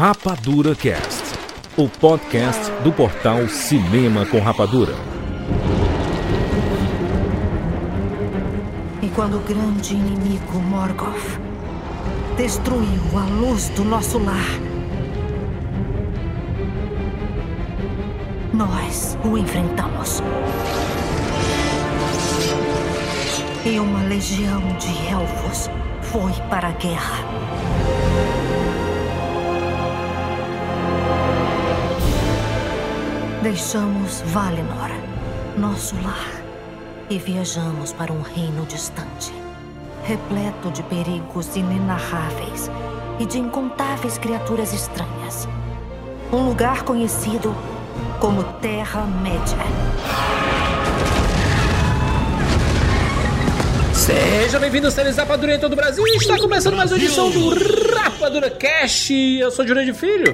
[0.00, 1.38] Rapadura Cast,
[1.76, 4.94] o podcast do portal Cinema com Rapadura.
[9.02, 11.38] E quando o grande inimigo Morgoth
[12.34, 14.46] destruiu a luz do nosso lar,
[18.54, 20.22] nós o enfrentamos.
[23.66, 25.68] E uma legião de elfos
[26.00, 27.99] foi para a guerra.
[33.42, 34.90] Deixamos Valinor,
[35.56, 36.30] nosso lar,
[37.08, 39.32] e viajamos para um reino distante,
[40.04, 42.70] repleto de perigos inenarráveis
[43.18, 45.48] e de incontáveis criaturas estranhas.
[46.30, 47.56] Um lugar conhecido
[48.20, 49.56] como Terra-média.
[53.94, 56.06] Seja bem-vindo, seres Rapadura em todo o Brasil.
[56.08, 57.48] Está começando mais uma edição do
[57.94, 59.14] Rapadura Cast.
[59.14, 60.30] Eu sou Júlio de Filho.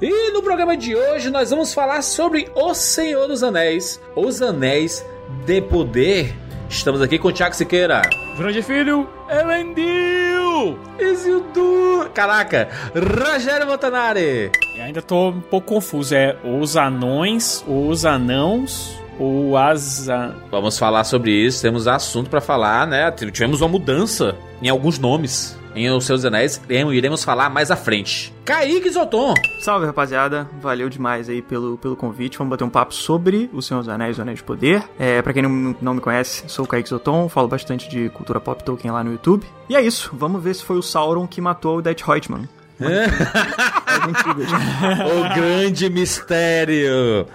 [0.00, 5.04] E no programa de hoje nós vamos falar sobre O Senhor dos Anéis, Os Anéis
[5.44, 6.36] de Poder.
[6.70, 8.02] Estamos aqui com o Thiago Siqueira.
[8.36, 10.78] Grande filho, Elendil!
[11.00, 12.10] Isildur.
[12.10, 14.52] Caraca, Rogério Montanari.
[14.76, 20.06] E ainda tô um pouco confuso, é os anões, os anãos, ou as...
[20.48, 23.10] Vamos falar sobre isso, temos assunto pra falar, né?
[23.10, 27.76] Tivemos uma mudança em alguns nomes em Os Seus Anéis, e iremos falar mais à
[27.76, 28.32] frente.
[28.44, 29.34] Kaique Zoton.
[29.60, 32.38] Salve rapaziada, valeu demais aí pelo, pelo convite.
[32.38, 34.82] Vamos bater um papo sobre O Senhor dos Anéis, o Anéis de Poder.
[34.98, 38.40] É, pra quem não, não me conhece, sou o Kaique Zoton, falo bastante de cultura
[38.40, 39.46] pop Tolkien lá no YouTube.
[39.68, 42.48] E é isso, vamos ver se foi o Sauron que matou o Death Reutemann.
[42.80, 44.48] As antigas.
[44.52, 47.26] o grande mistério.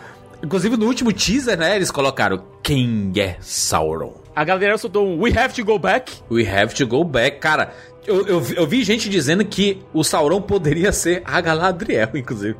[0.44, 4.22] Inclusive no último teaser, né, eles colocaram quem é Sauron.
[4.36, 6.12] A galera soltou um We Have to Go Back.
[6.30, 7.38] We have to go back.
[7.40, 7.72] Cara,
[8.06, 12.56] eu, eu, vi- eu vi gente dizendo que o Sauron poderia ser a Galadriel, inclusive.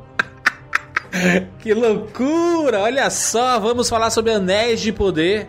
[1.60, 2.80] que loucura!
[2.80, 5.46] Olha só, vamos falar sobre Anéis de Poder.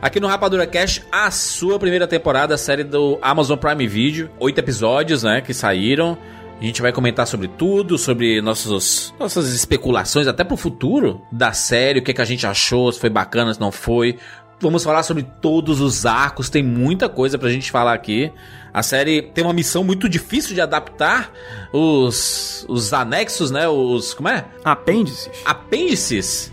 [0.00, 4.30] Aqui no Rapadura Cast, a sua primeira temporada, a série do Amazon Prime Video.
[4.38, 6.18] Oito episódios, né, que saíram.
[6.60, 11.98] A gente vai comentar sobre tudo, sobre nossos, nossas especulações, até pro futuro da série,
[11.98, 14.18] o que, que a gente achou, se foi bacana, se não foi.
[14.58, 18.32] Vamos falar sobre todos os arcos, tem muita coisa pra gente falar aqui.
[18.76, 21.32] A série tem uma missão muito difícil de adaptar
[21.72, 23.66] os, os anexos, né?
[23.66, 24.12] Os.
[24.12, 24.44] Como é?
[24.62, 25.30] Apêndices.
[25.46, 26.52] apêndices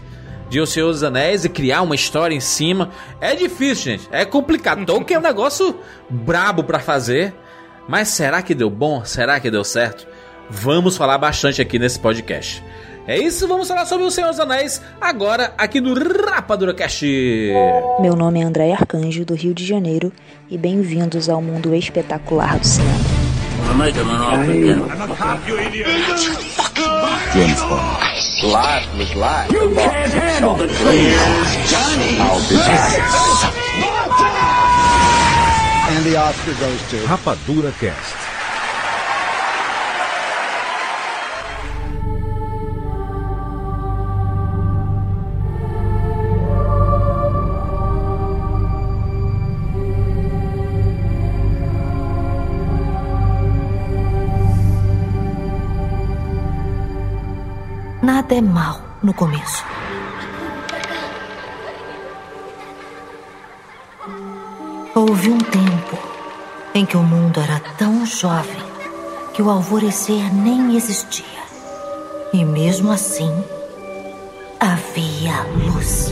[0.50, 2.92] de O Senhor dos Anéis e criar uma história em cima.
[3.20, 4.08] É difícil, gente.
[4.10, 4.86] É complicado.
[4.86, 5.78] Tolkien é um negócio
[6.10, 7.36] brabo pra fazer.
[7.90, 9.04] Mas será que deu bom?
[9.04, 10.08] Será que deu certo?
[10.50, 12.64] Vamos falar bastante aqui nesse podcast.
[13.06, 17.06] É isso, vamos falar sobre O Senhor dos Anéis agora aqui no Rapadura Cast.
[18.00, 20.09] Meu nome é André Arcanjo, do Rio de Janeiro,
[20.50, 22.94] e bem-vindos ao mundo espetacular do cinema.
[37.06, 38.23] Rapadura Cast.
[58.03, 59.64] Nada é mal no começo.
[64.94, 65.97] Houve um tempo
[66.75, 68.62] em que o mundo era tão jovem
[69.34, 71.24] que o alvorecer nem existia.
[72.34, 73.31] E mesmo assim,
[74.59, 76.12] havia luz.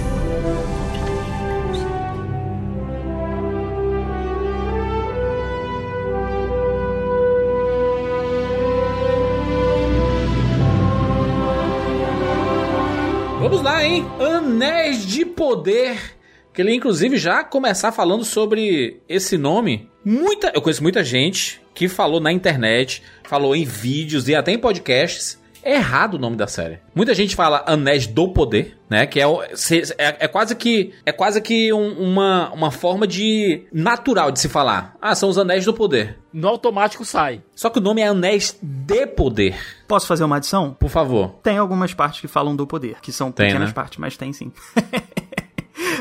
[13.72, 14.06] Lá, hein?
[14.20, 16.18] Anéis de Poder.
[16.54, 19.90] Que ele, inclusive, já começar falando sobre esse nome.
[20.04, 24.60] Muita, eu conheço muita gente que falou na internet, falou em vídeos e até em
[24.60, 25.41] podcasts.
[25.64, 26.80] É errado o nome da série.
[26.96, 29.06] Muita gente fala Anéis do Poder, né?
[29.06, 33.06] Que é, o- se- é, é quase que é quase que um- uma, uma forma
[33.06, 34.96] de natural de se falar.
[35.02, 36.18] Ah, são os Anéis do Poder.
[36.34, 37.42] No automático sai.
[37.56, 39.56] Só que o nome é Anéis de Poder.
[39.88, 40.74] Posso fazer uma adição?
[40.80, 41.36] Por favor.
[41.44, 43.74] Tem algumas partes que falam do poder, que são Tem, pequenas né?
[43.74, 44.52] partes, mas tem sim.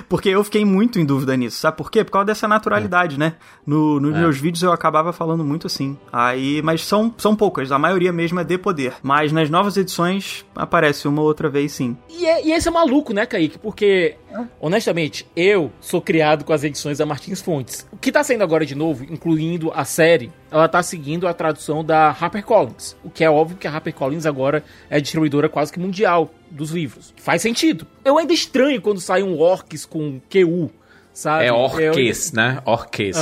[0.09, 2.03] Porque eu fiquei muito em dúvida nisso, sabe por quê?
[2.05, 3.35] Por causa dessa naturalidade, né?
[3.67, 4.19] No, nos É.
[4.21, 5.97] meus vídeos eu acabava falando muito assim.
[6.13, 8.95] Aí, mas são, são poucas, a maioria mesmo é de poder.
[9.03, 11.97] Mas nas novas edições aparece uma outra vez sim.
[12.09, 13.59] E, é- e esse é maluco, né, Kaique?
[13.59, 14.17] Porque,
[14.61, 17.87] honestamente, eu sou criado com as edições da Martins Fontes.
[17.93, 21.85] O que tá saindo agora de novo, incluindo a série, ela tá seguindo a tradução
[21.85, 22.97] da HarperCollins.
[23.05, 27.15] O que é óbvio que a HarperCollins agora é distribuidora quase que mundial dos livros.
[27.17, 27.87] Faz sentido.
[28.05, 30.71] Eu ainda estranho quando sai um Orcs com QU,
[31.13, 31.45] sabe?
[31.45, 32.61] É Eu- orques, né?
[32.65, 33.17] Orques.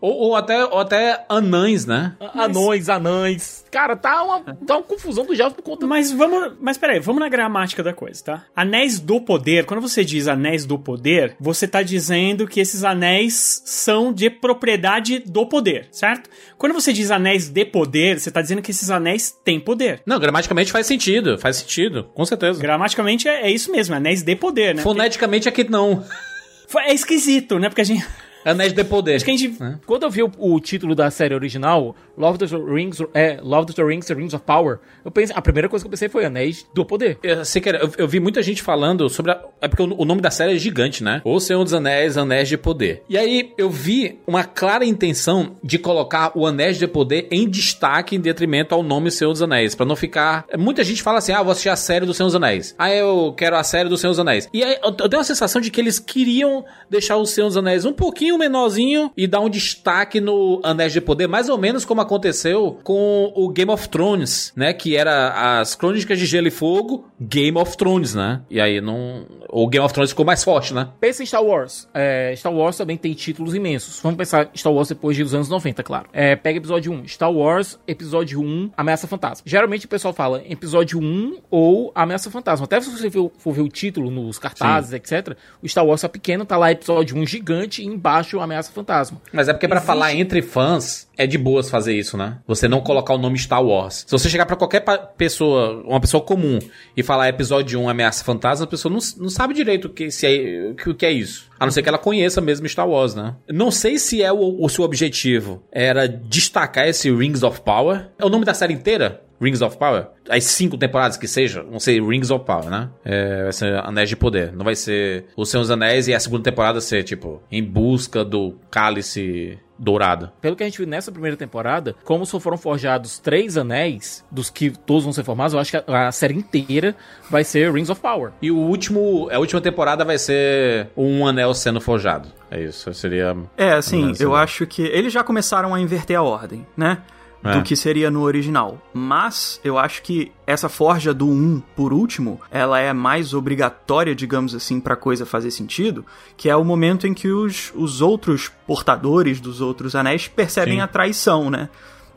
[0.00, 2.14] Ou, ou até, ou até anães, né?
[2.34, 3.64] Anões, anãs.
[3.70, 6.54] Cara, tá uma, tá uma confusão do Jogos por conta Mas vamos.
[6.60, 8.44] Mas peraí, vamos na gramática da coisa, tá?
[8.54, 13.62] Anéis do poder, quando você diz anéis do poder, você tá dizendo que esses anéis
[13.64, 16.30] são de propriedade do poder, certo?
[16.56, 20.02] Quando você diz anéis de poder, você tá dizendo que esses anéis têm poder.
[20.06, 21.38] Não, gramaticamente faz sentido.
[21.38, 22.60] Faz sentido, com certeza.
[22.60, 24.82] Gramaticamente é, é isso mesmo, anéis de poder, né?
[24.82, 26.04] Foneticamente aqui não.
[26.74, 27.68] Porque- É esquisito, né?
[27.68, 28.04] Porque a gente.
[28.44, 29.14] Anéis de poder.
[29.16, 29.58] Acho que a gente.
[29.86, 33.64] Quando eu vi o, o título da série original, Love of the Rings, é, Love
[33.70, 36.08] of the Rings, The Rings of Power, eu pensei, a primeira coisa que eu pensei
[36.08, 37.18] foi Anéis do Poder.
[37.22, 39.32] Eu, sei que era- eu, eu vi muita gente falando sobre.
[39.32, 41.20] A, é porque o, o nome da série é gigante, né?
[41.24, 43.02] O Senhor dos Anéis, Anéis de Poder.
[43.08, 48.16] E aí eu vi uma clara intenção de colocar o Anéis de Poder em destaque
[48.16, 49.74] em detrimento ao nome Senhor dos Anéis.
[49.74, 50.44] Pra não ficar.
[50.58, 52.74] Muita gente fala assim: ah, vou assistir a série do Senhor dos Anéis.
[52.78, 54.48] Ah, eu quero a série do Senhor dos Anéis.
[54.52, 57.56] E aí eu, eu tenho a sensação de que eles queriam deixar o Senhor dos
[57.56, 61.84] Anéis um pouquinho menorzinho e dar um destaque no Anéis de Poder, mais ou menos
[61.84, 64.72] como aconteceu com o Game of Thrones, né?
[64.72, 68.42] Que era as Crônicas de Gelo e Fogo, Game of Thrones, né?
[68.50, 69.26] E aí não.
[69.48, 70.88] O Game of Thrones ficou mais forte, né?
[71.00, 71.88] Pensa em Star Wars.
[71.94, 74.00] É, Star Wars também tem títulos imensos.
[74.00, 76.08] Vamos pensar Star Wars depois dos anos 90, claro.
[76.12, 77.06] É, pega episódio 1.
[77.08, 79.44] Star Wars, episódio 1, Ameaça Fantasma.
[79.46, 82.64] Geralmente o pessoal fala episódio 1 ou Ameaça Fantasma.
[82.64, 85.36] Até se você for ver o título nos cartazes, etc.
[85.62, 89.20] O Star Wars é pequeno, tá lá episódio 1 gigante e embaixo Ameaça Fantasma.
[89.32, 92.38] Mas é porque pra Existe- falar entre fãs, é de boas fazer isso, né?
[92.46, 94.04] Você não colocar o nome Star Wars.
[94.06, 94.82] Se você chegar pra qualquer
[95.16, 96.58] pessoa, uma pessoa comum,
[96.96, 100.26] e falar episódio 1 Ameaça Fantasma, a pessoa não, não sabe direito o que, se
[100.26, 101.48] é, que- o que é isso.
[101.58, 103.34] A não ser que ela conheça mesmo Star Wars, né?
[103.48, 108.08] Não sei se é o, o seu objetivo era destacar esse Rings of Power.
[108.18, 109.22] É o nome da série inteira?
[109.40, 110.06] Rings of Power?
[110.28, 112.90] As cinco temporadas que seja, vão ser Rings of Power, né?
[113.04, 114.52] É, vai ser Anéis de Poder.
[114.52, 118.54] Não vai ser Os Seus Anéis e a segunda temporada ser, tipo, em busca do
[118.70, 120.30] cálice dourado.
[120.40, 124.50] Pelo que a gente viu nessa primeira temporada, como só foram forjados três anéis, dos
[124.50, 126.94] que todos vão ser formados, eu acho que a, a série inteira
[127.30, 128.32] vai ser Rings of Power.
[128.40, 132.28] E o último, a última temporada vai ser um anel sendo forjado.
[132.50, 133.36] É isso, seria.
[133.56, 136.98] É, assim, eu acho que eles já começaram a inverter a ordem, né?
[137.44, 137.52] É.
[137.58, 138.80] Do que seria no original.
[138.94, 144.54] Mas eu acho que essa forja do 1, por último, ela é mais obrigatória, digamos
[144.54, 146.06] assim, pra coisa fazer sentido,
[146.38, 150.80] que é o momento em que os, os outros portadores dos outros anéis percebem Sim.
[150.80, 151.68] a traição, né?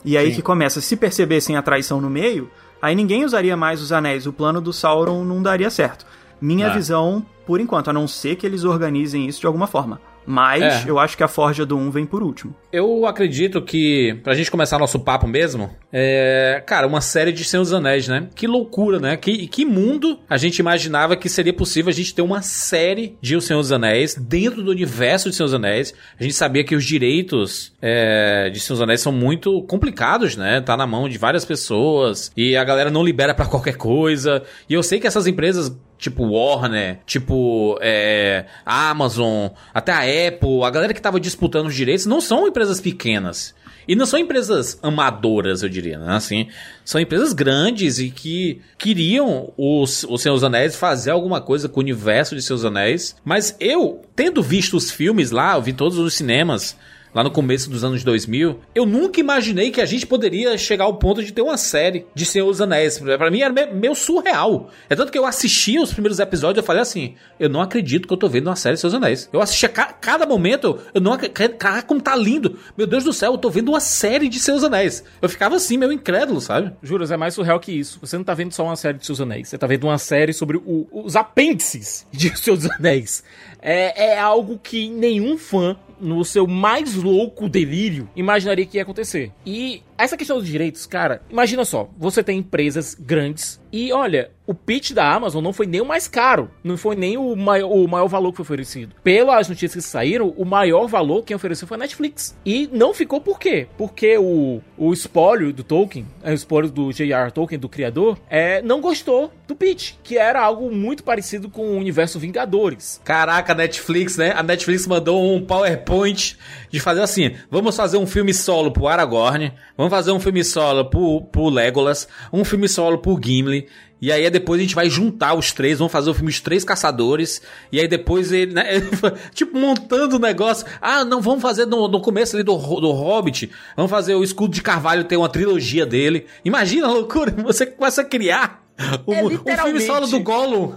[0.06, 0.36] E aí Sim.
[0.38, 2.50] que começa, se percebessem a traição no meio,
[2.82, 6.06] aí ninguém usaria mais os anéis, o plano do Sauron não daria certo.
[6.40, 6.74] Minha É.
[6.74, 10.00] visão, por enquanto, a não ser que eles organizem isso de alguma forma.
[10.30, 10.84] Mas É.
[10.90, 12.54] eu acho que a forja do 1 vem por último.
[12.72, 16.62] Eu acredito que, pra gente começar nosso papo mesmo, é.
[16.66, 18.28] Cara, uma série de Senhor dos Anéis, né?
[18.36, 19.16] Que loucura, né?
[19.16, 23.36] Que, que mundo a gente imaginava que seria possível a gente ter uma série de
[23.36, 25.94] O Senhor dos Anéis dentro do universo de Senhor dos Anéis.
[26.20, 30.60] A gente sabia que os direitos é, de Senhor dos Anéis são muito complicados, né?
[30.60, 34.44] Tá na mão de várias pessoas e a galera não libera pra qualquer coisa.
[34.70, 40.70] E eu sei que essas empresas tipo Warner, tipo é, Amazon, até a Apple, a
[40.70, 43.54] galera que tava disputando os direitos não são empresas pequenas.
[43.88, 46.16] E não são empresas amadoras, eu diria, né?
[46.16, 46.48] Assim,
[46.84, 51.84] são empresas grandes e que queriam os, os Seus Anéis fazer alguma coisa com o
[51.84, 53.16] universo de Seus Anéis.
[53.24, 56.76] Mas eu, tendo visto os filmes lá, eu vi todos os cinemas,
[57.18, 60.94] lá no começo dos anos 2000, eu nunca imaginei que a gente poderia chegar ao
[61.00, 63.00] ponto de ter uma série de Senhor dos Anéis.
[63.00, 64.70] Pra mim era me- meio surreal.
[64.88, 68.14] É tanto que eu assisti os primeiros episódios e falei assim, eu não acredito que
[68.14, 69.28] eu tô vendo uma série de Senhor dos Anéis.
[69.34, 72.60] Eu assistia ca cada momento, eu não acredito, caraca, como tá lindo.
[72.78, 75.04] Meu Deus do céu, eu tô vendo uma série de Senhor dos Anéis.
[75.20, 76.72] Eu ficava assim, meio incrédulo, sabe?
[76.84, 77.98] Juras, é mais surreal que isso.
[78.00, 80.34] Você não tá vendo só uma série de Seus Anéis, você tá vendo uma série
[80.34, 83.24] sobre o- os apêndices de Seus Anéis.
[83.60, 89.32] É, é algo que nenhum fã, no seu mais louco delírio, imaginaria que ia acontecer.
[89.46, 94.54] E essa questão dos direitos, cara, imagina só, você tem empresas grandes e olha, o
[94.54, 97.86] pitch da Amazon não foi nem o mais caro, não foi nem o maior, o
[97.88, 98.96] maior valor que foi oferecido.
[99.04, 102.36] Pelas notícias que saíram, o maior valor que ofereceu foi a Netflix.
[102.46, 103.68] E não ficou por quê?
[103.78, 107.30] Porque o, o espólio do Tolkien, é, o espólio do J.R.
[107.32, 111.78] Tolkien, do criador, é, não gostou do pitch, que era algo muito parecido com o
[111.78, 113.02] universo Vingadores.
[113.04, 114.34] Caraca, Netflix, né?
[114.36, 116.38] A Netflix mandou um PowerPoint
[116.70, 120.86] de fazer assim: vamos fazer um filme solo pro Aragorn, vamos fazer um filme solo
[120.86, 123.68] pro, pro Legolas, um filme solo pro Gimli.
[124.00, 126.64] E aí depois a gente vai juntar os três, vamos fazer o filme Os Três
[126.64, 127.42] Caçadores.
[127.72, 128.64] E aí depois ele, né,
[129.34, 130.66] tipo, montando o negócio.
[130.80, 133.52] Ah, não, vamos fazer no, no começo ali do, do Hobbit.
[133.76, 136.28] Vamos fazer o Escudo de Carvalho ter uma trilogia dele.
[136.46, 138.64] Imagina a loucura, você começa a criar
[139.06, 140.76] o, É o filme solo do Gollum.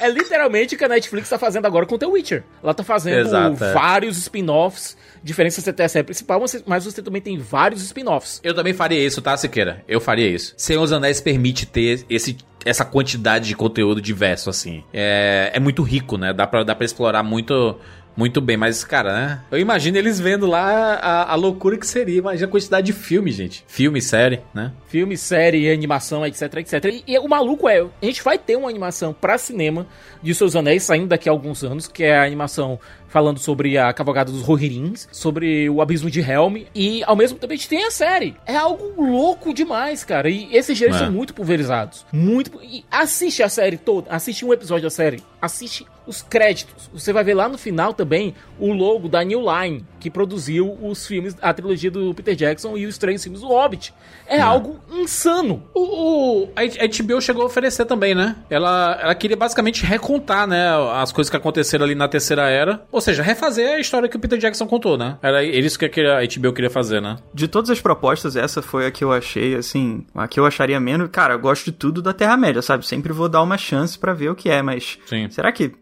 [0.00, 2.44] É literalmente o que a Netflix tá fazendo agora com The Witcher.
[2.62, 3.72] Ela tá fazendo Exato, é.
[3.72, 4.96] vários spin-offs.
[5.24, 8.40] Diferença você tem a série principal, mas você- mas você também tem vários spin-offs.
[8.44, 9.82] Eu também faria isso, tá, Siqueira?
[9.88, 10.52] Eu faria isso.
[10.56, 14.84] Senhor dos Anéis permite ter esse, essa quantidade de conteúdo diverso, assim.
[14.92, 16.34] É, é muito rico, né?
[16.34, 17.78] Dá pra, dá pra explorar muito,
[18.14, 18.56] muito bem.
[18.58, 19.40] Mas, cara, né?
[19.50, 22.18] Eu imagino eles vendo lá a, a loucura que seria.
[22.18, 23.64] Imagina a quantidade de filme, gente.
[23.66, 24.72] Filme, série, né?
[24.88, 26.84] Filme, série, animação, etc, etc.
[26.84, 29.86] E, e o maluco é, a gente vai ter uma animação pra cinema
[30.22, 32.78] de Seus Anéis saindo daqui a alguns anos, que é a animação
[33.14, 37.52] falando sobre a cavalgada dos Rohirrins, sobre o abismo de Helm, e ao mesmo tempo
[37.52, 38.34] a gente tem a série.
[38.44, 40.28] É algo louco demais, cara.
[40.28, 41.04] E esses direitos É.
[41.04, 42.04] são muito pulverizados.
[42.12, 42.58] Muito.
[42.60, 46.90] E assiste a série toda, assiste um episódio da série, assiste os créditos.
[46.92, 51.06] Você vai ver lá no final também o logo da New Line, que produziu os
[51.06, 53.94] filmes, a trilogia do Peter Jackson e os três filmes do Hobbit.
[54.26, 55.62] É algo insano.
[55.72, 58.36] O, o- a HBO chegou a oferecer também, né?
[58.50, 60.66] Ela, ela queria basicamente recontar, né?
[60.92, 62.82] As coisas que aconteceram ali na Terceira Era.
[62.92, 65.16] Ou seja, refazer a história que o Peter Jackson contou, né?
[65.22, 67.16] Era isso que a HBO queria fazer, né?
[67.32, 70.78] De todas as propostas, essa foi a que eu achei, assim, a que eu acharia
[70.78, 71.08] menos.
[71.10, 72.86] Cara, eu gosto de tudo da Terra-média, sabe?
[72.86, 74.98] Sempre vou dar uma chance pra ver o que é, mas.
[75.06, 75.30] Sim.
[75.30, 75.72] Será que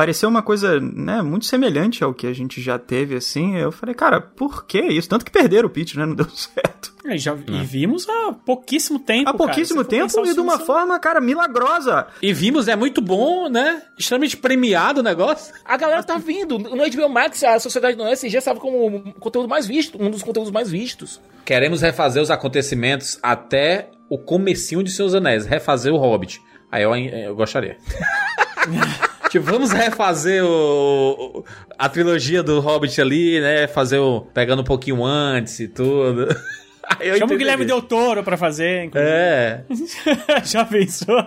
[0.00, 3.58] pareceu uma coisa, né, muito semelhante ao que a gente já teve, assim?
[3.58, 5.06] Eu falei, cara, por que isso?
[5.06, 6.06] Tanto que perderam o pitch, né?
[6.06, 6.94] Não deu certo.
[7.04, 9.28] E, já, e vimos há pouquíssimo tempo.
[9.28, 9.36] Há cara.
[9.36, 12.06] pouquíssimo for tempo e de uma forma, cara, milagrosa.
[12.22, 13.82] E vimos, é muito bom, né?
[13.98, 15.52] Extremamente premiado o negócio.
[15.66, 16.58] A galera tá vindo.
[16.58, 20.22] No HBO Max, a Sociedade do SG estava como o conteúdo mais visto, um dos
[20.22, 21.20] conteúdos mais vistos.
[21.44, 25.44] Queremos refazer os acontecimentos até o comecinho de Seus Anéis.
[25.44, 26.40] Refazer o Hobbit.
[26.72, 27.76] Aí eu, eu gostaria.
[29.30, 31.44] tipo, vamos refazer o,
[31.78, 33.66] a trilogia do Hobbit ali, né?
[33.66, 34.20] Fazer o...
[34.34, 36.28] Pegando um pouquinho antes e tudo.
[36.98, 37.38] Eu Chama o.
[37.38, 38.84] Guilherme Del Toro pra fazer.
[38.86, 39.12] inclusive.
[39.12, 39.62] É.
[40.44, 41.24] Já pensou?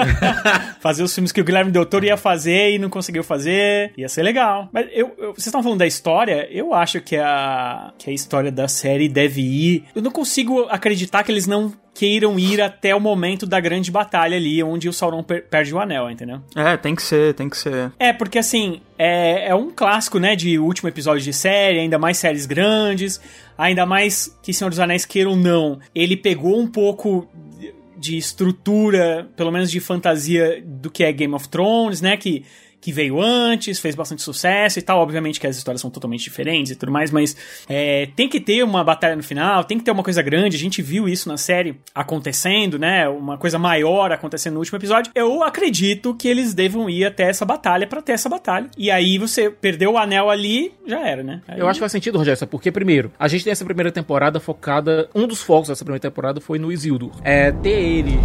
[0.80, 3.92] fazer os filmes que o Guilherme Del Toro ia fazer e não conseguiu fazer.
[3.96, 4.70] Ia ser legal.
[4.72, 6.48] Mas eu, eu- vocês estão falando da história?
[6.50, 9.84] Eu acho que a, que a história da série deve ir.
[9.94, 14.36] Eu não consigo acreditar que eles não queiram ir até o momento da grande batalha
[14.36, 16.40] ali, onde o Sauron per- perde o anel, entendeu?
[16.56, 17.92] É, tem que ser, tem que ser.
[17.98, 22.16] É, porque assim, é, é um clássico, né, de último episódio de série, ainda mais
[22.16, 23.20] séries grandes,
[23.58, 27.28] ainda mais que Senhor dos Anéis queira ou não, ele pegou um pouco
[27.60, 32.44] de- de estrutura, pelo menos de fantasia do que é Game of Thrones, né, que
[32.82, 34.98] que veio antes, fez bastante sucesso e tal.
[35.00, 37.34] Obviamente que as histórias são totalmente diferentes e tudo mais, mas
[37.68, 40.56] é, tem que ter uma batalha no final, tem que ter uma coisa grande.
[40.56, 43.08] A gente viu isso na série acontecendo, né?
[43.08, 45.12] Uma coisa maior acontecendo no último episódio.
[45.14, 48.66] Eu acredito que eles devam ir até essa batalha pra ter essa batalha.
[48.76, 51.40] E aí você perdeu o anel ali, já era, né?
[51.46, 54.40] Aí- Eu acho que faz sentido, Rogério, porque, primeiro, a gente tem essa primeira temporada
[54.40, 55.08] focada.
[55.14, 57.12] Um dos focos dessa primeira temporada foi no Isildur.
[57.22, 58.18] É ter ele.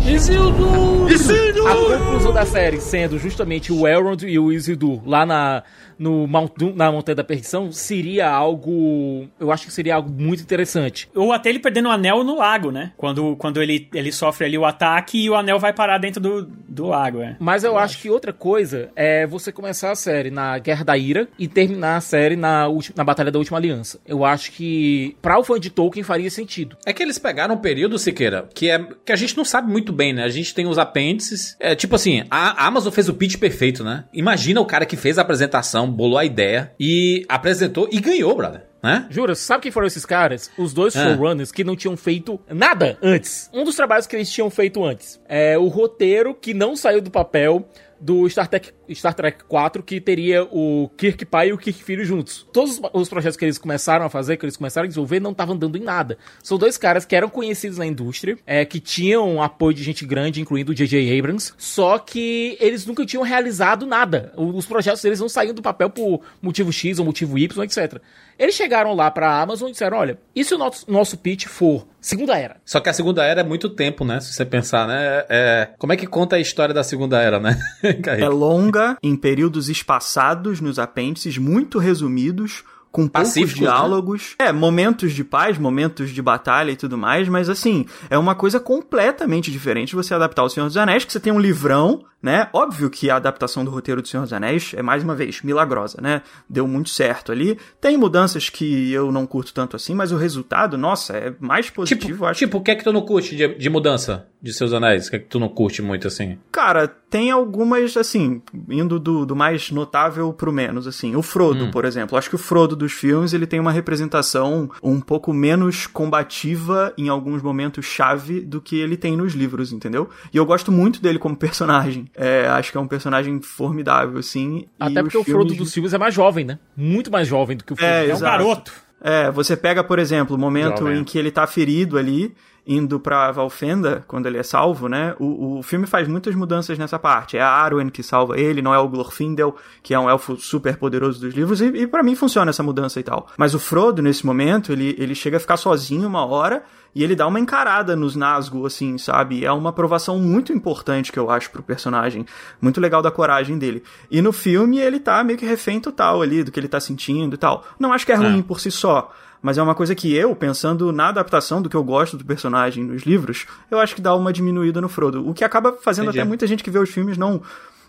[1.67, 5.63] A conclusão da série sendo justamente o Elrond e o Isildur lá na,
[5.97, 9.27] no Mount Doom, na Montanha da Perdição seria algo.
[9.39, 11.09] Eu acho que seria algo muito interessante.
[11.15, 12.91] Ou até ele perdendo o anel no lago, né?
[12.97, 16.43] Quando, quando ele, ele sofre ali o ataque e o anel vai parar dentro do,
[16.67, 17.35] do lago, é.
[17.39, 21.27] Mas eu, acho, que outra coisa é você começar a série na Guerra da Ira
[21.37, 23.99] e terminar a série na, ulti- na Batalha da Última Aliança.
[24.05, 26.77] Eu acho que, pra o fã de Tolkien, faria sentido.
[26.85, 29.91] É que eles pegaram um período, Siqueira, que é que a gente não sabe muito
[29.91, 30.23] bem, né?
[30.23, 31.55] A gente tem os apêndices.
[31.59, 34.05] É tipo assim, a Amazon fez o pitch perfeito, né?
[34.13, 38.63] Imagina o cara que fez a apresentação, bolou a ideia e apresentou e ganhou, brother.
[38.83, 39.07] Né?
[39.09, 40.51] Jura, sabe quem foram esses caras?
[40.57, 41.03] Os dois Ah.
[41.03, 43.49] showrunners que não tinham feito nada antes.
[43.51, 47.09] Um dos trabalhos que eles tinham feito antes é o roteiro que não saiu do
[47.09, 47.67] papel
[47.99, 52.05] do Star Trek, Star Trek 4, que teria o Kirk pai e o Kirk filho
[52.05, 52.47] juntos.
[52.53, 55.31] Todos os- os projetos que eles começaram a fazer, que eles começaram a desenvolver, não
[55.31, 56.17] estavam dando em nada.
[56.43, 60.41] São dois caras que eram conhecidos na indústria, é, que tinham apoio de gente grande,
[60.41, 61.17] incluindo o J.J.
[61.19, 64.31] Abrams, só que eles nunca tinham realizado nada.
[64.37, 68.01] Os projetos deles não saíam do papel por motivo X ou motivo Y, etc.
[68.37, 71.87] Eles chegaram lá pra Amazon e disseram: olha, e se o nosso, nosso pitch for
[71.99, 72.57] Segunda Era?
[72.63, 74.19] Só que a Segunda Era é muito tempo, né?
[74.19, 75.25] Se você pensar, né?
[75.27, 75.69] É...
[75.77, 77.59] Como é que conta a história da Segunda Era, né?
[77.83, 82.63] é longa, em períodos espaçados nos apêndices, muito resumidos,
[82.97, 83.43] com poucos né?
[83.45, 84.35] diálogos.
[84.39, 88.59] É, momentos de paz, momentos de batalha e tudo mais, mas assim, é uma coisa
[88.59, 92.49] completamente diferente você adaptar o Senhor dos Anéis, que você tem um livrão, né?
[92.51, 95.99] Óbvio que a adaptação do roteiro do Senhor dos Anéis é, mais uma vez, milagrosa,
[96.01, 96.23] né?
[96.49, 97.57] Deu muito certo ali.
[97.79, 102.07] Tem mudanças que eu não curto tanto assim, mas o resultado, nossa, é mais positivo,
[102.13, 102.39] Tipo, acho.
[102.39, 105.07] tipo, o que é que tu não curte de, de mudança de seus anéis?
[105.07, 106.37] O que é que tu não curte muito assim?
[106.51, 111.15] Cara, tem algumas, assim, indo do, do mais notável pro menos, assim.
[111.15, 111.71] O Frodo, Hum.
[111.71, 112.17] por exemplo.
[112.17, 117.09] Acho que o Frodo dos filmes, ele tem uma representação um pouco menos combativa em
[117.09, 120.09] alguns momentos chave do que ele tem nos livros, entendeu?
[120.33, 122.05] E eu gosto muito dele como personagem.
[122.19, 124.59] É, acho que é um personagem formidável, assim.
[124.59, 126.57] e Até porque o Frodo dos filmes é mais jovem, né?
[126.75, 127.91] Muito mais jovem do que o Frodo.
[127.91, 128.23] É, É um exato.
[128.23, 128.73] garoto.
[129.01, 130.99] É, você pega, por exemplo, o momento Jovem.
[130.99, 132.33] em que ele tá ferido ali,
[132.67, 135.15] indo pra Valfenda, quando ele é salvo, né?
[135.19, 137.37] O, o filme faz muitas mudanças nessa parte.
[137.37, 140.75] É a Arwen que salva ele, não é o Glorfindel, que é um elfo super
[140.75, 143.27] poderoso dos livros, e, e para mim funciona essa mudança e tal.
[143.37, 147.15] Mas o Frodo, nesse momento, ele, ele chega a ficar sozinho uma hora e ele
[147.15, 149.45] dá uma encarada nos Nazgûl, assim, sabe?
[149.45, 152.25] É uma aprovação muito importante que eu acho pro personagem.
[152.59, 153.83] Muito legal da coragem dele.
[154.09, 157.35] E no filme ele tá meio que refém total ali do que ele tá sentindo
[157.35, 157.63] e tal.
[157.79, 159.13] Não acho que é ruim por si só.
[159.41, 162.83] Mas é uma coisa que eu, pensando na adaptação do que eu gosto do personagem
[162.83, 165.27] nos livros, eu acho que dá uma diminuída no Frodo.
[165.27, 166.19] O que acaba fazendo Entendi.
[166.19, 167.41] até muita gente que vê os filmes não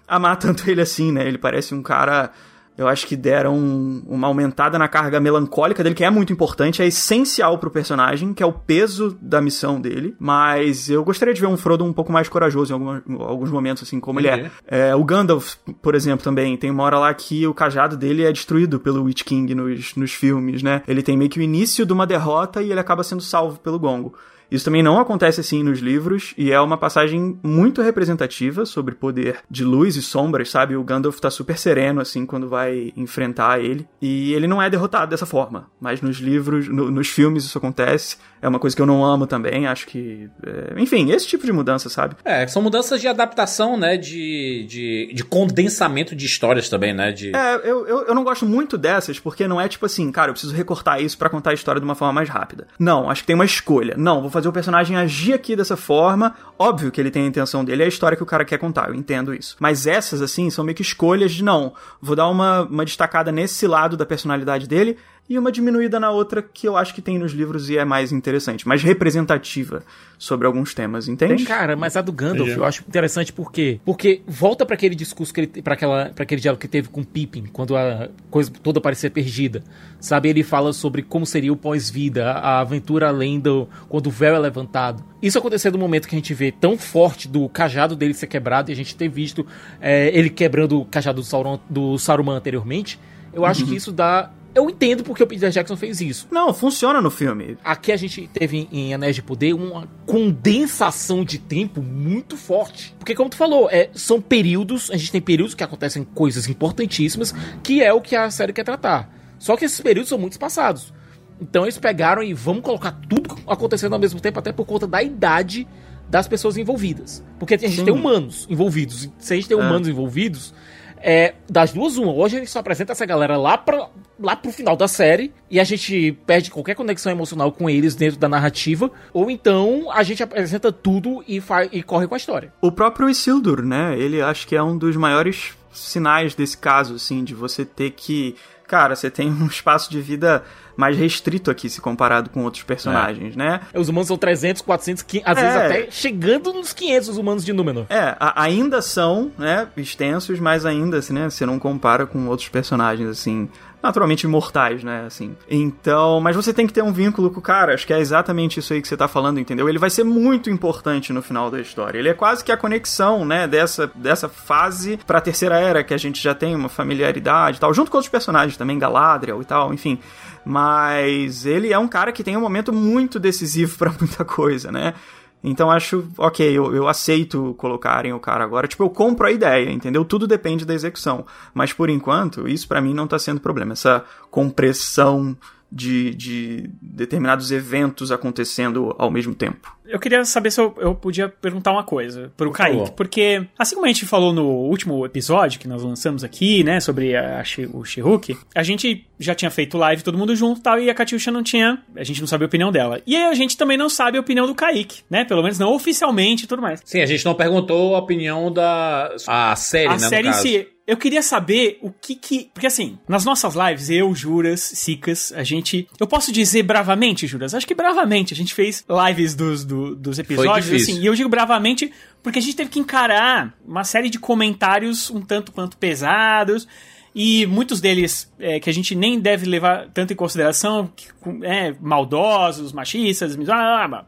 [0.07, 1.27] amar tanto ele assim, né?
[1.27, 2.31] Ele parece um cara.
[2.79, 6.81] Eu acho que deram um- uma aumentada na carga melancólica dele, que é muito importante,
[6.81, 10.15] é essencial pro personagem, que é o peso da missão dele.
[10.19, 13.51] Mas eu gostaria de ver um Frodo um pouco mais corajoso em alguma- em alguns
[13.51, 14.51] momentos, assim, como ele é.
[14.67, 18.31] É, O Gandalf, por exemplo, também, tem uma hora lá que o cajado dele é
[18.33, 20.83] destruído pelo Witch King nos, nos filmes, né?
[20.87, 23.79] Ele tem meio que o início de uma derrota e ele acaba sendo salvo pelo
[23.79, 24.15] Gongo.
[24.51, 29.41] Isso também não acontece assim nos livros, e é uma passagem muito representativa sobre poder
[29.51, 30.77] de luz e sombras, sabe?
[30.77, 33.87] O Gandalf tá super sereno, assim, quando vai enfrentar ele.
[34.01, 35.67] E ele não é derrotado dessa forma.
[35.81, 38.17] Mas nos livros, no- nos filmes isso acontece.
[38.41, 40.29] É uma coisa que eu não amo também, acho que.
[40.45, 42.17] é, Enfim, esse tipo de mudança, sabe?
[42.25, 43.97] É, são mudanças de adaptação, né?
[43.97, 47.13] De, de, de condensamento de histórias também, né?
[47.13, 47.35] De...
[47.35, 50.35] É, eu, eu, eu não gosto muito dessas, porque não é tipo assim, cara, eu
[50.35, 52.67] preciso recortar isso pra contar a história de uma forma mais rápida.
[52.79, 53.95] Não, acho que tem uma escolha.
[53.97, 56.35] Não, vou fazer o personagem agir aqui dessa forma.
[56.59, 58.89] Óbvio que ele tem a intenção dele, é a história que o cara quer contar,
[58.89, 59.57] eu entendo isso.
[59.59, 61.73] Mas essas, assim, são meio que escolhas de não.
[62.01, 64.97] Vou dar uma, uma destacada nesse lado da personalidade dele
[65.29, 68.13] e uma diminuída na outra que eu acho que tem nos livros e é mais
[68.13, 69.83] interessante, mais representativa
[70.17, 71.45] sobre alguns temas, entende?
[71.45, 72.59] Cara, mas a do Gandalf Entendi.
[72.59, 73.79] eu acho interessante por quê?
[73.85, 77.05] Porque volta pra aquele discurso que ele para aquela para aquele diálogo que teve com
[77.05, 79.63] Pippin, quando a coisa toda parecia perdida.
[80.01, 84.35] Sabe, ele fala sobre como seria o pós-vida, a aventura além do quando o véu
[84.35, 85.05] é levantado.
[85.21, 88.71] Isso aconteceu no momento que a gente vê tão forte do cajado dele ser quebrado
[88.71, 89.47] e a gente ter visto
[89.81, 92.99] é, ele quebrando o cajado do, Sauron, do Saruman anteriormente.
[93.33, 96.29] Eu acho que isso dá eu entendo porque o Peter Jackson fez isso.
[96.31, 97.57] Não, funciona no filme.
[97.65, 102.95] Aqui a gente teve em Anéis de Poder uma condensação de tempo muito forte.
[102.99, 107.35] Porque, como tu falou, é, são períodos, a gente tem períodos que acontecem coisas importantíssimas,
[107.63, 109.11] que é o que a série quer tratar.
[109.39, 110.93] Só que esses períodos são muito espaçados.
[111.41, 115.03] Então eles pegaram e vamos colocar tudo acontecendo ao mesmo tempo, até por conta da
[115.03, 115.67] idade
[116.11, 117.23] das pessoas envolvidas.
[117.39, 117.85] Porque a gente Sim.
[117.85, 119.09] tem humanos envolvidos.
[119.19, 119.61] Se a gente tem É.
[119.61, 120.53] humanos envolvidos,
[121.03, 122.13] é, das duas, uma.
[122.13, 125.59] Hoje a gente só apresenta essa galera lá, pra, lá pro final da série e
[125.61, 128.91] a gente perde qualquer conexão emocional com eles dentro da narrativa.
[129.13, 132.53] Ou então a gente apresenta tudo e, e corre com a história.
[132.61, 133.99] O próprio Isildur, né?
[133.99, 138.35] Ele acho que é um dos maiores sinais desse caso, assim, de você ter que.
[138.69, 140.45] Cara, você tem um espaço de vida
[140.77, 143.63] mais restrito aqui se comparado com outros personagens, né?
[143.75, 145.43] Os humanos são 300, 400, 500, às É.
[145.43, 147.87] vezes até chegando nos 500 os humanos de Númenor.
[147.91, 152.49] É, a- ainda são, né, extensos, mas ainda, assim, né, você não compara com outros
[152.49, 153.49] personagens, assim,
[153.83, 155.37] naturalmente imortais, né, assim.
[155.49, 158.59] Então, mas você tem que ter um vínculo com o cara, acho que é exatamente
[158.61, 159.69] isso aí que você tá falando, entendeu?
[159.69, 161.99] Ele vai ser muito importante no final da história.
[161.99, 165.99] Ele é quase que a conexão, né, dessa, dessa fase pra terceira era, que a
[165.99, 169.73] gente já tem uma familiaridade e tal, junto com outros personagens também, Galadriel e tal,
[169.73, 169.99] enfim.
[170.45, 174.95] Mas ele é um cara que tem um momento muito decisivo pra muita coisa, né?
[175.43, 178.67] Então acho, ok, eu, eu aceito colocarem o cara agora.
[178.67, 180.05] Tipo, eu compro a ideia, entendeu?
[180.05, 181.25] Tudo depende da execução.
[181.55, 183.73] Mas por enquanto, isso pra mim não tá sendo problema.
[183.73, 185.37] Essa compressão
[185.71, 189.78] de, de determinados eventos acontecendo ao mesmo tempo.
[189.89, 192.79] Eu queria saber se eu, eu podia perguntar uma coisa pro Por Kaique.
[192.79, 192.91] favor.
[192.93, 197.17] Porque, assim como a gente falou no último episódio que nós lançamos aqui, né, sobre
[197.17, 200.79] a, She- o She-Hulk, a gente já tinha feito live todo mundo junto e tal,
[200.79, 203.01] e a Katyusha não tinha, a gente não sabia a opinião dela.
[203.07, 205.73] E aí a gente também não sabe a opinião do Kaique, né, pelo menos não
[205.75, 206.81] oficialmente e tudo mais.
[206.85, 210.31] Sim, a gente não perguntou a opinião da a série, a né, no série em
[210.31, 210.43] caso.
[210.43, 210.69] si.
[210.87, 212.49] Eu queria saber o que que.
[212.55, 215.87] Porque assim, nas nossas lives, eu, Juras, Sicas, a gente.
[216.01, 217.53] Eu posso dizer bravamente, Juras?
[217.53, 218.33] Acho que bravamente.
[218.33, 221.01] A gente fez lives dos, do- dos episódios, assim.
[221.01, 225.21] E eu digo bravamente porque a gente teve que encarar uma série de comentários um
[225.21, 226.67] tanto quanto pesados.
[227.15, 231.09] E muitos deles é, que a gente nem deve levar tanto em consideração, que,
[231.43, 233.37] é, maldosos, machistas,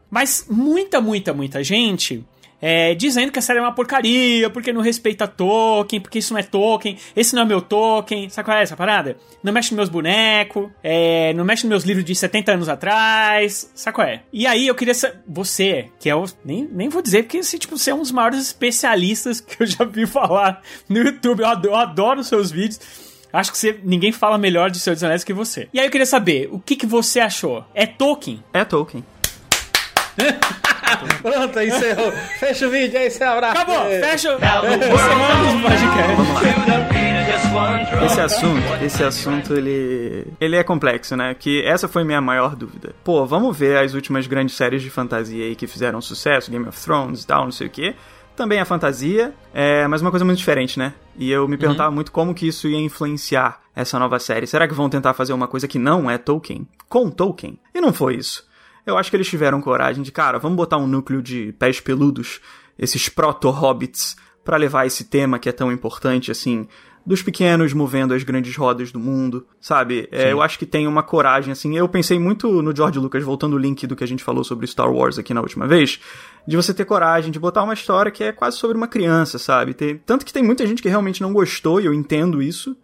[0.09, 2.23] mas muita, muita, muita gente
[2.61, 6.39] é, dizendo que a série é uma porcaria, porque não respeita Tolkien, porque isso não
[6.39, 9.17] é Tolkien, esse não é meu Tolkien, sabe qual é essa parada?
[9.43, 13.71] Não mexe nos meus bonecos, é, não mexe nos meus livros de 70 anos atrás,
[13.73, 14.23] sabe qual é?
[14.31, 17.57] E aí eu queria saber, você, que é o, nem, nem vou dizer, porque você,
[17.57, 21.47] tipo, você é um dos maiores especialistas que eu já vi falar no YouTube, eu
[21.47, 22.79] adoro, eu adoro seus vídeos,
[23.33, 25.69] Acho que você, ninguém fala melhor de Senhor dos Anéis que você.
[25.73, 27.63] E aí eu queria saber, o que, que você achou?
[27.73, 28.43] É Tolkien?
[28.53, 29.05] É Tolkien.
[31.21, 32.11] Pronto, encerrou.
[32.39, 33.61] Fecha o vídeo aí, seu abraço.
[33.61, 34.37] Acabou, fecha.
[34.37, 34.61] Lá.
[38.05, 40.27] Esse assunto, esse assunto, ele.
[40.39, 41.35] Ele é complexo, né?
[41.37, 42.93] Que essa foi minha maior dúvida.
[43.03, 46.81] Pô, vamos ver as últimas grandes séries de fantasia aí que fizeram sucesso, Game of
[46.81, 47.95] Thrones e tal, não sei o quê.
[48.35, 50.93] Também é fantasia, é, mas uma coisa muito diferente, né?
[51.17, 54.47] E eu me perguntava muito como que isso ia influenciar essa nova série.
[54.47, 56.67] Será que vão tentar fazer uma coisa que não é Tolkien?
[56.87, 57.59] Com Tolkien?
[57.73, 58.49] E não foi isso.
[58.85, 62.39] Eu acho que eles tiveram coragem de, cara, vamos botar um núcleo de pés peludos,
[62.77, 66.67] esses proto-hobbits, pra levar esse tema que é tão importante, assim,
[67.05, 70.07] dos pequenos movendo as grandes rodas do mundo, sabe?
[70.11, 71.75] É, eu acho que tem uma coragem, assim.
[71.75, 74.67] Eu pensei muito no George Lucas, voltando o link do que a gente falou sobre
[74.67, 75.99] Star Wars aqui na última vez,
[76.47, 79.73] de você ter coragem de botar uma história que é quase sobre uma criança, sabe?
[79.73, 82.75] Ter- tanto que tem muita gente que realmente não gostou, e eu entendo isso.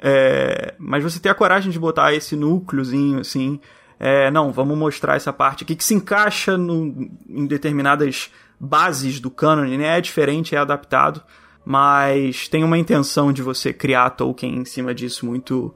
[0.00, 3.60] É, mas você ter a coragem de botar esse núcleozinho, assim.
[4.04, 9.30] É, não, vamos mostrar essa parte aqui que se encaixa no- em determinadas bases do
[9.30, 9.96] canon, né?
[9.98, 11.22] É diferente, é adaptado,
[11.64, 15.72] mas tem uma intenção de você criar Tolkien em cima disso muito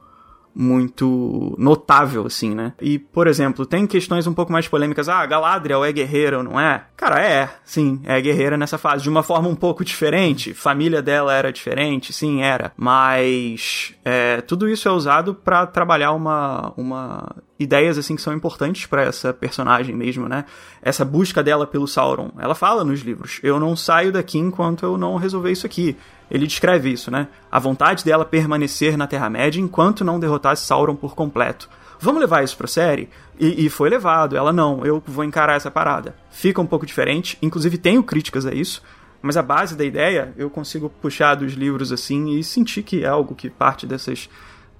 [0.57, 2.73] muito notável, assim, né?
[2.81, 5.07] E, por exemplo, tem questões um pouco mais polêmicas.
[5.07, 6.83] Ah, Galadriel é guerreira ou não é?
[6.97, 9.03] Cara, é, sim, é guerreira nessa fase.
[9.03, 10.55] De uma forma um pouco diferente.
[10.55, 12.71] Família dela era diferente, sim, era.
[12.75, 18.85] Mas é, tudo isso é usado pra trabalhar uma, uma ideias assim que são importantes
[18.87, 20.45] pra essa personagem mesmo, né?
[20.81, 22.31] Essa busca dela pelo Sauron.
[22.39, 25.95] Ela fala nos livros: "Eu não saio daqui enquanto eu não resolver isso aqui".
[26.29, 27.27] Ele descreve isso, né?
[27.51, 31.69] A vontade dela permanecer na Terra-média enquanto não derrotasse Sauron por completo.
[31.99, 33.09] Vamos levar isso pra série?
[33.39, 34.37] E, e foi levado.
[34.37, 36.15] Ela não, eu vou encarar essa parada.
[36.29, 38.83] Fica um pouco diferente, inclusive tenho críticas a isso,
[39.21, 43.07] mas a base da ideia eu consigo puxar dos livros assim e sentir que é
[43.07, 44.29] algo que parte dessas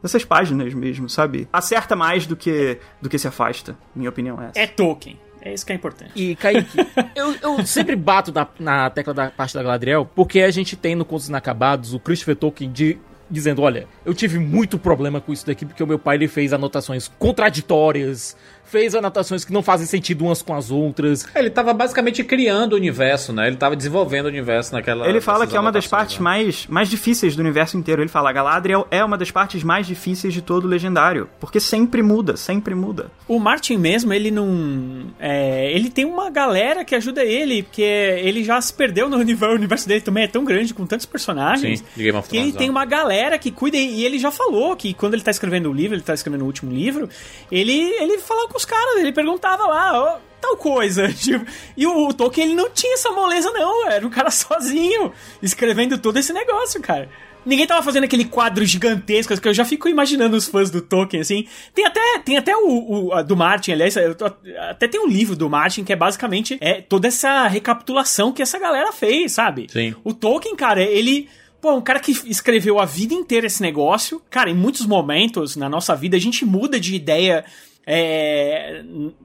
[0.01, 1.47] dessas páginas mesmo, sabe?
[1.51, 4.59] Acerta mais do que do que se afasta, minha opinião é essa.
[4.59, 5.19] É Tolkien.
[5.41, 6.11] É isso que é importante.
[6.15, 6.77] E, Kaique,
[7.15, 10.95] eu, eu sempre bato na, na tecla da parte da Galadriel, porque a gente tem
[10.95, 12.97] no Contos Inacabados o Christopher Tolkien de,
[13.29, 16.53] dizendo, olha, eu tive muito problema com isso daqui, porque o meu pai ele fez
[16.53, 18.35] anotações contraditórias,
[18.69, 21.25] fez anotações que não fazem sentido umas com as outras.
[21.35, 23.47] Ele tava basicamente criando o universo, né?
[23.47, 25.07] Ele tava desenvolvendo o universo naquela.
[25.07, 26.23] Ele fala que é uma das partes né?
[26.23, 28.01] mais, mais difíceis do universo inteiro.
[28.01, 31.29] Ele fala, Galadriel é uma das partes mais difíceis de todo o Legendário.
[31.39, 33.09] Porque sempre muda, sempre muda.
[33.27, 35.05] O Martin mesmo, ele não.
[35.19, 39.53] é, ele tem uma galera que ajuda ele, porque ele já se perdeu no universo.
[39.53, 41.79] O universo dele também é tão grande, com tantos personagens.
[41.79, 43.77] Sim, de Game of que ele Thrones, tem uma galera que cuida.
[43.77, 46.45] E ele já falou que quando ele tá escrevendo o livro, ele tá escrevendo o
[46.45, 47.09] último livro,
[47.51, 51.07] ele, ele falava com os caras, ele perguntava lá, tal coisa.
[51.13, 51.45] Tipo,
[51.77, 53.87] e o, o Tolkien, ele não tinha essa moleza, não.
[53.89, 57.09] Era um cara sozinho, escrevendo todo esse negócio, cara.
[57.45, 61.21] Ninguém tava fazendo aquele quadro gigantesco, que eu já fico imaginando os fãs do Tolkien,
[61.21, 61.47] assim.
[61.73, 64.25] Tem até, tem até o, o- do Martin, aliás, tô-
[64.69, 68.59] até tem um livro do Martin que é basicamente é toda essa recapitulação que essa
[68.59, 69.67] galera fez, sabe?
[69.71, 69.95] Sim.
[70.03, 71.29] O Tolkien, cara, ele.
[71.61, 74.21] Pô, um cara que escreveu a vida inteira esse negócio.
[74.29, 77.45] Cara, em muitos momentos na nossa vida a gente muda de ideia.
[77.89, 78.83] É,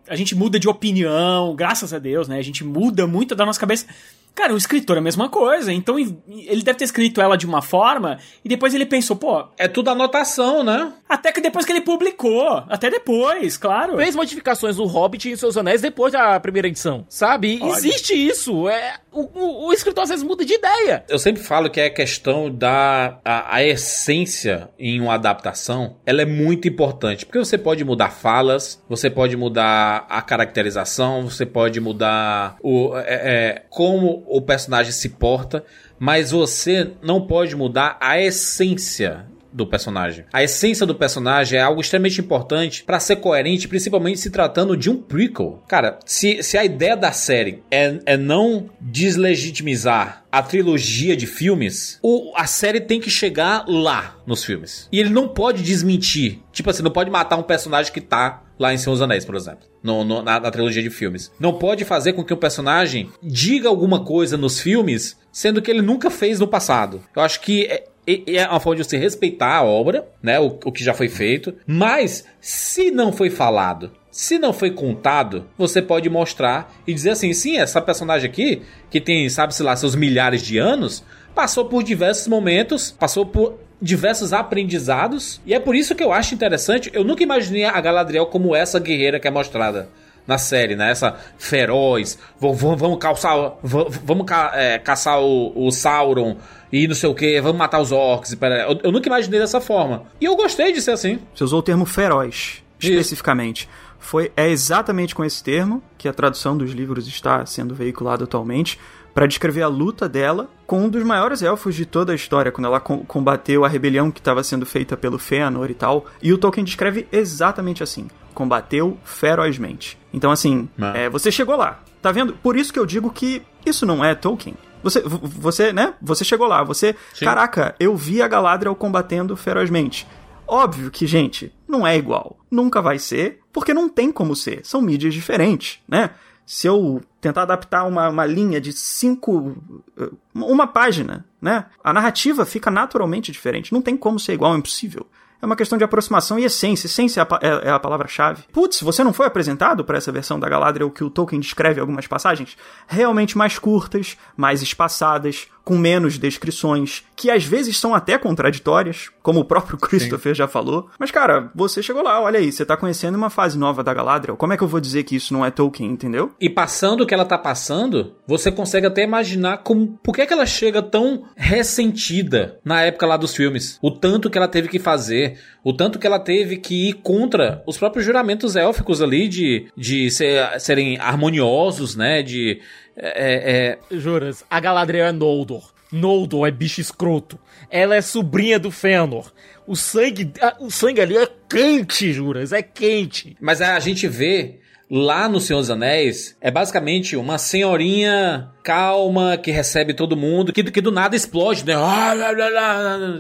[0.09, 2.39] a gente muda de opinião, graças a Deus, né?
[2.39, 3.87] A gente muda muito da nossa cabeça.
[4.35, 5.73] Cara, o escritor é a mesma coisa.
[5.73, 9.67] Então ele deve ter escrito ela de uma forma e depois ele pensou, pô, É
[9.67, 10.93] tudo anotação, né?
[11.09, 12.65] até que depois que ele publicou.
[12.69, 13.97] Até depois, claro.
[13.97, 17.59] Fez modificações do Hobbit e seus anéis depois da primeira edição, sabe?
[17.61, 17.73] Olha.
[17.73, 18.69] Existe isso.
[18.69, 21.05] É, o, o, o escritor às vezes muda de ideia.
[21.09, 26.27] Eu sempre falo que é questão da a, a, essência em uma adaptação, ela é
[26.27, 32.57] muito importante, porque você pode mudar falas, você pode mudar a caracterização, você pode mudar
[32.63, 35.65] o é, é, como o personagem se porta,
[35.99, 40.25] mas você não pode mudar a essência do personagem.
[40.33, 44.91] A essência do personagem é algo extremamente importante para ser coerente, principalmente se tratando de
[44.91, 45.63] um prequel.
[45.69, 51.99] Cara, se, se a ideia da série é, é não deslegitimizar a trilogia de filmes,
[52.03, 54.89] o, a série tem que chegar lá nos filmes.
[54.91, 56.41] E ele não pode desmentir.
[56.53, 59.35] Tipo assim, não pode matar um personagem que tá lá em Senhor dos Anéis, por
[59.35, 59.67] exemplo.
[59.83, 61.31] No, no, na, na, trilogia de filmes.
[61.39, 65.83] Não pode fazer com que o personagem diga alguma coisa nos filmes, sendo que ele
[65.83, 67.03] nunca fez no passado.
[67.15, 70.41] Eu acho que é, uma forma de você respeitar a obra, né?
[70.41, 71.55] O, o que já foi feito.
[71.67, 77.33] Mas, se não foi falado, se não foi contado, você pode mostrar e dizer assim:
[77.33, 82.29] sim, essa personagem aqui, que tem, sabe-se lá, seus milhares de anos, passou por diversos
[82.29, 85.41] momentos, passou por diversos aprendizados.
[85.47, 86.91] E é por isso que eu acho interessante.
[86.93, 89.89] Eu nunca imaginei a Galadriel como essa guerreira que é mostrada
[90.27, 90.91] na série, né?
[90.91, 96.37] Essa feroz, vamos, vamos calçar, vamos é, caçar o, o Sauron
[96.73, 98.37] e não sei o que, vamos matar os orcs.
[98.41, 100.05] Eu, eu, nunca imaginei dessa forma.
[100.21, 101.19] E eu gostei de ser assim.
[101.35, 103.63] Você usou o termo feroz, especificamente.
[103.63, 103.93] Isso.
[103.99, 108.79] Foi, é exatamente com esse termo que a tradução dos livros está sendo veiculada atualmente
[109.15, 112.67] para descrever a luta dela com um dos maiores elfos de toda a história, quando
[112.67, 116.07] ela combateu a rebelião que estava sendo feita pelo Fëanor e tal.
[116.23, 119.99] E o Tolkien descreve exatamente assim: combateu ferozmente.
[120.13, 120.93] Então, assim, ah.
[120.97, 122.33] é, você chegou lá, tá vendo?
[122.35, 124.55] Por isso que eu digo que isso não é Tolkien.
[124.83, 125.95] Você, você, né?
[126.03, 126.97] Você chegou lá, você.
[127.15, 127.25] Sim.
[127.25, 130.07] Caraca, eu vi a Galadriel combatendo ferozmente.
[130.47, 132.37] Óbvio que, gente, não é igual.
[132.51, 134.61] Nunca vai ser, porque não tem como ser.
[134.65, 136.11] São mídias diferentes, né?
[136.53, 139.57] Se eu tentar adaptar uma, uma linha de cinco.
[139.99, 141.65] Eh, uma página, né?
[141.83, 143.73] A narrativa fica naturalmente diferente.
[143.73, 145.07] Não tem como ser igual, é impossível
[145.43, 146.87] é uma questão de aproximação e essência.
[146.87, 148.45] Essência é a, é, é palavra-chave.
[148.53, 152.07] Putz, você não foi apresentado para essa versão da Galadriel que o Tolkien descreve algumas
[152.07, 152.57] passagens?
[152.87, 159.41] Realmente mais curtas, mais espaçadas, com menos descrições, que às vezes são até contraditórias, como
[159.41, 160.39] o próprio Christopher Sim.
[160.39, 160.89] já falou.
[160.99, 164.37] Mas, cara, você chegou lá, olha aí, você tá conhecendo uma fase nova da Galadriel.
[164.37, 166.33] Como é que eu vou dizer que isso não é Tolkien, entendeu?
[166.41, 170.33] E passando o que ela tá passando, você consegue até imaginar como por que, que
[170.33, 173.79] ela chega tão ressentida na época lá dos filmes.
[173.81, 175.32] O tanto que ela teve que fazer,
[175.65, 180.11] o tanto que ela teve que ir contra os próprios juramentos élficos ali de, de
[180.11, 182.23] ser, serem harmoniosos, né?
[182.23, 182.61] De
[182.97, 185.73] é, é, Juras, a Galadriel é Noldor.
[185.91, 187.39] Noldor é bicho escroto.
[187.71, 189.31] Ela é sobrinha do Fëanor.
[189.67, 193.37] O sangue, o sangue ali é quente, Juras, é quente.
[193.41, 194.59] Mas a gente vê
[194.91, 200.63] lá no Senhor dos Anéis é basicamente uma senhorinha calma que recebe todo mundo, que,
[200.65, 201.75] que do nada explode, né?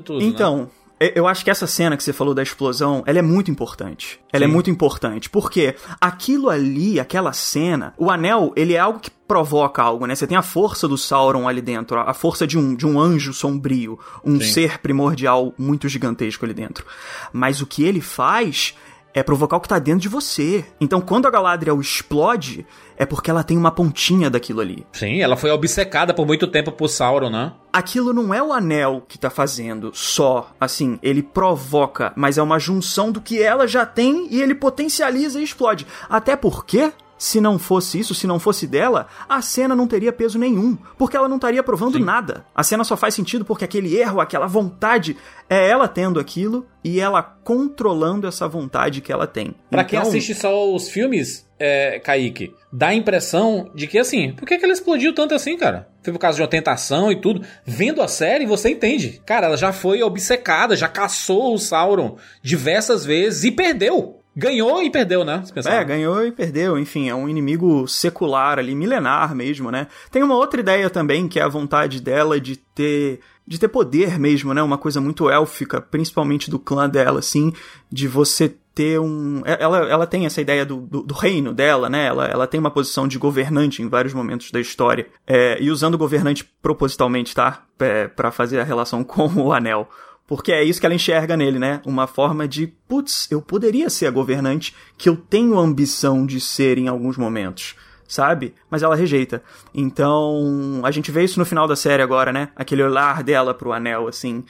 [0.04, 0.26] Tudo, né?
[0.26, 0.66] então, né?
[1.14, 4.20] Eu acho que essa cena que você falou da explosão, ela é muito importante.
[4.32, 4.50] Ela é Sim.
[4.50, 9.82] é muito importante, porque aquilo ali, aquela cena, o anel, ele é algo que provoca
[9.82, 10.14] algo, né?
[10.14, 13.32] Você tem a força do Sauron ali dentro, a força de um, de um anjo
[13.32, 14.52] sombrio, um Sim.
[14.52, 16.84] ser primordial muito gigantesco ali dentro.
[17.32, 18.74] Mas o que ele faz
[19.14, 20.64] é provocar o que tá dentro de você.
[20.80, 24.86] Então, quando a Galadriel explode, é porque ela tem uma pontinha daquilo ali.
[24.92, 27.52] Sim, ela foi obcecada por muito tempo por Sauron, né?
[27.72, 32.58] Aquilo não é o anel que tá fazendo só, assim, ele provoca, mas é uma
[32.58, 35.86] junção do que ela já tem e ele potencializa e explode.
[36.08, 40.40] Até porque se não fosse isso, se não fosse dela, a cena não teria peso
[40.40, 42.02] nenhum, porque ela não estaria provando Sim.
[42.02, 42.44] nada.
[42.52, 45.16] A cena só faz sentido porque aquele erro, aquela vontade,
[45.48, 49.54] é ela tendo aquilo e ela controlando essa vontade que ela tem.
[49.70, 49.84] Pra então...
[49.84, 54.58] quem assiste só os filmes, é, Kaique, dá a impressão de que assim, por que,
[54.58, 55.88] que ela explodiu tanto assim, cara?
[56.02, 57.46] Foi por causa de uma tentação e tudo.
[57.64, 59.22] Vendo a série, você entende.
[59.24, 64.21] Cara, ela já foi obcecada, já caçou o Sauron diversas vezes e perdeu.
[64.34, 65.42] Ganhou e perdeu, né?
[65.66, 66.78] É, ganhou e perdeu.
[66.78, 69.86] Enfim, é um inimigo secular ali, milenar mesmo, né?
[70.10, 74.18] Tem uma outra ideia também, que é a vontade dela de ter de ter poder
[74.18, 74.62] mesmo, né?
[74.62, 77.52] Uma coisa muito élfica, principalmente do clã dela, assim,
[77.90, 79.42] de você ter um.
[79.44, 82.06] É, ela, ela tem essa ideia do, do, do reino dela, né?
[82.06, 85.06] Ela, ela tem uma posição de governante em vários momentos da história.
[85.26, 87.62] É, e usando governante propositalmente, tá?
[87.80, 89.88] É, para fazer a relação com o anel.
[90.26, 91.80] Porque é isso que ela enxerga nele, né?
[91.84, 96.78] Uma forma de, putz, eu poderia ser a governante que eu tenho ambição de ser
[96.78, 97.74] em alguns momentos,
[98.08, 98.54] sabe?
[98.70, 99.42] Mas ela rejeita.
[99.74, 102.48] Então, a gente vê isso no final da série agora, né?
[102.56, 104.44] Aquele olhar dela pro anel, assim.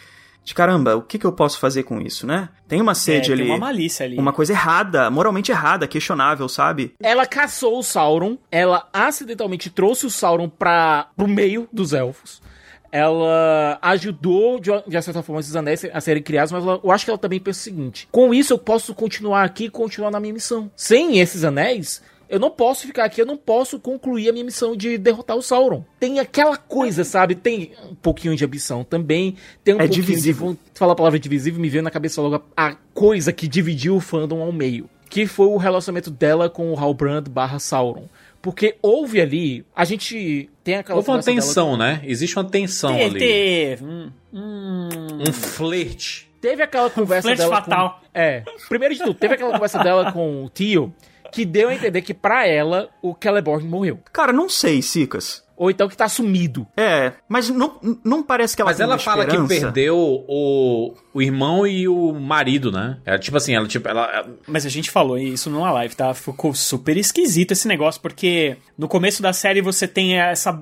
[0.45, 2.49] de caramba, o que, que eu posso fazer com isso, né?
[2.69, 3.43] Tem uma sede É, ali.
[3.45, 4.19] Tem uma malícia ali.
[4.19, 6.95] uma coisa errada, moralmente errada, questionável, sabe?
[7.01, 12.43] Ela caçou o Sauron, ela acidentalmente trouxe o Sauron para pro meio dos elfos.
[12.93, 17.07] Ela ajudou, de, de certa forma, esses anéis a serem criados, mas ela- eu acho
[17.07, 20.21] que ela também pensa o seguinte: com isso eu posso continuar aqui e continuar na
[20.21, 20.71] minha missão.
[20.77, 24.77] Sem esses anéis, eu não posso ficar aqui, eu não posso concluir a minha missão
[24.77, 25.83] de derrotar o Sauron.
[25.99, 27.35] Tem aquela coisa, sabe?
[27.35, 30.53] Tem um pouquinho de ambição também, tem um É pouquinho divisível.
[30.53, 30.59] de.
[30.75, 34.01] Fala a palavra divisível, me veio na cabeça logo a, a coisa que dividiu o
[34.01, 34.89] fandom ao meio.
[35.09, 38.05] Que foi o relacionamento dela com o Halbrand barra Sauron.
[38.43, 42.01] Porque houve ali, a gente tem aquela Houve uma conversa dela- tensão, né?
[42.05, 43.19] Existe uma tensão Teve, ali.
[43.21, 43.85] teve.
[43.85, 44.89] Hum, hum.
[45.29, 46.29] Um flerte.
[46.41, 48.01] Teve aquela conversa flerte dela fatal.
[48.01, 48.07] com...
[48.19, 50.93] É, primeiro de tudo, teve aquela conversa dela com o tio
[51.33, 53.99] que deu a entender que pra ela o Celeborn morreu.
[54.13, 55.43] Cara, não sei, Sicas.
[55.57, 56.67] Ou então que tá sumido.
[56.77, 59.67] É, mas não, não parece que ela Mas tem ela fala que esperança.
[59.67, 62.99] perdeu o, o irmão e o marido, né?
[63.05, 64.27] Ela, tipo assim, ela, tipo, ela.
[64.47, 66.13] Mas a gente falou isso numa live, tá?
[66.15, 70.61] Ficou super esquisito esse negócio, porque no começo da série você tem essa.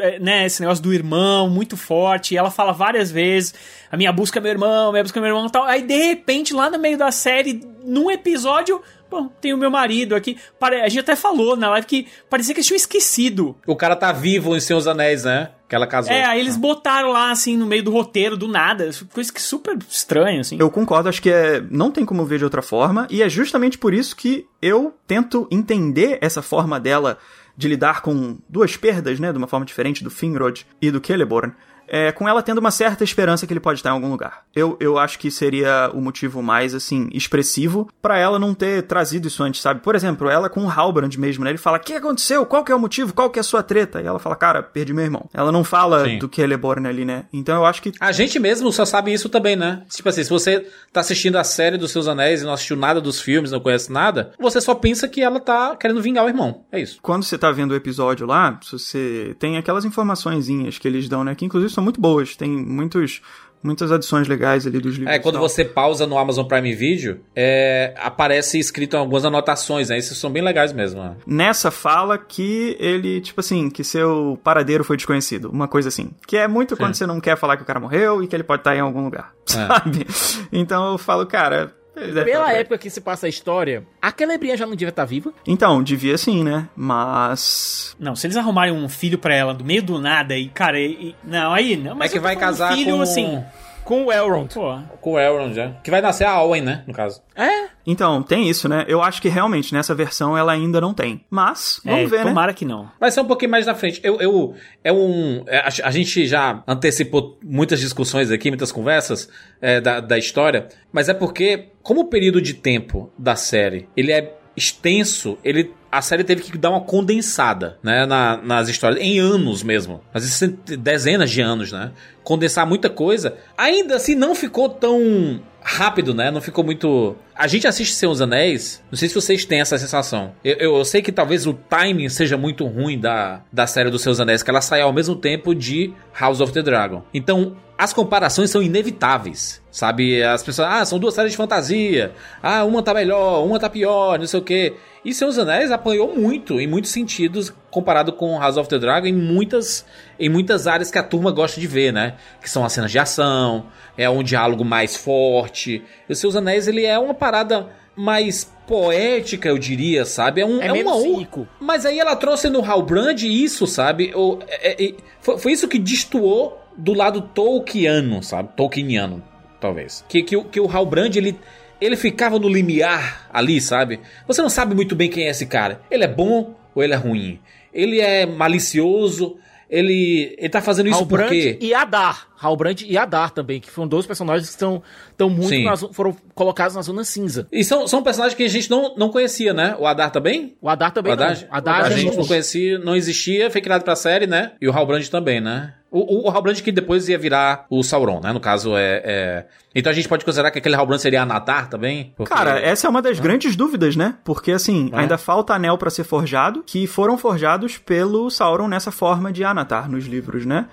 [0.00, 3.52] é, Né, esse negócio do irmão muito forte, e ela fala várias vezes:
[3.90, 5.64] a minha busca é meu irmão, a minha busca é meu irmão e tal.
[5.64, 8.80] Aí de repente, lá no meio da série, num episódio,
[9.10, 10.38] bom, tem o meu marido aqui.
[10.60, 13.56] A gente até falou na live que parecia que eles tinham esquecido.
[13.66, 15.50] O cara tá vivo em Seus Anéis, né?
[15.68, 16.12] Que ela casou.
[16.12, 18.90] É, aí eles botaram lá assim no meio do roteiro, do nada.
[19.12, 20.56] Coisa que super estranho, assim.
[20.58, 23.78] Eu concordo, acho que é, não tem como ver de outra forma, e é justamente
[23.78, 27.18] por isso que eu tento entender essa forma dela
[27.56, 31.52] de lidar com duas perdas, né, de uma forma diferente do Finrod e do Celeborn,
[31.90, 34.44] é, com ela tendo uma certa esperança que ele pode estar em algum lugar.
[34.54, 39.26] Eu, eu acho que seria o motivo mais, assim, expressivo pra ela não ter trazido
[39.26, 39.80] isso antes, sabe?
[39.80, 41.50] Por exemplo, ela com o Halbrand mesmo, né?
[41.50, 42.46] Ele fala, o que aconteceu?
[42.46, 43.12] Qual que é o motivo?
[43.12, 44.00] Qual que é a sua treta?
[44.00, 45.28] E ela fala, cara, perdi meu irmão.
[45.34, 46.18] Ela não fala Sim.
[46.18, 47.24] do Celeborn ali, né?
[47.32, 49.82] Então eu acho que A gente mesmo só sabe isso também, né?
[49.88, 53.00] Tipo assim, se você tá assistindo a série dos Seus Anéis e não assistiu nada
[53.00, 56.64] dos filmes, não conhece nada, você só pensa que ela tá querendo vingar o irmão.
[56.70, 56.98] É isso.
[57.02, 61.24] quando você tá vendo o episódio lá, se você tem aquelas informaçõezinhas que eles dão,
[61.24, 61.34] né?
[61.34, 62.36] Que inclusive são muito boas.
[62.36, 63.20] Tem muitos,
[63.62, 65.14] muitas adições legais ali dos livros.
[65.14, 69.98] É, quando você pausa no Amazon Prime Video, é, aparece escrito algumas anotações, né?
[69.98, 71.02] Esses são bem legais mesmo.
[71.02, 71.16] né?
[71.26, 75.50] Nessa fala que ele, tipo assim, que seu paradeiro foi desconhecido.
[75.50, 76.10] Uma coisa assim.
[76.26, 78.44] Que é muito quando você não quer falar que o cara morreu e que ele
[78.44, 79.32] pode estar em algum lugar.
[79.46, 80.06] Sabe?
[80.52, 81.74] Então eu falo, cara.
[82.24, 82.58] Pela aí.
[82.58, 85.32] época que se passa a história, a Celebrinha já não devia estar viva.
[85.46, 86.68] Então, devia sim, né?
[86.76, 87.96] Mas.
[87.98, 90.90] Não, se eles arrumarem um filho pra ela do meio do nada e, cara, e,
[91.10, 93.42] e- não, aí não, mas é que vai casar filho com, assim.
[93.90, 94.54] Com o Elrond.
[94.54, 95.72] Pô, com o Elrond, já.
[95.82, 96.84] Que vai nascer a Owen, né?
[96.86, 97.20] No caso.
[97.34, 98.84] É, Então, tem isso, né?
[98.86, 101.24] Eu acho que realmente nessa versão ela ainda não tem.
[101.28, 102.24] Mas, vamos é, ver, né?
[102.26, 102.88] tomara que não.
[103.00, 104.00] Vai ser um pouquinho mais na frente.
[104.04, 109.28] Eu, eu, é um, é, a, a gente já antecipou muitas discussões aqui, muitas conversas
[109.60, 114.12] é, da, da história, mas é porque, como o período de tempo da série ele
[114.12, 119.18] é extenso, ele a série teve que dar uma condensada, né, na- nas histórias, em
[119.18, 120.00] anos mesmo.
[120.14, 121.90] Às vezes dezenas de anos, né?
[122.22, 123.34] Condensar muita coisa.
[123.56, 126.30] Ainda assim, não ficou tão rápido, né?
[126.30, 127.14] Não ficou muito.
[127.34, 130.32] A gente assiste dos Anéis, não sei se vocês têm essa sensação.
[130.44, 134.02] Eu, eu- eu sei que talvez o timing seja muito ruim da, da série dos
[134.02, 137.02] Seus Anéis, que ela sai ao mesmo tempo de House of the Dragon.
[137.14, 140.22] Então, as comparações são inevitáveis, sabe?
[140.22, 144.18] As pessoas, ah, são duas séries de fantasia, ah, uma tá melhor, uma tá pior,
[144.18, 144.74] não sei o quê.
[145.02, 149.12] E dos Anéis apanhou muito, em muitos sentidos, comparado com House of the Dragon, em
[149.12, 149.84] muitas,
[150.18, 152.14] em muitas áreas que a turma gosta de ver, né?
[152.40, 155.82] Que são as cenas de ação, é um diálogo mais forte.
[156.08, 160.40] E os Seus Anéis, ele é uma parada mais poética, eu diria, sabe?
[160.40, 161.46] É, um, É é uma cínico.
[161.60, 164.12] Mas aí ela trouxe no Halbrand isso, sabe?
[164.14, 168.50] O, é- é- foi, foi isso que destoou do lado Tolkiano, sabe?
[168.56, 169.22] Tolkieniano,
[169.60, 170.04] talvez.
[170.08, 171.38] Que, que, o- que o Halbrand, ele,
[171.80, 174.00] ele ficava no limiar ali, sabe?
[174.26, 175.80] Você não sabe muito bem quem é esse cara.
[175.90, 177.40] Ele é bom ou ele é ruim?
[177.72, 179.36] Ele é malicioso?
[179.68, 181.56] Ele, ele tá fazendo isso por quê?
[181.60, 182.26] e Adar.
[182.42, 186.74] Halbrand e Adar também, que foram dois personagens que estão, estão muito na foram colocados
[186.74, 187.46] na zona cinza.
[187.52, 189.76] E são, são personagens que a gente não, não conhecia, né?
[189.78, 190.56] O Adar também?
[190.60, 191.48] O Adar também O Adar, não.
[191.50, 194.52] Adar a já gente não- não conhecia, não existia, foi criado pra série, né?
[194.60, 195.74] E o Halbrand também, né?
[195.90, 198.32] O, o, o Halbrand que depois ia virar o Sauron, né?
[198.32, 202.12] No caso, é, é- Então a gente pode considerar que aquele Halbrand seria Anatar também?
[202.16, 204.14] Porque- Cara, essa é uma das grandes dúvidas, né?
[204.24, 205.00] Porque, assim, É.
[205.00, 209.90] ainda falta anel pra ser forjado, que foram forjados pelo Sauron nessa forma de Anatar
[209.90, 210.66] nos livros, né?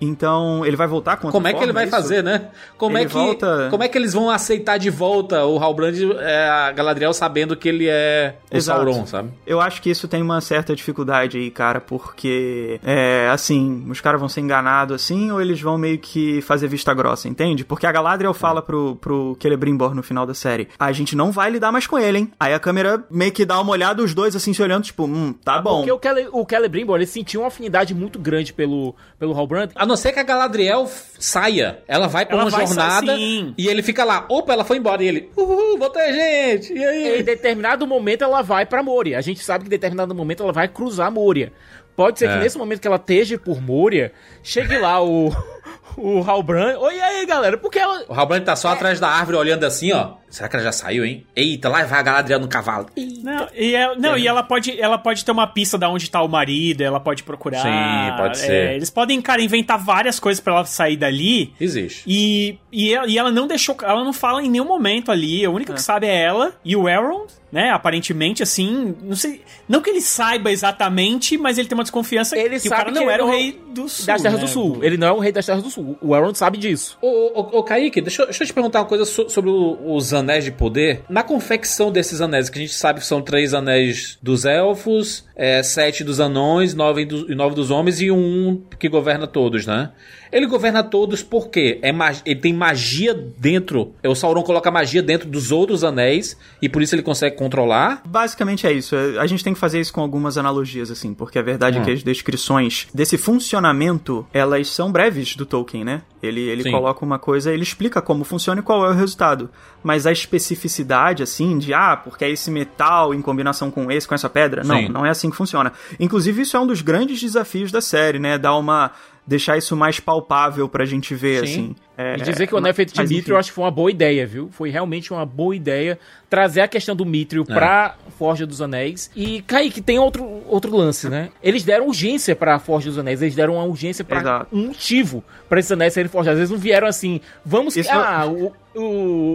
[0.00, 1.90] Então, ele vai voltar com outra Como é que ele vai isso?
[1.90, 2.48] fazer, né?
[2.76, 5.94] Como Ele é que volta- como é que eles vão aceitar de volta o Halbrand,
[6.20, 8.78] é, a Galadriel sabendo que ele é o Exato.
[8.84, 9.30] Sauron, sabe?
[9.46, 14.18] Eu acho que isso tem uma certa dificuldade aí, cara, porque, é, assim, os caras
[14.20, 17.64] vão ser enganados assim, ou eles vão meio que fazer vista grossa, entende?
[17.64, 21.50] Porque a Galadriel fala pro, pro Celebrimbor no final da série, a gente não vai
[21.50, 22.32] lidar mais com ele, hein?
[22.38, 25.34] Aí a câmera meio que dá uma olhada, os dois assim se olhando, tipo, hum,
[25.44, 25.78] tá bom.
[25.84, 29.70] Porque o, Cele, o Celebrimbor, ele sentiu uma afinidade muito grande pelo, pelo Halbrand.
[29.74, 31.78] A não ser que a Galadriel saia.
[31.88, 33.54] Ela vai pra Ela uma vai jornada sa- sim.
[33.56, 34.24] e ele fica lá.
[34.28, 35.02] Opa, ela foi embora.
[35.02, 36.72] E ele, uhul, voltou a gente.
[36.72, 37.20] E aí?
[37.20, 39.18] Em determinado momento ela vai pra Moria.
[39.18, 41.52] A gente sabe que em determinado momento ela vai cruzar Moria.
[41.96, 42.32] Pode ser É.
[42.32, 45.28] que nesse momento que ela esteja por Moria, chegue lá o,
[45.96, 46.76] o Halbrand.
[46.78, 47.56] Oi, e aí, galera?
[47.56, 48.04] Porque ela.
[48.08, 50.14] O Halbrand tá só atrás da árvore olhando assim, ó.
[50.34, 51.24] Será que ela já saiu, hein?
[51.36, 52.86] Eita, lá vai a Galadriel no cavalo.
[53.22, 56.20] Não, e, é- não, e ela pode, ela pode ter uma pista de onde tá
[56.22, 57.62] o marido, ela pode procurar.
[57.62, 58.72] Sim, pode é, ser.
[58.74, 61.52] eles podem, cara, inventar várias coisas pra ela sair dali.
[61.60, 62.02] Existe.
[62.06, 63.76] E, e, ela, e ela não deixou.
[63.82, 65.44] Ela não fala em nenhum momento ali.
[65.44, 67.70] A única que sabe é ela e o Elrond, né?
[67.70, 68.96] Aparentemente, assim.
[69.02, 69.40] Não sei.
[69.68, 72.90] Não que ele saiba exatamente, mas ele tem uma desconfiança Ele que o cara que
[72.92, 74.06] não ele era o não- rei do sul.
[74.06, 74.44] Das Terras né?
[74.44, 74.78] do Sul.
[74.84, 75.96] Ele não é o rei das Terras do Sul.
[76.00, 76.98] O Elrond sabe disso.
[77.00, 80.12] Ô, ô, ô Kaique, deixa, eu- deixa eu te perguntar uma coisa so- sobre os
[80.24, 81.02] anéis de poder.
[81.08, 85.62] Na confecção desses anéis, que a gente sabe que são três anéis dos elfos, é,
[85.62, 89.90] sete dos anões, nove, do- nove dos homens e um que governa todos, né?
[90.34, 91.78] Ele governa todos por quê?
[91.80, 93.94] É mag- ele tem magia dentro.
[94.04, 98.02] O Sauron coloca magia dentro dos outros anéis e por isso ele consegue controlar.
[98.04, 98.96] Basicamente é isso.
[99.20, 101.82] A gente tem que fazer isso com algumas analogias, assim, porque a verdade Hum.
[101.82, 106.02] é que as descrições desse funcionamento, elas são breves do Tolkien, né?
[106.22, 106.70] Ele, ele Sim.
[106.72, 109.48] coloca uma coisa, ele explica como funciona e qual é o resultado.
[109.82, 114.14] Mas a especificidade, assim, de, ah, porque é esse metal em combinação com esse, com
[114.14, 114.88] essa pedra, não, Sim.
[114.88, 115.72] não é assim que funciona.
[116.00, 118.36] Inclusive, isso é um dos grandes desafios da série, né?
[118.38, 118.90] Dar uma...
[119.26, 121.52] deixar isso mais palpável pra gente ver, Sim.
[121.52, 121.76] assim.
[121.96, 123.00] É, E dizer que o anel feito de.
[123.02, 124.48] Mithril eu acho que foi uma boa ideia, viu?
[124.52, 127.54] Foi realmente uma boa ideia trazer a questão do Mithril É.
[127.54, 129.08] pra Forja dos Anéis.
[129.14, 131.28] E, Kaique, tem outro, outro lance, né?
[131.40, 134.46] Eles deram urgência pra Forja dos Anéis, eles deram uma urgência pra Exato.
[134.56, 136.40] um motivo pra esses anéis serem forjados.
[136.40, 137.76] Eles não vieram assim, vamos...
[137.76, 138.52] Isso- ah, o,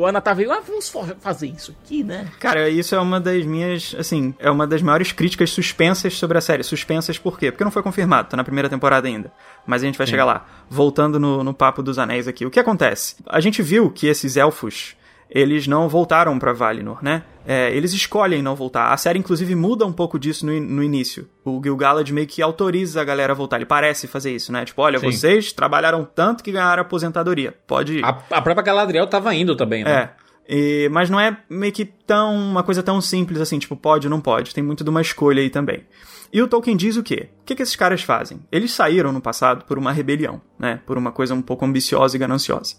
[0.01, 0.91] o Anatar veio, ah, vamos
[1.21, 2.27] fazer isso aqui, né?
[2.39, 6.41] Cara, isso é uma das minhas, assim, é uma das maiores críticas suspensas sobre a
[6.41, 6.63] série.
[6.63, 7.49] Suspensas por quê?
[7.49, 9.31] Porque não foi confirmado, tá na primeira temporada ainda.
[9.65, 10.45] Mas a gente vai chegar lá.
[10.69, 12.45] Voltando no, no papo dos anéis aqui.
[12.49, 13.15] O que acontece?
[13.27, 14.95] A gente viu que esses elfos,
[15.29, 17.23] eles não voltaram pra Valinor, né?
[17.45, 18.91] É, eles escolhem não voltar.
[18.91, 21.27] A série, inclusive, muda um pouco disso no, in- no início.
[21.45, 23.55] O Gil-galad meio que autoriza a galera a voltar.
[23.57, 24.65] Ele parece fazer isso, né?
[24.65, 25.11] Tipo, olha, Sim.
[25.11, 27.55] vocês trabalharam tanto que ganharam aposentadoria.
[27.65, 28.05] Pode ir.
[28.05, 30.09] A, a própria Galadriel tava indo também, né?
[30.47, 30.55] É.
[30.55, 34.11] E- mas não é meio que tão uma coisa tão simples assim, tipo, pode ou
[34.11, 34.53] não pode.
[34.53, 35.83] Tem muito de uma escolha aí também.
[36.31, 37.29] E o Tolkien diz o quê?
[37.41, 38.39] O que, que esses caras fazem?
[38.51, 40.79] Eles saíram no passado por uma rebelião, né?
[40.85, 42.75] Por uma coisa um pouco ambiciosa e gananciosa.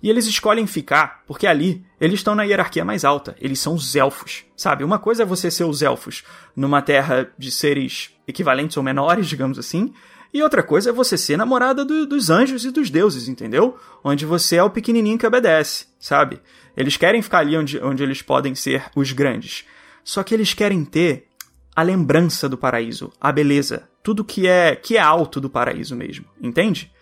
[0.00, 3.34] E eles escolhem ficar porque ali eles estão na hierarquia mais alta.
[3.40, 4.84] Eles são os elfos, sabe?
[4.84, 6.22] Uma coisa é você ser os elfos
[6.54, 9.92] numa terra de seres equivalentes ou menores, digamos assim.
[10.32, 13.76] E outra coisa é você ser namorada do- dos anjos e dos deuses, entendeu?
[14.02, 16.40] Onde você é o pequenininho que obedece, sabe?
[16.76, 19.64] Eles querem ficar ali onde, onde eles podem ser os grandes.
[20.04, 21.28] Só que eles querem ter
[21.74, 26.26] a lembrança do paraíso, a beleza, tudo que é que é alto do paraíso mesmo,
[26.40, 26.92] entende?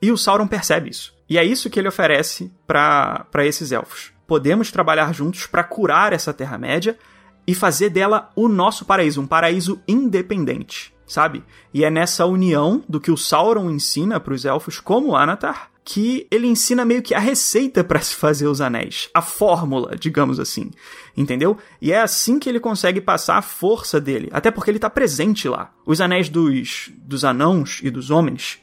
[0.00, 1.14] E o Sauron percebe isso.
[1.28, 4.12] E é isso que ele oferece para esses elfos.
[4.26, 6.98] Podemos trabalhar juntos para curar essa Terra-média
[7.46, 11.44] e fazer dela o nosso paraíso, um paraíso independente, sabe?
[11.72, 16.26] E é nessa união do que o Sauron ensina para os elfos, como Anatar, que
[16.30, 20.70] ele ensina meio que a receita para se fazer os anéis, a fórmula, digamos assim,
[21.16, 21.56] entendeu?
[21.80, 25.48] E é assim que ele consegue passar a força dele, até porque ele está presente
[25.48, 25.72] lá.
[25.84, 28.60] Os anéis dos, dos anãos e dos homens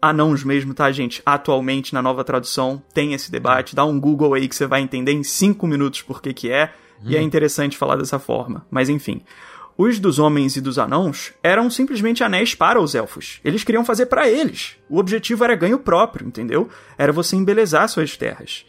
[0.00, 1.20] anãos mesmo, tá, gente?
[1.26, 3.74] Atualmente, na nova tradução, tem esse debate.
[3.74, 6.72] Dá um Google aí que você vai entender em cinco minutos por que que é.
[7.04, 8.66] E é interessante falar dessa forma.
[8.70, 9.22] Mas enfim.
[9.80, 13.38] Os dos homens e dos anãos eram simplesmente anéis para os elfos.
[13.44, 14.76] Eles queriam fazer para eles.
[14.90, 16.68] O objetivo era ganho próprio, entendeu?
[16.98, 18.66] Era você embelezar suas terras.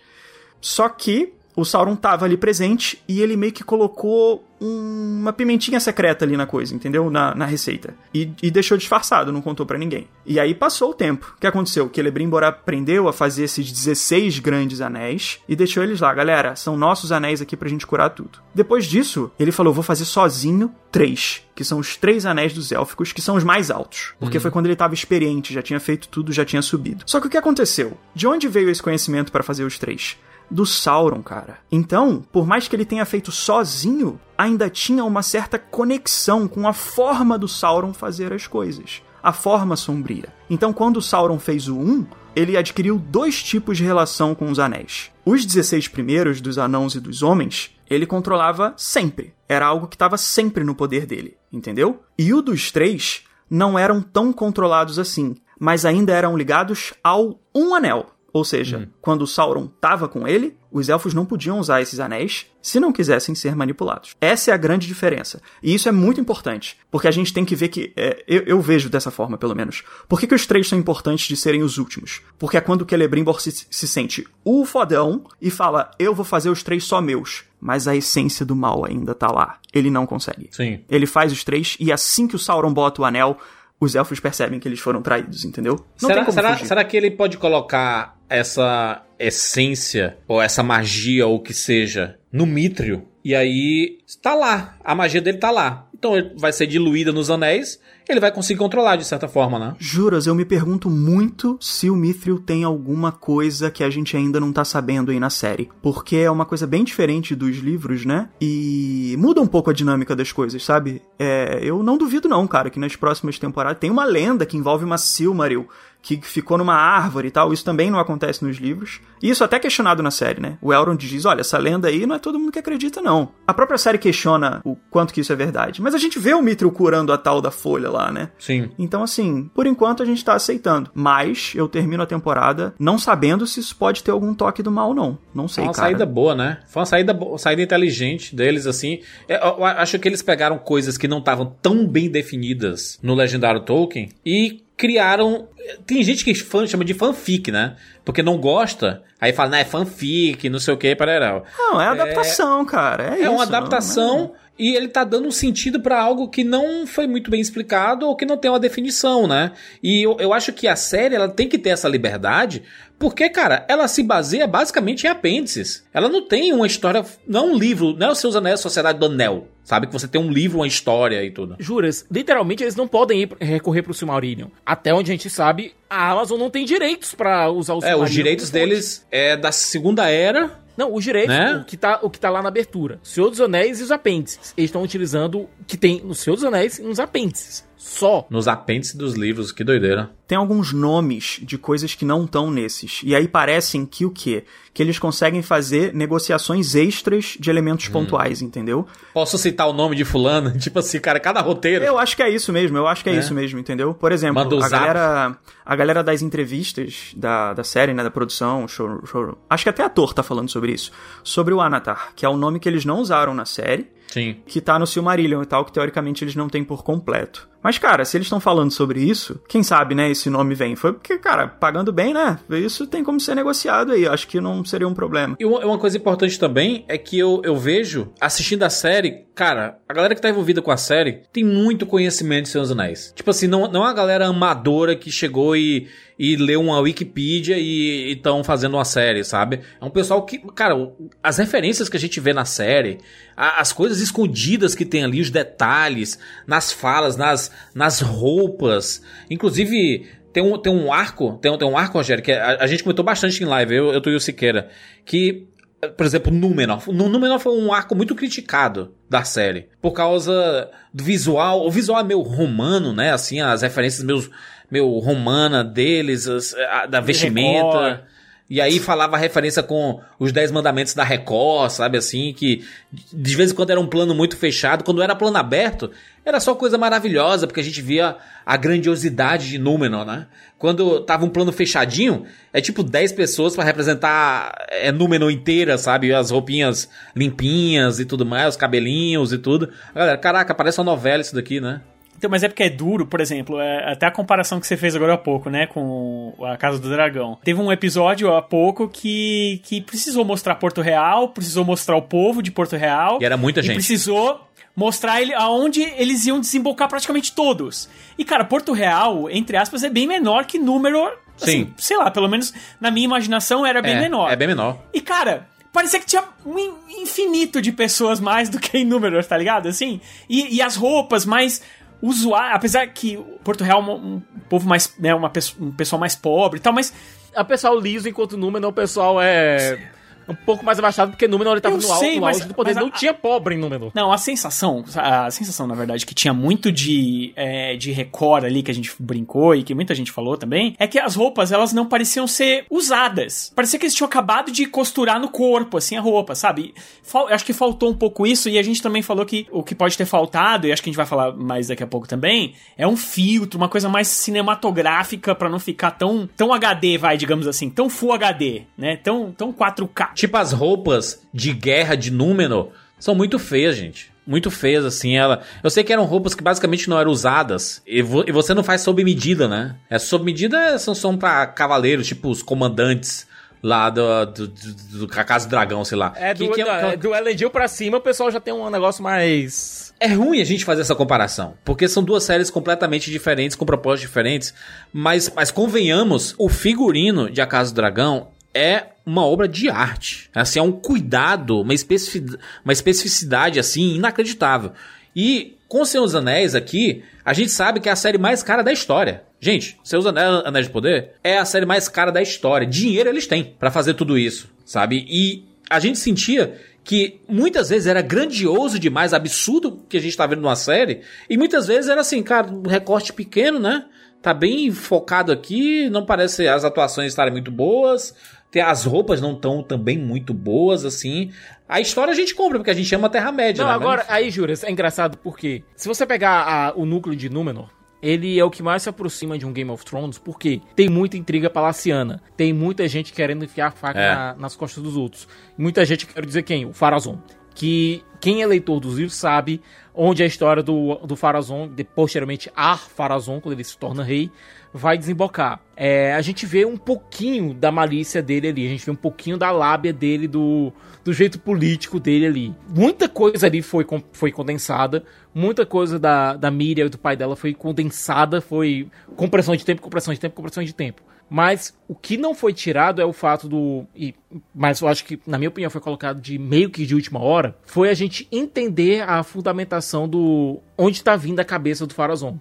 [0.61, 5.79] Só que o Sauron tava ali presente e ele meio que colocou um- uma pimentinha
[5.79, 7.09] secreta ali na coisa, entendeu?
[7.09, 7.95] Na, na receita.
[8.13, 10.07] E, e deixou disfarçado, não contou pra ninguém.
[10.25, 11.33] E aí passou o tempo.
[11.37, 11.89] O que aconteceu?
[11.93, 16.13] Celebrimbor aprendeu a fazer esses 16 grandes anéis e deixou eles lá.
[16.13, 18.39] Galera, são nossos anéis aqui pra gente curar tudo.
[18.53, 21.41] Depois disso, ele falou: vou fazer sozinho três.
[21.55, 24.13] Que são os três anéis dos élficos, que são os mais altos.
[24.19, 27.03] Porque foi quando ele tava experiente, já tinha feito tudo, já tinha subido.
[27.05, 27.97] Só que o que aconteceu?
[28.15, 30.17] De onde veio esse conhecimento para fazer os três?
[30.49, 31.57] Do Sauron, cara.
[31.71, 36.73] Então, por mais que ele tenha feito sozinho, ainda tinha uma certa conexão com a
[36.73, 39.01] forma do Sauron fazer as coisas.
[39.21, 40.33] A forma sombria.
[40.49, 44.59] Então, quando o Sauron fez o 1, ele adquiriu dois tipos de relação com os
[44.59, 45.11] anéis.
[45.25, 49.33] Os 16 primeiros, dos anãos e dos homens, ele controlava sempre.
[49.47, 52.01] Era algo que estava sempre no poder dele, entendeu?
[52.17, 57.73] E o dos três não eram tão controlados assim, mas ainda eram ligados ao um
[57.75, 58.11] anel.
[58.31, 58.87] Ou seja, Hum.
[59.01, 62.91] quando o Sauron estava com ele, os elfos não podiam usar esses anéis se não
[62.91, 64.15] quisessem ser manipulados.
[64.21, 65.41] Essa é a grande diferença.
[65.63, 67.91] E isso é muito importante, porque a gente tem que ver que.
[67.95, 69.83] é, eu, eu vejo dessa forma, pelo menos.
[70.07, 72.21] Por que, que os três são importantes de serem os últimos?
[72.37, 76.49] Porque é quando o Celebrimbor se, se sente o fodão e fala: Eu vou fazer
[76.49, 77.43] os três só meus.
[77.61, 79.59] Mas a essência do mal ainda tá lá.
[79.73, 80.47] Ele não consegue.
[80.51, 80.79] Sim.
[80.89, 83.37] Ele faz os três e assim que o Sauron bota o anel,
[83.79, 85.85] os elfos percebem que eles foram traídos, entendeu?
[86.01, 86.67] Não tem será, como será, fugir.
[86.67, 92.45] será que ele pode colocar essa essência, ou essa magia, ou o que seja, no
[92.45, 93.07] Mithril?
[93.23, 94.77] E aí, tá lá.
[94.83, 95.87] A magia dele tá lá.
[95.93, 97.79] Então ele vai ser diluída nos anéis,
[98.09, 99.75] ele vai conseguir controlar de certa forma, né?
[99.77, 104.39] Juras, eu me pergunto muito se o Mithril tem alguma coisa que a gente ainda
[104.39, 105.69] não tá sabendo aí na série.
[105.81, 108.29] Porque é uma coisa bem diferente dos livros, né?
[108.41, 111.01] E muda um pouco a dinâmica das coisas, sabe?
[111.17, 114.83] É, eu não duvido não, cara, que nas próximas temporadas tem uma lenda que envolve
[114.85, 115.67] uma Silmaril
[116.01, 117.51] que ficou numa árvore e tal.
[117.51, 119.01] Isso também não acontece nos livros.
[119.21, 120.57] E isso até é questionado na série, né?
[120.61, 123.29] O Elrond diz, olha, essa lenda aí não é todo mundo que acredita, não.
[123.45, 125.81] A própria série questiona o quanto que isso é verdade.
[125.81, 128.29] Mas a gente vê o Mithril curando a tal da folha lá, né?
[128.39, 128.69] Sim.
[128.79, 130.89] Então, assim, por enquanto a gente tá aceitando.
[130.93, 134.93] Mas eu termino a temporada não sabendo se isso pode ter algum toque do mal,
[134.93, 135.17] não.
[135.35, 135.87] Não sei, Foi uma cara.
[135.89, 136.59] saída boa, né?
[136.67, 139.01] Foi uma saída, bo- saída inteligente deles, assim.
[139.27, 143.61] É, eu acho que eles pegaram coisas que não estavam tão bem definidas no Legendário
[143.61, 145.47] Tolkien e criaram.
[145.85, 147.75] Tem gente que fã, chama de fanfic, né?
[148.05, 151.43] Porque não gosta, aí fala, não, é fanfic, não sei o que, parará.
[151.57, 153.03] Não, é adaptação, cara.
[153.03, 156.27] É, É uma isso, não- adaptação não e ele tá dando um sentido pra algo
[156.27, 159.51] que não foi muito bem explicado ou que não tem uma definição, né?
[159.81, 162.63] E eu, eu acho que a série ela tem que ter essa liberdade,
[162.97, 165.85] porque, cara, ela se baseia basicamente em apêndices.
[165.93, 168.99] Ela não tem uma história, não é um livro, não é os seus anéis, Sociedade
[168.99, 169.85] do Anel, sabe?
[169.85, 171.55] Que você tem um livro, uma história e tudo.
[171.59, 174.47] Juras, literalmente eles não podem ir recorrer pro Silmarillion.
[174.65, 178.09] Até onde a gente sabe, a Amazon não tem direitos pra usar o É, os
[178.09, 180.59] direitos deles é da Segunda Era.
[180.75, 181.57] Não, os direitos, Né?
[181.57, 182.99] o, que tá, o que tá lá na abertura.
[183.03, 184.53] Senhor dos Anéis e os apêndices.
[184.57, 187.63] Eles estão utilizando o que tem no Senhor dos Anéis e nos apêndices.
[187.81, 188.27] Só.
[188.29, 190.11] Nos apêndices dos livros, que doideira.
[190.27, 192.99] Tem alguns nomes de coisas que não estão nesses.
[193.05, 194.43] E aí parecem que o quê?
[194.73, 197.91] Que eles conseguem fazer negociações extras de elementos Hum.
[197.93, 198.85] pontuais, entendeu?
[199.13, 200.51] Posso citar o nome de fulano?
[200.59, 201.83] Tipo assim, cara, cada roteiro.
[201.85, 203.19] Eu acho que é isso mesmo, eu acho que é, É.
[203.19, 203.93] isso mesmo, entendeu?
[203.93, 208.67] Por exemplo, Manda a galera, a galera das entrevistas da, da série, né, da produção,
[208.67, 210.91] show, show, acho que até ator tá falando sobre isso,
[211.23, 214.37] sobre o Anatar, que é o nome que eles não usaram na série, Sim.
[214.45, 217.47] que tá no Silmarillion e tal, que teoricamente eles não têm por completo.
[217.61, 220.75] Mas, cara, se eles estão falando sobre isso, quem sabe, né, esse nome vem.
[220.75, 222.39] Foi porque, cara, pagando bem, né?
[222.51, 224.07] Isso tem como ser negociado aí.
[224.07, 225.35] Acho que não seria um problema.
[225.39, 229.93] E uma coisa importante também é que eu, eu vejo, assistindo a série, cara, a
[229.93, 233.11] galera que tá envolvida com a série tem muito conhecimento de Senhor dos Anéis.
[233.13, 235.87] Tipo assim, não, não é uma galera amadora que chegou e,
[236.19, 239.61] e leu uma Wikipedia e estão fazendo uma série, sabe?
[239.79, 240.75] É um pessoal que, cara,
[241.23, 242.97] as referências que a gente vê na série,
[243.37, 250.05] a- as coisas escondidas que tem ali, os detalhes, nas falas, nas, nas roupas, inclusive.
[250.31, 252.83] Tem um, tem um arco, tem um, tem um arco, Rogério, que a, a gente
[252.83, 254.69] comentou bastante em live, eu, eu tô e o Siqueira,
[255.03, 255.47] que
[255.95, 256.83] por exemplo, Númenor.
[256.91, 259.69] Númenor foi um arco muito criticado da série.
[259.81, 261.65] Por causa do visual.
[261.65, 263.13] O visual é meio romano, né?
[263.13, 264.29] Assim, as referências meio,
[264.71, 268.03] meio romana deles, as- a- da vestimenta.
[268.51, 272.33] E aí falava referência com os Dez Mandamentos da Record, sabe assim?
[272.33, 272.65] Que
[273.13, 274.83] de vez em quando era um plano muito fechado.
[274.83, 275.91] Quando era plano aberto,
[276.25, 280.25] era só coisa maravilhosa, porque a gente via a grandiosidade de Númenor, né?
[280.57, 286.11] Quando tava um plano fechadinho, é tipo 10 pessoas pra representar é, Númenor inteira, sabe?
[286.11, 289.69] As roupinhas limpinhas e tudo mais, os cabelinhos e tudo.
[289.93, 291.81] Galera, caraca, parece uma novela isso daqui, né?
[292.19, 294.93] Então, mas é porque é duro, por exemplo, é, até a comparação que você fez
[294.93, 297.39] agora há pouco, né, com a Casa do Dragão.
[297.45, 302.43] Teve um episódio há pouco que, que precisou mostrar Porto Real, precisou mostrar o povo
[302.43, 303.19] de Porto Real.
[303.21, 303.75] E era muita e gente.
[303.75, 304.41] precisou
[304.75, 307.89] mostrar ele aonde eles iam desembocar praticamente todos.
[308.17, 311.13] E, cara, Porto Real, entre aspas, é bem menor que Númenor.
[311.41, 311.73] Assim, Sim.
[311.77, 314.29] sei lá, pelo menos na minha imaginação era bem é, menor.
[314.29, 314.77] É bem menor.
[314.93, 319.23] E, cara, parecia que tinha um in- infinito de pessoas mais do que em Númenor,
[319.23, 319.67] tá ligado?
[319.69, 321.61] Assim, e, e as roupas mais
[322.01, 325.99] usuárias, apesar que Porto Real é um, um povo mais, né, uma, pesso- um pessoal
[325.99, 326.93] mais pobre e tal, mas
[327.35, 329.91] A pessoal liso enquanto Númenor, o pessoal é...
[330.29, 332.69] um pouco mais abaixado, porque Númenor ele tava Eu no, sei, no mas- do poder.
[332.73, 333.91] mas a- Não tinha pobre em Númenor.
[333.93, 338.61] Não, a sensação, a sensação, na verdade, que tinha muito de, é, de recor ali,
[338.63, 341.73] que a gente brincou e que muita gente falou também, é que as roupas, elas
[341.73, 343.51] não pareciam ser usadas.
[343.55, 346.73] Parecia que eles tinham acabado de costurar no corpo, assim, a roupa, sabe?
[347.03, 349.73] Fal- acho que faltou um pouco isso, e a gente também falou que o que
[349.75, 352.53] pode ter faltado, e acho que a gente vai falar mais daqui a pouco também,
[352.77, 357.47] é um filtro, uma coisa mais cinematográfica pra não ficar tão, tão HD, vai, digamos
[357.47, 358.97] assim, tão Full HD, né?
[358.97, 360.11] Tão, tão 4K.
[360.19, 364.11] Tipo, as roupas de guerra de Númenor são muito feias, gente.
[364.27, 365.15] Muito feias, assim.
[365.17, 365.41] Ela...
[365.63, 367.81] Eu sei que eram roupas que basicamente não eram usadas.
[367.87, 369.75] E, vo- e você não faz sob medida, né?
[369.89, 373.27] É sob medida são, são pra cavaleiros, tipo os comandantes
[373.63, 376.13] lá do, do, do, do Casa do Dragão, sei lá.
[376.15, 378.69] É do, Que- que não, é do Elendil pra cima, o pessoal já tem um
[378.69, 379.93] negócio mais...
[379.99, 384.07] É ruim a gente fazer essa comparação, porque são duas séries completamente diferentes, com propósitos
[384.07, 384.53] diferentes,
[384.93, 390.29] mas, mas convenhamos, o figurino de A Casa do Dragão é uma obra de arte.
[390.33, 394.71] Assim, é um cuidado, uma, especific- uma especificidade, assim, inacreditável.
[395.15, 398.63] E com Senhor dos Anéis aqui, a gente sabe que é a série mais cara
[398.63, 399.23] da história.
[399.39, 402.67] Gente, Seus Anéis, Anéis de Poder é a série mais cara da história.
[402.67, 405.05] Dinheiro eles têm pra fazer tudo isso, sabe?
[405.07, 410.25] E a gente sentia que muitas vezes era grandioso demais, absurdo que a gente tá
[410.25, 413.85] vendo numa série, e muitas vezes era assim, cara, um recorte pequeno, né?
[414.21, 418.13] Tá bem focado aqui, não parece as atuações estarem muito boas,
[418.57, 421.31] as roupas não estão também muito boas, assim.
[421.67, 423.75] A história a gente compra, porque a gente ama a Terra-média, Não, né?
[423.75, 427.69] agora, aí, Juras, é engraçado porque se você pegar a- o núcleo de Númenor,
[428.01, 431.17] ele é o que mais se aproxima de um Game of Thrones, porque tem muita
[431.17, 434.15] intriga palaciana, tem muita gente querendo enfiar a faca É.
[434.15, 435.27] na- nas costas dos outros.
[435.57, 436.65] Muita gente, quero dizer quem?
[436.65, 437.21] O Farazon.
[437.53, 439.61] Que quem é leitor dos livros sabe
[439.93, 444.31] onde a história do, do Farazon, de, posteriormente Ar Farazon, quando ele se torna rei,
[444.73, 445.61] vai desembocar.
[445.75, 449.37] É, a gente vê um pouquinho da malícia dele ali, a gente vê um pouquinho
[449.37, 450.71] da lábia dele, do,
[451.03, 452.55] do jeito político dele ali.
[452.67, 455.03] Muita coisa ali foi, foi condensada,
[455.33, 459.81] muita coisa da, da Miriam e do pai dela foi condensada, foi compressão de tempo,
[459.81, 461.01] compressão de tempo, compressão de tempo.
[461.29, 463.85] Mas o que não foi tirado é o fato do.
[463.95, 464.15] E,
[464.53, 467.55] mas eu acho que, na minha opinião, foi colocado de meio que de última hora.
[467.65, 470.59] Foi a gente entender a fundamentação do.
[470.75, 472.39] onde está vindo a cabeça do Farazon.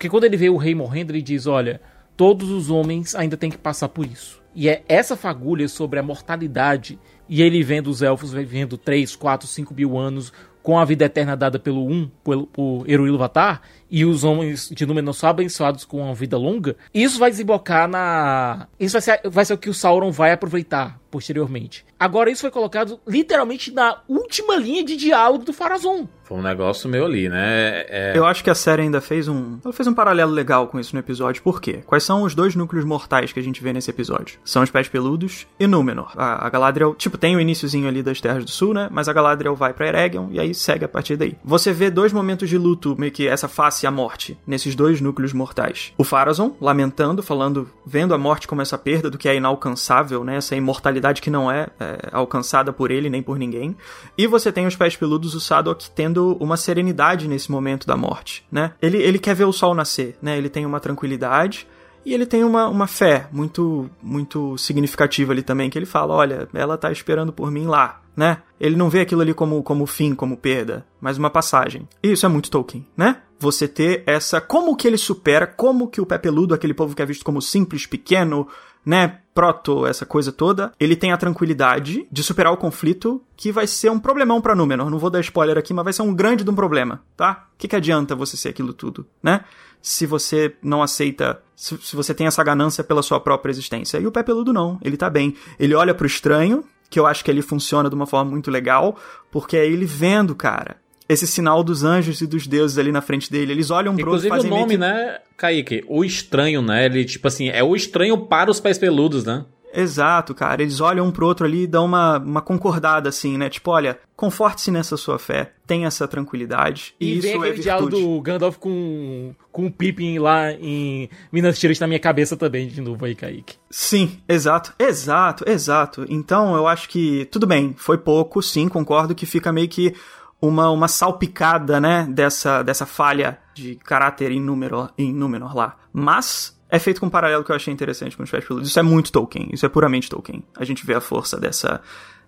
[0.00, 1.78] Porque quando ele vê o rei morrendo, ele diz: Olha,
[2.16, 4.40] todos os homens ainda têm que passar por isso.
[4.54, 6.98] E é essa fagulha sobre a mortalidade.
[7.28, 10.32] E ele vendo os elfos vivendo 3, 4, 5 mil anos
[10.62, 12.86] com a vida eterna dada pelo Um, pelo, por
[13.18, 17.88] Vatar, e os homens de Númenor são abençoados com uma vida longa, isso vai desembocar
[17.88, 18.66] na...
[18.78, 21.84] Isso vai ser, vai ser o que o Sauron vai aproveitar posteriormente.
[21.98, 26.08] Agora, isso foi colocado literalmente na última linha de diálogo do Farazon.
[26.22, 27.84] Foi um negócio meio ali, né?
[27.88, 29.58] É- Eu acho que a série ainda fez um.
[29.64, 31.42] Ela fez um paralelo legal com isso no episódio.
[31.42, 31.80] Por quê?
[31.84, 34.38] Quais são os dois núcleos mortais que a gente vê nesse episódio?
[34.44, 36.12] São os pés peludos e Númenor.
[36.16, 38.88] A, a Galadriel, tipo, tem o iníciozinho ali das Terras do Sul, né?
[38.92, 41.36] Mas a Galadriel vai pra Eregion e aí segue a partir daí.
[41.44, 45.32] Você vê dois momentos de luto, meio que essa face à morte, nesses dois núcleos
[45.32, 45.92] mortais.
[45.96, 50.36] O Farazon, lamentando, falando, vendo a morte como essa perda do que é inalcançável, né?
[50.36, 53.76] Essa imortalidade que não é, é, alcançada por ele nem por ninguém.
[54.16, 58.44] E você tem os pés peludos, o Sadok, tendo uma serenidade nesse momento da morte,
[58.50, 58.72] né?
[58.80, 60.36] Ele, ele quer ver o sol nascer, né?
[60.36, 61.66] Ele tem uma tranquilidade.
[62.04, 66.48] E ele tem uma, uma fé muito muito significativa ali também, que ele fala, olha,
[66.54, 68.38] ela tá esperando por mim lá, né?
[68.58, 71.88] Ele não vê aquilo ali como, como fim, como perda, mas uma passagem.
[72.02, 73.16] E isso é muito Tolkien, né?
[73.40, 74.40] Você ter essa...
[74.40, 77.40] Como que ele supera, como que o pé peludo, aquele povo que é visto como
[77.40, 78.46] simples, pequeno,
[78.84, 83.66] né, proto, essa coisa toda, ele tem a tranquilidade de superar o conflito que vai
[83.66, 84.90] ser um problemão pra Númenor.
[84.90, 87.46] Não vou dar spoiler aqui, mas vai ser um grande de um problema, tá?
[87.54, 89.44] O que, que adianta você ser aquilo tudo, né?
[89.80, 93.98] Se você não aceita, se, se você tem essa ganância pela sua própria existência.
[93.98, 95.34] E o pé peludo não, ele tá bem.
[95.58, 98.96] Ele olha pro estranho, que eu acho que ele funciona de uma forma muito legal,
[99.30, 100.76] porque é ele vendo, cara,
[101.10, 103.52] esse sinal dos anjos e dos deuses ali na frente dele.
[103.52, 104.78] Eles olham pro outro e o fazem meio nome, que...
[104.78, 105.84] né, Kaique?
[105.88, 106.86] O estranho, né?
[106.86, 109.44] Ele, tipo assim, é o estranho para os pés peludos, né?
[109.72, 110.62] Exato, cara.
[110.62, 113.48] Eles olham um pro outro ali e dão uma, uma concordada, assim, né?
[113.48, 116.94] Tipo, olha, conforte-se nessa sua fé, tenha essa tranquilidade.
[117.00, 117.62] E, E, isso vem é aquele virtude.
[117.62, 122.68] diálogo do Gandalf com, com o Pippin lá em Minas Tirith na minha cabeça também,
[122.68, 123.56] de novo aí, Kaique.
[123.70, 126.04] Sim, exato, exato, exato.
[126.08, 129.94] Então eu acho que, tudo bem, foi pouco, sim, concordo que fica meio que
[130.40, 135.14] uma, uma salpicada, né, dessa, dessa falha de caráter em Númenor, em
[135.54, 135.76] lá.
[135.92, 138.68] Mas é feito com um paralelo que eu achei interessante com os Peludos.
[138.68, 140.42] Isso é muito Tolkien, isso é puramente Tolkien.
[140.56, 141.82] A gente vê a força dessa,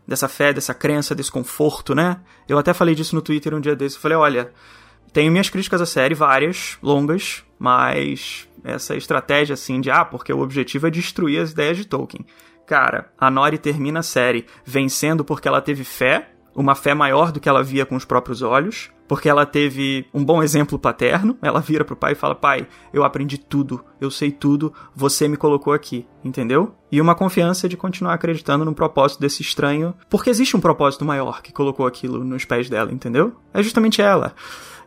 [0.07, 2.21] dessa fé, dessa crença, desse conforto, né?
[2.49, 3.97] Eu até falei disso no Twitter um dia desse.
[3.97, 4.53] Eu falei, olha,
[5.13, 10.41] tenho minhas críticas à série, várias, longas, mas essa estratégia assim de, ah, porque o
[10.41, 12.27] objetivo é destruir as ideias de Tolkien.
[12.67, 17.41] Cara, a Nori termina a série vencendo porque ela teve fé, uma fé maior do
[17.41, 21.37] que ela via com os próprios olhos, porque ela teve um bom exemplo paterno.
[21.43, 25.37] Ela vira pro pai e fala: Pai, eu aprendi tudo, eu sei tudo, você me
[25.37, 26.75] colocou aqui, entendeu?
[26.91, 31.43] E uma confiança de continuar acreditando no propósito desse estranho, porque existe um propósito maior
[31.43, 33.35] que colocou aquilo nos pés dela, entendeu?
[33.53, 34.35] É justamente ela.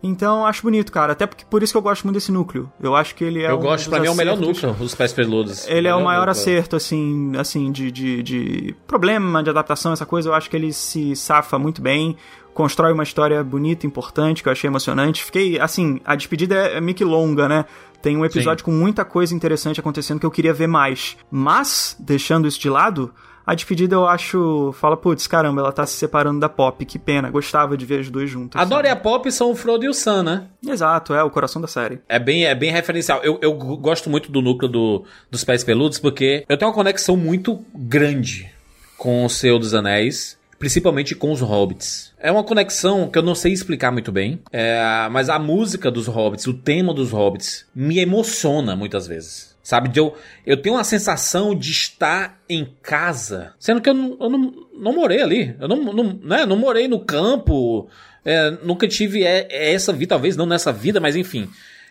[0.02, 1.14] Então, acho bonito, cara.
[1.14, 2.72] Até porque por isso que eu gosto muito desse núcleo.
[2.80, 4.94] Eu acho que ele é Eu um gosto, pra mim é o melhor núcleo, os
[4.94, 5.68] pés peludos.
[5.68, 6.32] Ele é o maior núcleo.
[6.32, 10.30] acerto, assim, assim de, de, de problema de adaptação, essa coisa.
[10.30, 12.16] Eu acho que ele se safa muito bem,
[12.54, 15.24] constrói uma história bonita, importante, que eu achei emocionante.
[15.24, 17.66] Fiquei, assim, a despedida é, é meio que longa, né?
[18.02, 21.18] Tem um episódio com muita coisa interessante acontecendo que eu queria ver mais.
[21.32, 23.12] Mas, deixando isso de lado,
[23.46, 24.74] a despedida eu acho.
[24.74, 27.30] Fala, putz, caramba, ela tá se separando da Pop, que pena.
[27.30, 28.60] Gostava de ver as duas juntas.
[28.60, 30.44] A Dora e a Pop são o Frodo e o Sam, né?
[30.66, 32.00] Exato, é o coração da série.
[32.10, 33.22] É bem, é bem referencial.
[33.24, 37.16] Eu, eu gosto muito do núcleo do, dos Pés Peludos porque eu tenho uma conexão
[37.16, 38.52] muito grande
[38.98, 42.14] com o Senhor dos Anéis, principalmente com os Hobbits.
[42.18, 46.08] É uma conexão que eu não sei explicar muito bem, é, mas a música dos
[46.08, 49.55] Hobbits, o tema dos Hobbits, me emociona muitas vezes.
[49.66, 54.30] Sabe, eu, eu tenho uma sensação de estar em casa, sendo que eu não, eu
[54.30, 55.56] não, não morei ali.
[55.60, 57.90] Eu não, não, né, não morei no campo,
[58.24, 61.50] é, nunca tive é, é essa vida, talvez não nessa vida, mas enfim.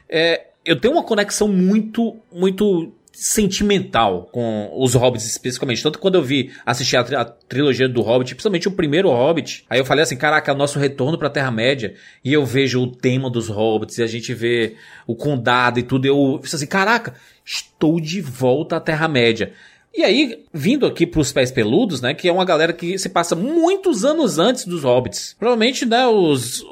[0.09, 5.83] É, eu tenho uma conexão muito, muito sentimental com os Hobbits especificamente.
[5.83, 9.09] Tanto que quando eu vi assistir a, tri- a trilogia do Hobbit, principalmente o primeiro
[9.09, 11.95] Hobbit, aí eu falei assim, caraca, é o nosso retorno pra Terra-média.
[12.25, 14.75] E eu vejo o tema dos Hobbits, e a gente vê
[15.07, 16.07] o condado e tudo.
[16.07, 19.53] Eu fiz assim, caraca, estou de volta à Terra-média.
[19.97, 23.37] E aí, vindo aqui pros Pés Peludos, né, que é uma galera que se passa
[23.37, 25.37] muitos anos antes dos Hobbits.
[25.39, 26.65] Provavelmente, né, os...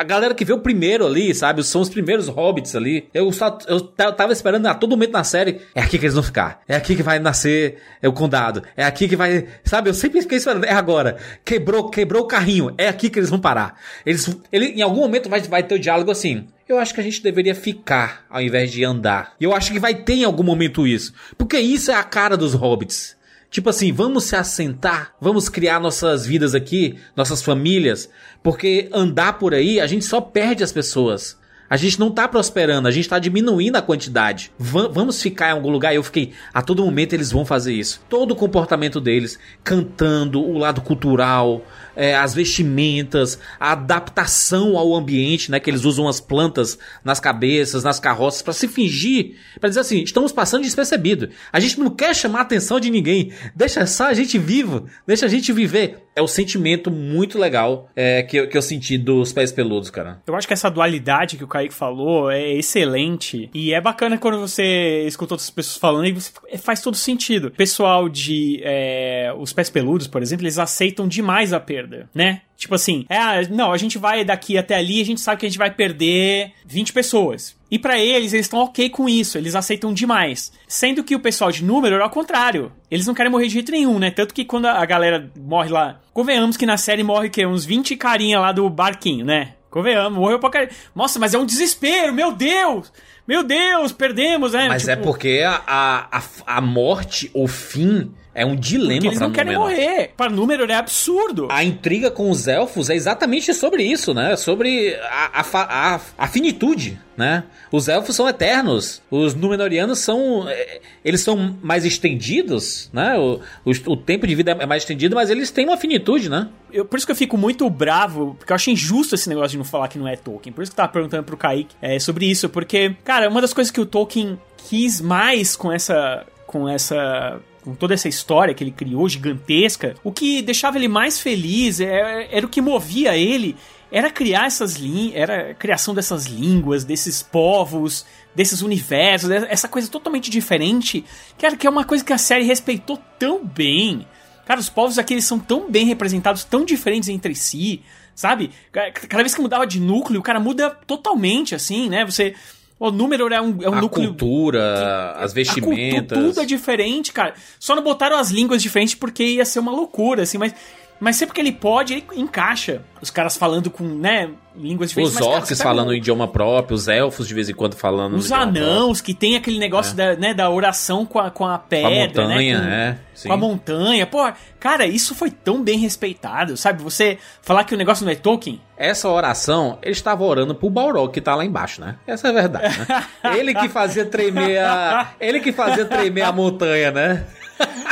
[0.00, 1.62] A galera que vê o primeiro ali, sabe?
[1.62, 3.06] São os primeiros hobbits ali.
[3.12, 5.60] Eu, só, eu ta- tava esperando a todo momento na série.
[5.74, 6.62] É aqui que eles vão ficar.
[6.66, 8.62] É aqui que vai nascer é, o condado.
[8.74, 9.46] É aqui que vai.
[9.62, 9.90] Sabe?
[9.90, 10.64] Eu sempre fiquei esperando.
[10.64, 11.18] É agora.
[11.44, 12.72] Quebrou, quebrou o carrinho.
[12.78, 13.78] É aqui que eles vão parar.
[14.06, 16.48] Eles, ele, em algum momento vai, vai ter o diálogo assim.
[16.66, 19.34] Eu acho que a gente deveria ficar ao invés de andar.
[19.38, 21.12] E eu acho que vai ter em algum momento isso.
[21.36, 23.19] Porque isso é a cara dos hobbits.
[23.50, 28.08] Tipo assim, vamos se assentar, vamos criar nossas vidas aqui, nossas famílias,
[28.44, 31.36] porque andar por aí a gente só perde as pessoas.
[31.70, 34.50] A gente não tá prosperando, a gente tá diminuindo a quantidade.
[34.58, 35.94] Va- vamos ficar em algum lugar.
[35.94, 38.02] Eu fiquei, a todo momento eles vão fazer isso.
[38.08, 41.64] Todo o comportamento deles, cantando, o lado cultural,
[41.94, 45.60] é, as vestimentas, a adaptação ao ambiente, né?
[45.60, 50.02] Que eles usam as plantas nas cabeças, nas carroças, pra se fingir, pra dizer assim,
[50.02, 51.28] estamos passando despercebido.
[51.52, 53.32] A gente não quer chamar a atenção de ninguém.
[53.54, 55.98] Deixa só a gente vivo, deixa a gente viver.
[56.20, 60.20] É o sentimento muito legal é, que, que eu senti dos pés peludos, cara.
[60.26, 63.48] Eu acho que essa dualidade que o Kaique falou é excelente.
[63.54, 66.06] E é bacana quando você escuta outras pessoas falando
[66.52, 67.50] e faz todo sentido.
[67.52, 72.42] Pessoal de é, os pés peludos, por exemplo, eles aceitam demais a perda, né?
[72.60, 75.46] Tipo assim, é, ah, não, a gente vai daqui até ali, a gente sabe que
[75.46, 77.56] a gente vai perder 20 pessoas.
[77.70, 80.52] E pra eles, eles estão ok com isso, eles aceitam demais.
[80.68, 82.70] Sendo que o pessoal de número é ao contrário.
[82.90, 84.10] Eles não querem morrer de jeito nenhum, né?
[84.10, 86.00] Tanto que quando a galera morre lá.
[86.12, 87.46] Convenhamos que na série morre o quê?
[87.46, 89.54] Uns 20 carinha lá do barquinho, né?
[89.70, 90.70] Convenhamos, morreu pra caralho.
[90.94, 92.92] Nossa, mas é um desespero, meu Deus!
[93.26, 94.68] Meu Deus, perdemos, né?
[94.68, 96.22] Mas é Tipo, porque a, a, a,
[96.58, 100.12] a morte, o fim, é um dilema porque eles não querem morrer.
[100.16, 101.48] Pra número é absurdo.
[101.50, 104.36] A intriga com os elfos é exatamente sobre isso, né?
[104.36, 107.44] Sobre a, a, a- a finitude, né?
[107.72, 109.02] Os elfos são eternos.
[109.10, 110.48] Os Númenóreanos são...
[110.48, 113.16] eh, Eles são mais estendidos, né?
[113.18, 116.48] O, o, o tempo de vida é mais estendido, mas eles têm uma finitude, né?
[116.72, 119.58] Eu- por isso que eu fico muito bravo, porque eu acho injusto esse negócio de
[119.58, 120.52] não falar que não é Tolkien.
[120.52, 123.52] Por isso que eu tava perguntando pro Kaique é, sobre isso, porque, cara, uma das
[123.52, 126.24] coisas que o Tolkien quis mais com essa.
[126.46, 127.40] com essa.
[127.62, 132.28] Com toda essa história que ele criou, gigantesca, o que deixava ele mais feliz é-
[132.30, 133.56] era o que movia ele.
[133.92, 139.88] Era criar essas línguas, era a criação dessas línguas, desses povos, desses universos, essa coisa
[139.90, 141.04] totalmente diferente,
[141.38, 144.06] cara, que é uma coisa que a série respeitou tão bem.
[144.46, 147.82] Cara, os povos aqui eles são tão bem representados, tão diferentes entre si,
[148.14, 148.50] sabe?
[148.72, 152.04] Ca- Cada vez que mudava de núcleo, o cara muda totalmente, assim, né?
[152.04, 152.34] Você.
[152.80, 154.08] O número é um, é um a núcleo.
[154.08, 156.16] cultura, as A vestimentas.
[156.18, 157.34] cultu- tudo é diferente, cara.
[157.58, 160.54] Só não botaram as línguas diferentes porque ia ser uma loucura, assim, mas.
[160.98, 162.82] Mas sempre que ele pode, ele encaixa.
[163.02, 165.18] Os caras falando com, né, línguas diferentes.
[165.18, 168.30] Os orcs pega falando o- idioma próprio, os elfos de vez em quando falando Os
[168.30, 172.60] anãos, que tem aquele negócio da, né, da oração com a, com a pedra, montanha,
[172.60, 172.98] né?
[173.00, 173.28] é, sim.
[173.28, 174.06] Com a montanha.
[174.06, 176.82] Pô, cara, isso foi tão bem respeitado, sabe?
[176.82, 178.60] Você falar que o negócio não é Tolkien.
[178.76, 181.96] Essa oração, ele estava orando pro Balrog que tá lá embaixo, né?
[182.06, 183.04] Essa é a verdade, né?
[183.38, 185.12] ele que fazia tremer a...
[185.18, 187.24] Ele que fazia tremer a montanha, né?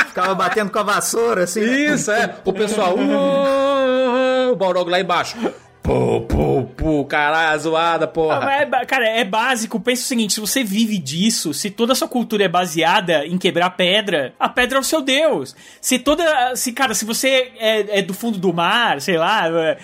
[0.07, 1.61] Ficava batendo com a vassoura, assim.
[1.61, 2.35] Isso, é.
[2.43, 2.95] O pessoal.
[2.97, 5.35] "Uh", o Balrog lá embaixo.
[5.81, 8.51] Pô, pô, pô, caralho, zoada, porra.
[8.51, 9.79] é cara, é básico.
[9.79, 13.37] Pensa o seguinte: se você vive disso, se toda a sua cultura é baseada em
[13.37, 15.55] quebrar pedra, a pedra é o seu Deus.
[15.81, 16.55] Se toda.
[16.55, 19.47] Se, cara, se você é, é do fundo do mar, sei lá.
[19.47, 19.77] é,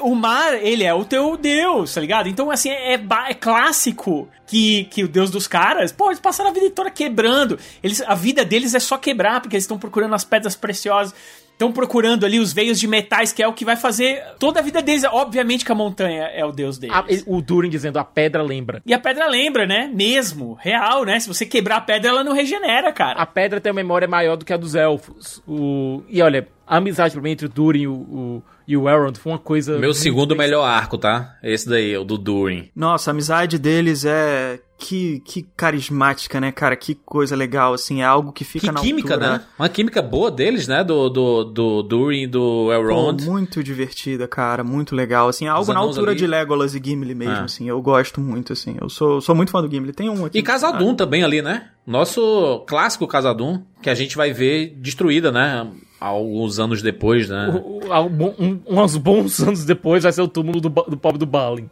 [0.00, 2.28] o mar, ele é o teu Deus, tá ligado?
[2.28, 6.48] Então, assim, é, ba- é clássico que, que o Deus dos caras, pô, eles passaram
[6.48, 7.58] a vida toda quebrando.
[7.82, 11.14] Eles, a vida deles é só quebrar, porque eles estão procurando as pedras preciosas.
[11.54, 14.62] Estão procurando ali os veios de metais, que é o que vai fazer toda a
[14.62, 15.04] vida deles.
[15.04, 16.96] Obviamente que a montanha é o Deus deles.
[16.96, 18.82] A- o Durin dizendo a pedra lembra.
[18.84, 19.88] E a pedra lembra, né?
[19.94, 21.20] Mesmo, real, né?
[21.20, 23.20] Se você quebrar a pedra, ela não regenera, cara.
[23.20, 25.40] A pedra tem uma memória maior do que a dos elfos.
[25.46, 26.02] O...
[26.08, 29.30] E olha, a amizade mim, entre o Durin e o, o, e o Elrond foi
[29.32, 29.72] uma coisa.
[29.72, 31.36] Meu muito segundo melhor arco, tá?
[31.40, 32.68] Esse daí, o do Durin.
[32.74, 34.58] Nossa, a amizade deles é.
[34.86, 36.76] Que, que carismática, né, cara?
[36.76, 38.02] Que coisa legal, assim.
[38.02, 39.32] É algo que fica Que na química, altura.
[39.38, 39.44] né?
[39.58, 40.84] Uma química boa deles, né?
[40.84, 43.22] Do, do, do Durin e do Pô, Elrond.
[43.24, 46.18] muito divertida, cara, muito legal, assim, algo Os na altura ali.
[46.18, 47.44] de Legolas e Gimli mesmo, Ah.
[47.44, 50.38] assim, eu gosto muito, assim, eu sou, sou muito fã do Gimli, tem um aqui.
[50.38, 51.68] E Casadum também ali, né?
[51.86, 55.66] Nosso clássico Casadum, que a gente vai ver destruída, né?
[55.98, 57.48] Alguns anos depois, né?
[57.48, 61.70] Um um- uns bons anos depois vai ser o túmulo do, do pobre do Balin.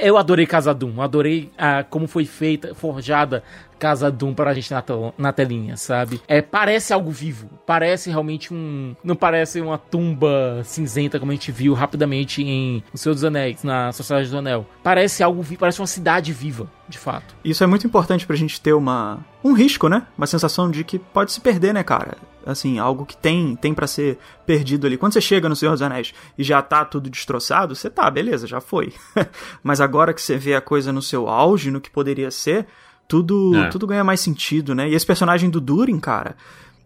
[0.00, 3.42] Eu adorei Casadum, adorei ah, como foi feita, forjada
[3.78, 4.82] Casadum pra gente na,
[5.16, 6.20] na telinha, sabe?
[6.26, 8.94] É, parece algo vivo, parece realmente um...
[9.02, 13.62] Não parece uma tumba cinzenta como a gente viu rapidamente em O Senhor dos Anéis,
[13.62, 14.66] na Sociedade do Anel.
[14.82, 17.34] Parece algo vivo, parece uma cidade viva, de fato.
[17.44, 20.98] Isso é muito importante pra gente ter uma, um risco, né, uma sensação de que
[20.98, 24.96] pode se perder, né, cara, assim, algo que tem, tem para ser perdido ali.
[24.96, 28.46] Quando você chega no Senhor dos Anéis e já tá tudo destroçado, você tá, beleza,
[28.46, 28.92] já foi.
[29.62, 32.66] Mas agora que você vê a coisa no seu auge, no que poderia ser,
[33.08, 33.68] tudo, É.
[33.70, 34.88] tudo ganha mais sentido, né?
[34.88, 36.36] E esse personagem do Durin, cara,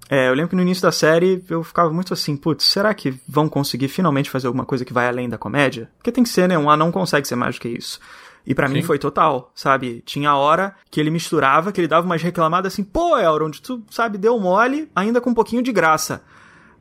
[0.08, 3.14] é, eu lembro que no início da série eu ficava muito assim, putz, será que
[3.28, 5.90] vão conseguir finalmente fazer alguma coisa que vai além da comédia?
[5.98, 6.56] Porque tem que ser, né?
[6.56, 7.98] Um anão consegue ser mais do que isso.
[8.46, 10.02] E pra mim foi total, sabe?
[10.04, 14.18] Tinha hora que ele misturava, que ele dava umas reclamadas assim, pô, Elrond, tu, sabe,
[14.18, 16.22] deu mole, ainda com um pouquinho de graça.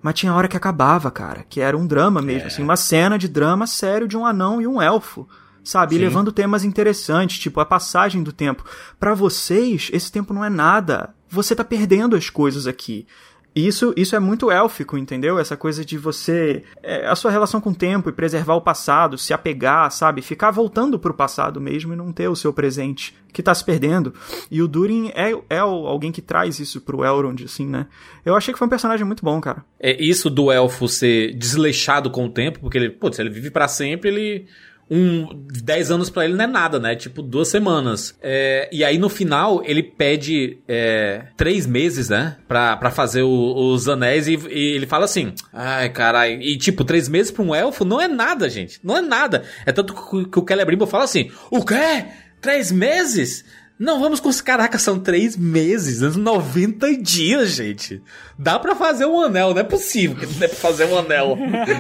[0.02, 3.28] Mas tinha hora que acabava, cara, que era um drama mesmo, assim, uma cena de
[3.28, 5.28] drama sério de um anão e um elfo.
[5.64, 8.66] Sabe, e levando temas interessantes, tipo a passagem do tempo.
[9.00, 11.14] Pra vocês, esse tempo não é nada.
[11.30, 13.06] Você tá perdendo as coisas aqui.
[13.54, 15.38] Isso, isso é muito élfico, entendeu?
[15.38, 16.64] Essa coisa de você.
[16.82, 20.22] é, a sua relação com o tempo e preservar o passado, se apegar, sabe?
[20.22, 24.14] Ficar voltando pro passado mesmo e não ter o seu presente, que tá se perdendo.
[24.50, 27.88] E o Durin é, é alguém que traz isso pro Elrond, assim, né?
[28.24, 29.66] Eu achei que foi um personagem muito bom, cara.
[29.78, 33.68] É isso do elfo ser desleixado com o tempo, porque ele, putz, ele vive pra
[33.68, 34.48] sempre, ele.
[34.94, 36.96] Um, 10 anos pra ele não é nada, né?
[36.98, 38.14] Tipo, duas semanas.
[38.22, 42.36] É, e aí no final ele pede é, três meses, né?
[42.46, 46.42] Pra, pra fazer o- os anéis e, e ele fala assim: ai caralho.
[46.42, 48.80] E tipo, três meses pra um elfo não é nada, gente.
[48.84, 49.44] Não é nada.
[49.66, 52.06] É tanto que, o Celebrimbor fala assim: o quê?
[52.42, 53.46] Três meses?
[53.82, 54.30] Não, vamos com.
[54.46, 58.00] Caraca, são três meses, 90 dias, gente.
[58.38, 61.36] Dá pra fazer um anel, não é possível que não dê pra fazer um anel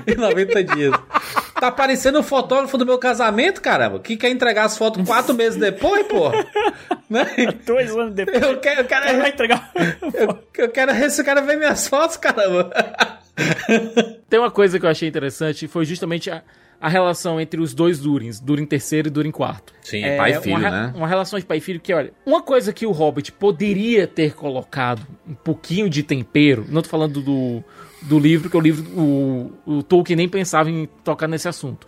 [0.08, 0.96] em 90 dias.
[1.60, 5.60] Tá aparecendo o fotógrafo do meu casamento, caramba, que quer entregar as fotos quatro meses
[5.60, 6.32] depois, pô.
[7.08, 7.26] Né?
[7.68, 8.42] Dois anos depois.
[8.42, 9.72] Eu quero, eu quero, vai entregar.
[10.12, 12.72] eu, eu quero esse cara ver minhas fotos, caramba.
[14.28, 16.42] Tem uma coisa que eu achei interessante, foi justamente a,
[16.82, 19.72] a relação entre os dois Durins, Durin terceiro e Durin quarto.
[19.84, 20.94] Sim, É, pai e filho, uma, né?
[20.96, 24.34] Uma relação de pai e filho que, olha, uma coisa que o Hobbit poderia ter
[24.34, 27.64] colocado um pouquinho de tempero, não tô falando do,
[28.02, 31.86] do livro, que o livro, o, o Tolkien nem pensava em tocar nesse assunto,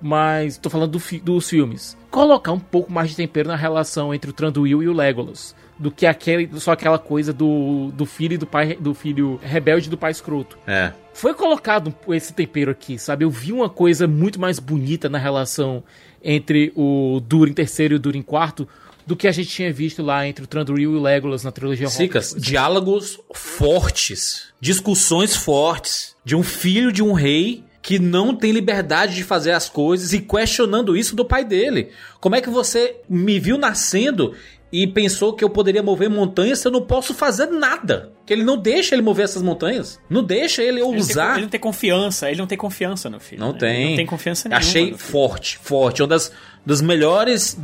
[0.00, 1.96] mas tô falando do fi- dos filmes.
[2.10, 5.54] Colocar um pouco mais de tempero na relação entre o Tranduil e o Legolas.
[5.78, 9.88] Do que aquele, só aquela coisa do, do filho e do pai do filho rebelde
[9.88, 10.92] e do pai escroto É.
[11.12, 13.24] foi colocado esse tempero aqui, sabe?
[13.26, 15.84] Eu vi uma coisa muito mais bonita na relação
[16.24, 18.66] entre o Durin terceiro e o Durin quarto
[19.06, 21.88] do que a gente tinha visto lá entre o Thranduil e o Legolas na trilogia
[21.88, 29.14] Sicas, diálogos fortes, discussões fortes de um filho de um rei que não tem liberdade
[29.14, 31.90] de fazer as coisas e questionando isso do pai dele.
[32.20, 34.34] Como é que você me viu nascendo
[34.72, 38.12] e pensou que eu poderia mover montanhas se eu não posso fazer nada?
[38.26, 41.32] Que ele não deixa ele mover essas montanhas, não deixa ele Ele, tem, ousar.
[41.34, 43.40] ele não tem confiança, ele não tem confiança no filho.
[43.40, 43.58] Não né?
[43.58, 43.80] tem.
[43.80, 44.66] Ele Não tem confiança nenhuma.
[44.66, 46.02] Achei forte, forte.
[46.02, 46.32] Um das,
[46.64, 47.56] dos melhores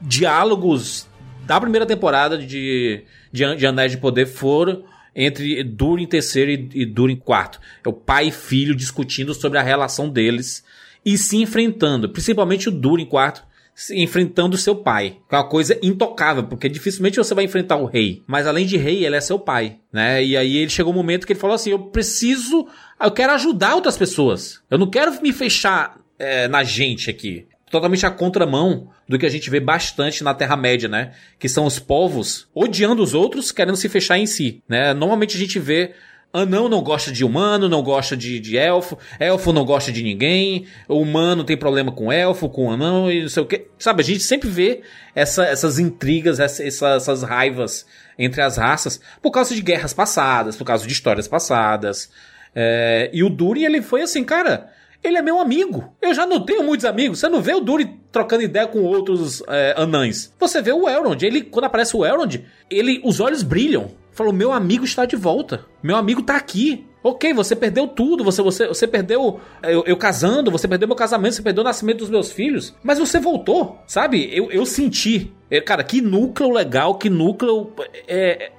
[0.00, 1.08] diálogos
[1.46, 4.84] da primeira temporada de, de, de Anéis de Poder foram
[5.16, 7.60] entre Durin terceiro e, e Durin quarto.
[7.84, 10.64] É o pai e filho discutindo sobre a relação deles
[11.04, 12.08] e se enfrentando.
[12.08, 13.44] Principalmente o Durin quarto
[13.92, 15.18] enfrentando seu pai.
[15.28, 18.22] Que é uma coisa intocável, porque dificilmente você vai enfrentar o rei.
[18.26, 20.24] Mas além de rei, ele é seu pai, né?
[20.24, 22.66] E aí ele chegou um momento que ele falou assim: eu preciso,
[23.00, 24.60] eu quero ajudar outras pessoas.
[24.70, 27.46] Eu não quero me fechar é, na gente aqui.
[27.70, 31.12] Totalmente a contramão do que a gente vê bastante na Terra-média, né?
[31.38, 34.94] Que são os povos odiando os outros, querendo se fechar em si, né?
[34.94, 35.92] Normalmente a gente vê
[36.34, 40.66] Anão não gosta de humano, não gosta de, de elfo, elfo não gosta de ninguém,
[40.88, 43.68] humano tem problema com elfo, com anão e não sei o que.
[43.78, 44.80] Sabe, a gente sempre vê
[45.14, 47.86] essa- essas intrigas, essa- essas raivas
[48.18, 52.10] entre as raças por causa de guerras passadas, por causa de histórias passadas.
[52.52, 54.70] É, e o Durin, ele foi assim, cara,
[55.04, 55.92] ele é meu amigo.
[56.02, 57.18] Eu já não tenho muitos amigos.
[57.20, 60.32] Você não vê o Durin trocando ideia com outros é, anães.
[60.40, 61.22] Você vê o Elrond.
[61.22, 63.90] Ele, quando aparece o Elrond, ele, os olhos brilham.
[64.14, 65.66] Falou, meu amigo está de volta.
[65.82, 66.86] Meu amigo tá aqui.
[67.02, 71.34] Ok, você perdeu tudo, você, você, você perdeu eu, eu casando, você perdeu meu casamento,
[71.34, 74.26] você perdeu o nascimento dos meus filhos, mas você voltou, sabe?
[74.34, 75.30] Eu, eu senti.
[75.50, 77.74] É, Cara, que núcleo legal, que núcleo
[78.08, 78.52] é,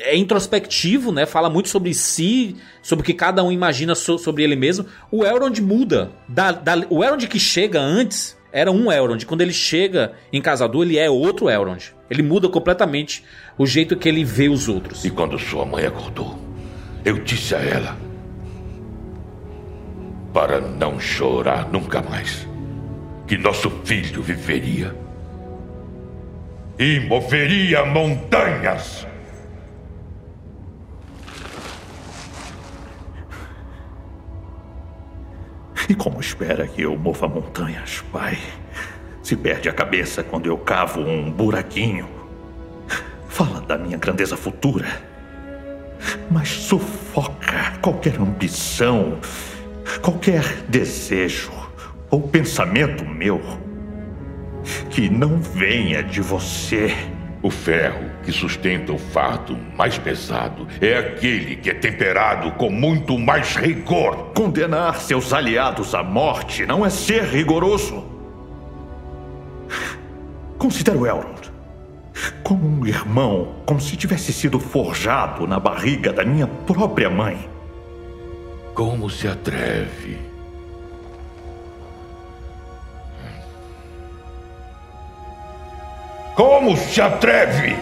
[0.00, 1.26] é introspectivo, né?
[1.26, 4.84] Fala muito sobre si, sobre o que cada um imagina so- sobre ele mesmo.
[5.08, 6.10] O Elrond muda.
[6.28, 9.24] Da, da- o Elrond que chega antes era um Elrond.
[9.26, 11.94] Quando ele chega em Casador, ele é outro Elrond.
[12.10, 13.24] Ele muda completamente
[13.56, 15.04] o jeito que ele vê os outros.
[15.04, 16.38] E quando sua mãe acordou,
[17.04, 17.96] eu disse a ela
[20.32, 22.48] para não chorar nunca mais,
[23.26, 24.96] que nosso filho viveria
[26.78, 29.06] e moveria montanhas.
[35.88, 38.38] E como espera que eu mova montanhas, pai?
[39.22, 42.21] Se perde a cabeça quando eu cavo um buraquinho.
[43.32, 44.86] Fala da minha grandeza futura.
[46.30, 49.18] Mas sufoca qualquer ambição,
[50.02, 51.50] qualquer desejo
[52.10, 53.40] ou pensamento meu
[54.90, 56.94] que não venha de você.
[57.42, 63.18] O ferro que sustenta o fardo mais pesado é aquele que é temperado com muito
[63.18, 64.32] mais rigor.
[64.34, 68.04] Condenar seus aliados à morte não é ser rigoroso.
[70.58, 71.41] Considero Elrond
[72.42, 77.48] como um irmão, como se tivesse sido forjado na barriga da minha própria mãe.
[78.74, 80.18] Como se atreve?
[86.34, 87.76] Como se atreve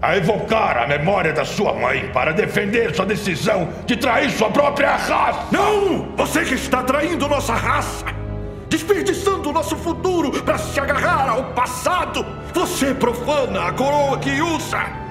[0.00, 4.94] a evocar a memória da sua mãe para defender sua decisão de trair sua própria
[4.94, 5.46] raça?
[5.50, 6.14] Não!
[6.16, 8.25] Você que está traindo nossa raça!
[8.68, 12.24] Desperdiçando nosso futuro para se agarrar ao passado!
[12.52, 15.06] Você profana a coroa que usa!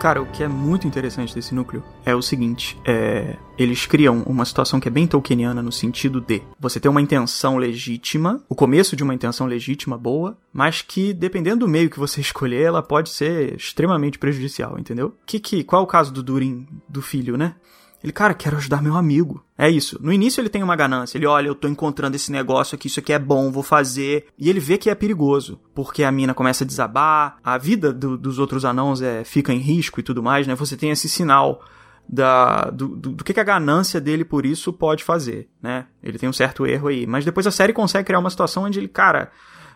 [0.00, 4.46] Cara, o que é muito interessante desse núcleo é o seguinte: é, eles criam uma
[4.46, 8.96] situação que é bem tolkieniana no sentido de você ter uma intenção legítima, o começo
[8.96, 13.10] de uma intenção legítima boa, mas que dependendo do meio que você escolher, ela pode
[13.10, 15.14] ser extremamente prejudicial, entendeu?
[15.26, 17.56] Que que qual é o caso do Durin, do filho, né?
[18.02, 19.44] Ele, cara, quero ajudar meu amigo.
[19.58, 19.98] É isso.
[20.02, 21.18] No início ele tem uma ganância.
[21.18, 24.26] Ele, olha, eu tô encontrando esse negócio aqui, isso aqui é bom, vou fazer.
[24.38, 25.60] E ele vê que é perigoso.
[25.74, 29.58] Porque a mina começa a desabar, a vida do- dos outros anãos é, fica em
[29.58, 30.54] risco e tudo mais, né?
[30.54, 31.62] Você tem esse sinal
[32.08, 35.86] da, do, do, do que, a ganância dele por isso pode fazer, né?
[36.02, 37.06] Ele tem um certo erro aí.
[37.06, 39.30] Mas depois a série consegue criar uma situação onde ele, cara,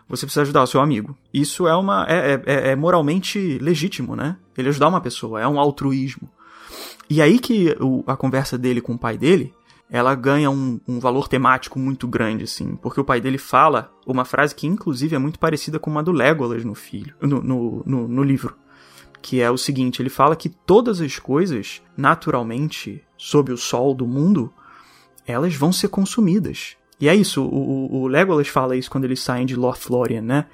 [0.09, 1.15] você precisa ajudar o seu amigo.
[1.33, 2.05] Isso é uma.
[2.09, 4.35] é, é, é moralmente legítimo, né?
[4.57, 6.29] Ele ajudar uma pessoa, é um altruísmo.
[7.09, 9.53] E aí que o- a conversa dele com o pai dele,
[9.89, 12.75] ela ganha um, um valor temático muito grande, assim.
[12.77, 16.11] Porque o pai dele fala uma frase que, inclusive, é muito parecida com uma do
[16.11, 18.55] Legolas no filho, no, no, no, no livro.
[19.21, 24.07] Que é o seguinte, ele fala que todas as coisas, naturalmente, sob o sol do
[24.07, 24.51] mundo,
[25.25, 26.75] elas vão ser consumidas.
[26.99, 30.45] E é isso, o, o- Legolas fala isso quando eles saem de Lothlórien, né?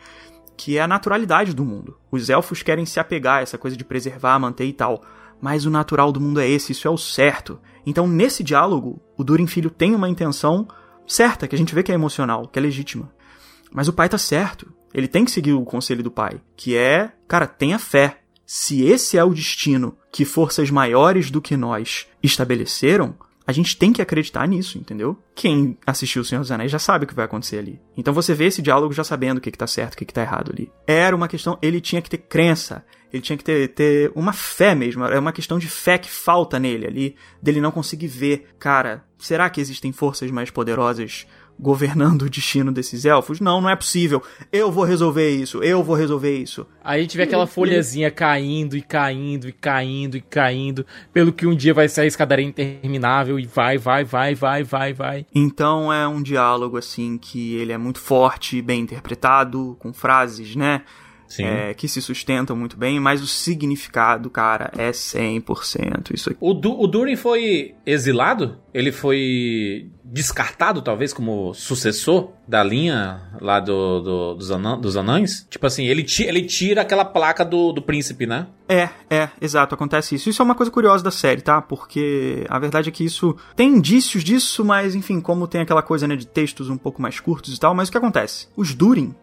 [0.58, 1.98] Que é a naturalidade do mundo.
[2.12, 5.02] Os elfos querem se apegar a essa coisa de preservar, manter e tal.
[5.42, 7.60] Mas o natural do mundo é esse, isso é o certo.
[7.86, 10.68] Então, nesse diálogo, o Durin Filho tem uma intenção
[11.08, 13.12] certa, que a gente vê que é emocional, que é legítima.
[13.72, 14.72] Mas o pai tá certo.
[14.94, 18.20] Ele tem que seguir o conselho do pai, que é, cara, tenha fé.
[18.46, 23.16] Se esse é o destino que forças maiores do que nós estabeleceram,
[23.48, 25.18] a gente tem que acreditar nisso, entendeu?
[25.34, 27.80] Quem assistiu O Senhor dos Anéis já sabe o que vai acontecer ali.
[27.98, 30.14] Então você vê esse diálogo já sabendo o que, que tá certo, o que, que
[30.14, 30.72] tá errado ali.
[30.86, 34.74] Era uma questão, ele tinha que ter crença, ele tinha que ter, ter uma fé
[34.74, 39.04] mesmo, é uma questão de fé que falta nele ali, dele não conseguir ver, cara,
[39.18, 41.26] será que existem forças mais poderosas
[41.62, 43.40] governando o destino desses elfos.
[43.40, 44.22] Não, não é possível.
[44.52, 46.66] Eu vou resolver isso, eu vou resolver isso.
[46.84, 51.46] Aí a gente vê aquela folhazinha caindo e caindo e caindo e caindo, pelo que
[51.46, 55.26] um dia vai ser a escadaria interminável e vai, vai, vai, vai, vai, vai.
[55.34, 60.82] Então é um diálogo assim que ele é muito forte, bem interpretado, com frases, né?
[61.40, 66.38] É, que se sustentam muito bem, mas o significado, cara, é 100% isso aqui.
[66.42, 68.58] O, du o Durin foi exilado?
[68.74, 75.46] Ele foi descartado, talvez, como sucessor da linha lá do, do- dos, anã- dos anães?
[75.50, 78.48] Tipo assim, ele, ti- ele tira aquela placa do, do príncipe, né?
[78.68, 80.30] É, é, exato, acontece isso.
[80.30, 81.62] Isso é uma coisa curiosa da série, tá?
[81.62, 86.08] Porque a verdade é que isso tem indícios disso, mas enfim, como tem aquela coisa,
[86.08, 88.48] né, de textos um pouco mais curtos e tal, mas o que acontece?
[88.56, 89.14] Os Durin,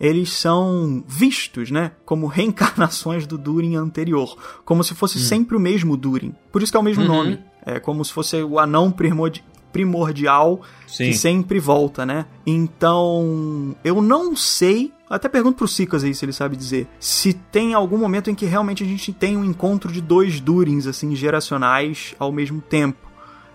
[0.00, 5.96] eles são vistos, né, como reencarnações do Durin anterior, como se fosse sempre o mesmo
[5.96, 6.34] Durin.
[6.52, 7.08] Por isso que é o mesmo Uhum.
[7.08, 7.38] nome.
[7.66, 11.08] É como se fosse o anão primordi- primordial Sim.
[11.10, 12.24] que sempre volta, né?
[12.46, 17.74] Então, eu não sei, até pergunto pro Sicas aí se ele sabe dizer, se tem
[17.74, 22.14] algum momento em que realmente a gente tem um encontro de dois Durins, assim, geracionais
[22.18, 23.08] ao mesmo tempo.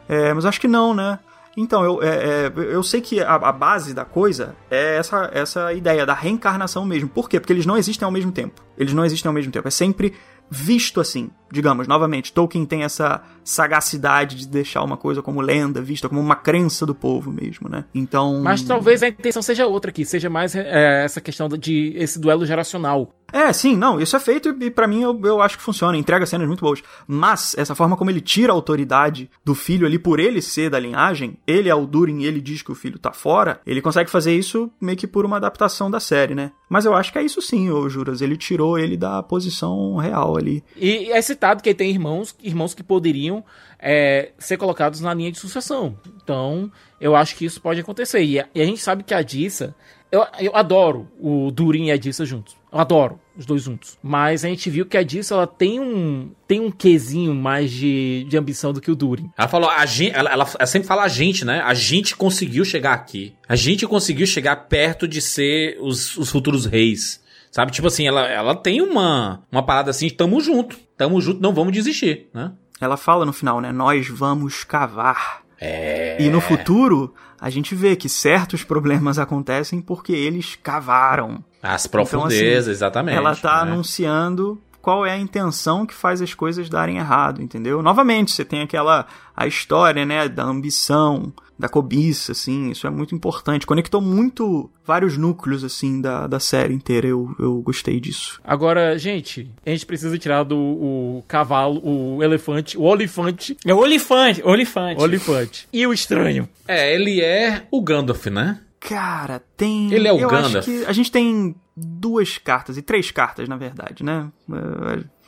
[0.08, 1.20] É, mas acho que não, né?
[1.56, 5.74] Então, eu, é, é, eu sei que a, a base da coisa é essa, essa
[5.74, 7.08] ideia da reencarnação mesmo.
[7.08, 7.40] Por quê?
[7.40, 8.62] Porque eles não existem ao mesmo tempo.
[8.78, 9.68] Eles não existem ao mesmo tempo.
[9.68, 10.14] É sempre
[10.50, 11.30] visto assim.
[11.54, 16.36] Digamos, novamente, Tolkien tem essa sagacidade de deixar uma coisa como lenda, vista como uma
[16.36, 17.86] crença do povo mesmo, né?
[17.94, 18.42] Então.
[18.42, 22.44] Mas talvez a intenção seja outra aqui, seja mais é, essa questão de esse duelo
[22.44, 23.14] geracional.
[23.32, 26.24] É, sim, não, isso é feito e pra mim eu, eu acho que funciona, entrega
[26.24, 26.84] cenas muito boas.
[27.08, 30.80] Mas, essa forma como ele tira a autoridade do filho ali por ele ser da
[30.80, 34.12] linhagem, ele é o Durin e ele diz que o filho tá fora, ele consegue
[34.12, 36.52] fazer isso meio que por uma adaptação da série, né?
[36.70, 40.38] Mas eu acho que é isso sim, ô Juras, ele tirou ele da posição real
[40.38, 40.64] ali.
[40.76, 43.44] E é citado que tem irmãos, irmãos que poderiam
[43.78, 45.98] é, ser colocados na linha de sucessão.
[46.24, 46.72] Então,
[47.02, 48.24] eu acho que isso pode acontecer.
[48.24, 49.76] E a, e a gente sabe que a Dissa.
[50.10, 52.56] Eu, eu adoro o Durin e a Dissa juntos.
[52.72, 53.98] Eu adoro os dois juntos.
[54.02, 58.26] Mas a gente viu que a Dissa ela tem um tem um quesinho mais de,
[58.30, 59.30] de ambição do que o Durin.
[59.36, 61.62] Ela falou, a gente, ela, ela- ela sempre fala a gente, né?
[61.66, 63.34] A gente conseguiu chegar aqui.
[63.50, 67.22] A gente conseguiu chegar perto de ser os, os futuros reis.
[67.54, 67.72] Sabe?
[67.72, 70.76] Tipo assim, ela, ela tem uma, uma parada assim, tamo junto.
[70.98, 72.52] Tamo junto, não vamos desistir, né?
[72.82, 73.72] Ela fala no final, né?
[73.72, 75.44] Nós vamos cavar.
[75.62, 76.18] É.
[76.20, 81.46] E no futuro, a gente vê que certos problemas acontecem porque eles cavaram.
[81.62, 83.18] As Então, profundezas, assim, exatamente.
[83.18, 83.72] Ela tá né?
[83.72, 87.82] anunciando qual é a intenção que faz as coisas darem errado, entendeu?
[87.82, 93.16] Novamente, você tem aquela a história, né, da ambição, da cobiça, assim, isso é muito
[93.16, 93.66] importante.
[93.66, 98.42] Conectou muito vários núcleos, assim, da, da série inteira, eu, eu gostei disso.
[98.44, 103.78] Agora, gente, a gente precisa tirar do o cavalo, o elefante, o olifante, É o
[103.78, 105.02] olifante, olifante.
[105.02, 105.68] olifante.
[105.72, 106.50] E o estranho.
[106.68, 108.60] É, ele é o Gandalf, né?
[108.82, 109.94] Cara, tem.
[109.94, 110.58] Ele é o eu Gandalf.
[110.58, 114.30] Acho que a gente tem duas cartas, e três cartas, na verdade, né?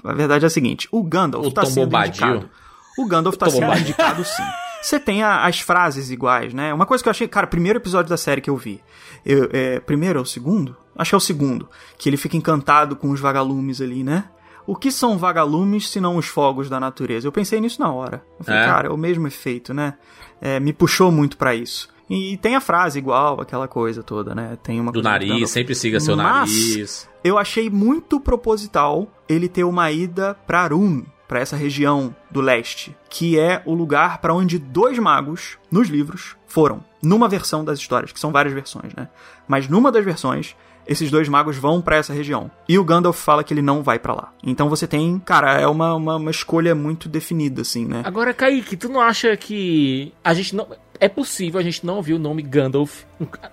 [0.03, 2.27] A verdade é a seguinte: o Gandalf O tá Tom sendo Bombadil.
[2.27, 2.49] indicado.
[2.97, 4.43] O Gandalf tá Tom sendo indicado sim.
[4.81, 6.71] Você tem a- as frases iguais, né?
[6.73, 8.81] Uma coisa que eu achei, cara, primeiro episódio da série que eu vi.
[9.25, 10.77] Eu, é, primeiro ou segundo?
[10.95, 11.67] Acho que é o segundo.
[11.97, 14.25] Que ele fica encantado com os vagalumes ali, né?
[14.67, 17.27] O que são vagalumes se não os fogos da natureza?
[17.27, 18.23] Eu pensei nisso na hora.
[18.39, 18.65] Eu falei, É?
[18.65, 19.95] cara, é o mesmo efeito, né?
[20.39, 21.89] É, me puxou muito pra isso.
[22.09, 24.57] E tem a frase igual, aquela coisa toda, né?
[24.61, 25.49] Tem uma Do coisa nariz, Gandalf.
[25.49, 27.09] sempre siga seu Mas, nariz.
[27.23, 32.95] Eu achei muito proposital ele ter uma ida pra Arun, pra essa região do leste,
[33.09, 38.11] que é o lugar pra onde dois magos nos livros foram, numa versão das histórias,
[38.11, 39.09] que são várias versões, né?
[39.47, 40.55] Mas numa das versões,
[40.87, 42.51] esses dois magos vão pra essa região.
[42.69, 44.31] E o Gandalf fala que ele não vai pra lá.
[44.43, 48.03] Então você tem, cara, é uma, uma, uma escolha muito definida, assim, né?
[48.05, 50.67] Agora, Kaique, tu não acha que a gente não.
[50.99, 53.03] É possível a gente não ouvir o nome Gandalf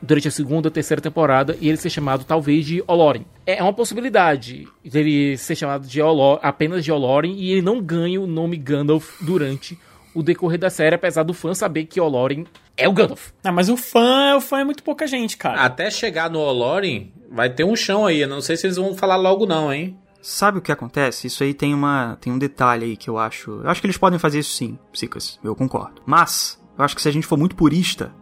[0.01, 3.24] durante a segunda ou terceira temporada e ele ser chamado talvez de Olorin.
[3.47, 8.20] É uma possibilidade dele ser chamado de Olor, apenas de Olorin e ele não ganha
[8.20, 9.78] o nome Gandalf durante
[10.14, 13.30] o decorrer da série, apesar do fã saber que Olorin é o Gandalf.
[13.43, 15.61] Ah, mas o fã, o fã é muito pouca gente, cara.
[15.61, 18.20] Até chegar no Olorin, vai ter um chão aí.
[18.20, 19.97] Eu não sei se eles vão falar logo, não, hein?
[20.22, 21.26] Sabe o que acontece?
[21.26, 23.61] Isso aí tem uma tem um detalhe aí que eu acho.
[23.62, 25.38] Eu acho que eles podem fazer isso sim, Psicas.
[25.43, 26.01] Eu concordo.
[26.07, 28.12] Mas eu acho que se a gente for muito purista,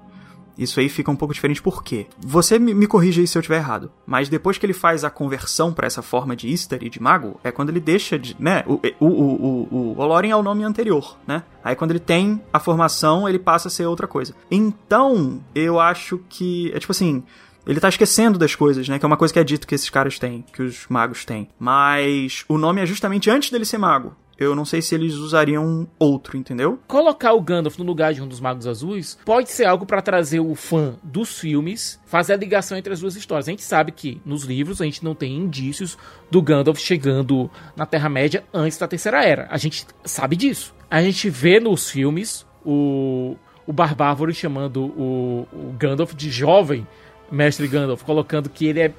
[0.60, 1.62] isso aí fica um pouco diferente.
[1.62, 2.06] Por quê?
[2.18, 3.90] Você me, me corrija aí se eu estiver errado.
[4.06, 7.50] Mas depois que ele faz a conversão pra essa forma de e de mago, é
[7.50, 8.62] quando ele deixa de, né?
[8.66, 11.44] O o o o, o Olorin é o nome anterior, né?
[11.64, 14.34] Aí quando ele tem a formação, ele passa a ser outra coisa.
[14.50, 17.22] Então, eu acho que é tipo assim,
[17.66, 18.98] ele tá esquecendo das coisas, né?
[18.98, 21.48] Que é uma coisa que é dito que esses caras têm, que os magos têm.
[21.58, 24.14] Mas o nome é justamente antes dele ser mago.
[24.40, 26.80] Eu não sei se eles usariam outro, entendeu?
[26.88, 30.40] Colocar o Gandalf no lugar de um dos Magos Azuis pode ser algo pra trazer
[30.40, 33.46] o fã dos filmes, fazer a ligação entre as duas histórias.
[33.46, 35.98] A gente sabe que nos livros a gente não tem indícios
[36.30, 39.46] do Gandalf chegando na Terra-média antes da Terceira Era.
[39.50, 40.74] A gente sabe disso.
[40.90, 43.36] A gente vê nos filmes o,
[43.66, 46.86] o Barbárvore chamando o, o Gandalf de jovem
[47.30, 48.92] mestre Gandalf, colocando que ele é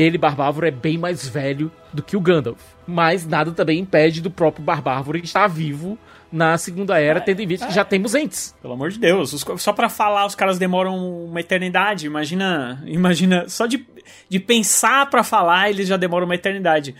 [0.00, 2.60] ele, Barbárvore, é bem mais velho do que o Gandalf.
[2.86, 5.98] Mas nada também impede do próprio Barbárvore estar vivo
[6.30, 8.54] na Segunda Era, tendo em vista que já temos entes.
[8.60, 12.06] Pelo amor de Deus, os- só pra falar os caras demoram uma eternidade.
[12.06, 13.86] Imagina, imagina, só de,
[14.28, 16.94] de pensar pra falar eles já demoram uma eternidade.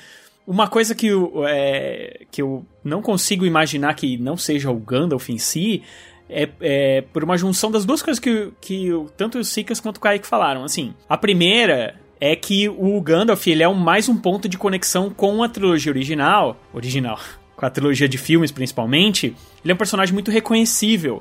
[0.46, 5.28] Uma coisa que eu, é, que eu não consigo imaginar que não seja o Gandalf
[5.28, 5.82] em si
[6.30, 10.00] é, é por uma junção das duas coisas que, que tanto o Sikas quanto o
[10.00, 10.64] Kaique falaram.
[10.64, 15.42] Assim, a primeira é que o Gandalf ele é mais um ponto de conexão com
[15.42, 16.56] a trilogia original.
[16.72, 17.18] Original.
[17.58, 19.34] Com a trilogia de filmes, principalmente.
[19.64, 21.20] Ele é um personagem muito reconhecível.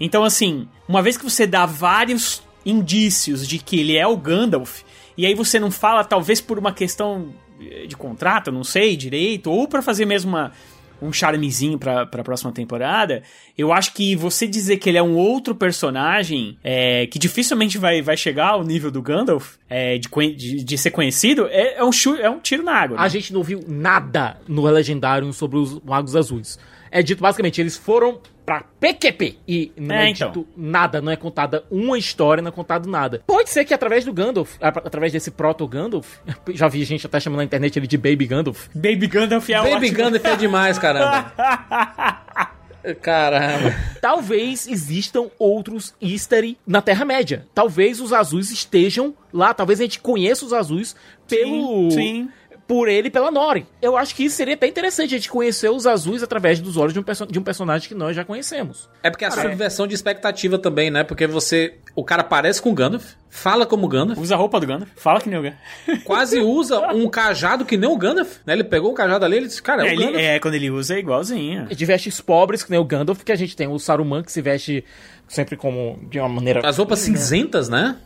[0.00, 4.80] Então, assim, uma vez que você dá vários indícios de que ele é o Gandalf,
[5.16, 9.48] e aí você não fala, talvez por uma questão eh, de contrato, não sei direito,
[9.48, 10.52] ou pra fazer mesmo uma,
[11.00, 13.22] um charmezinho pra, pra próxima temporada,
[13.56, 18.02] eu acho que você dizer que ele é um outro personagem é, que dificilmente vai,
[18.02, 21.90] vai chegar ao nível do Gandalf, é, de, de, de ser conhecido, é, é um
[22.20, 22.98] é um tiro na água.
[22.98, 23.08] A né?
[23.08, 26.58] gente não viu nada no Legendário sobre os Magos Azuis.
[26.96, 30.28] É dito basicamente, eles foram pra PQP e não é, É, então.
[30.28, 33.22] dito nada, não é contada uma história, não é contado nada.
[33.26, 36.06] Pode ser que através do Gandalf, através desse proto-Gandalf,
[36.54, 38.68] já vi gente até chamando na internet ele de Baby Gandalf.
[38.74, 39.92] Baby Gandalf é Baby ótimo.
[39.98, 41.32] Gandalf é demais, caramba.
[43.02, 43.74] Caramba.
[44.00, 47.44] Talvez existam outros easter na Terra-média.
[47.52, 50.94] Talvez os azuis estejam lá, talvez a gente conheça os azuis
[51.26, 51.90] pelo...
[51.90, 52.28] sim.
[52.66, 53.64] Por ele e pela Nori.
[53.80, 56.92] Eu acho que isso seria até interessante a gente conhecer os azuis através dos olhos
[56.92, 58.88] de um, perso- de um personagem que nós já conhecemos.
[59.02, 61.04] É porque a subversão de expectativa também, né?
[61.04, 61.74] Porque você.
[61.94, 64.90] O cara parece com o Gandalf, fala como o Gandalf, Usa a roupa do Gandalf.
[64.96, 65.60] Fala que nem o Gandalf.
[66.04, 68.52] quase usa um cajado que nem o Gandalf, né?
[68.52, 70.22] Ele pegou um cajado ali e ele disse, cara, é, É, o ele- Gandalf.
[70.24, 71.66] é, quando ele usa é igualzinho.
[71.66, 74.42] De vestes pobres, que nem o Gandalf, que a gente tem o Saruman, que se
[74.42, 74.84] veste
[75.28, 76.60] sempre como de uma maneira.
[76.68, 77.96] As roupas cinzentas, né?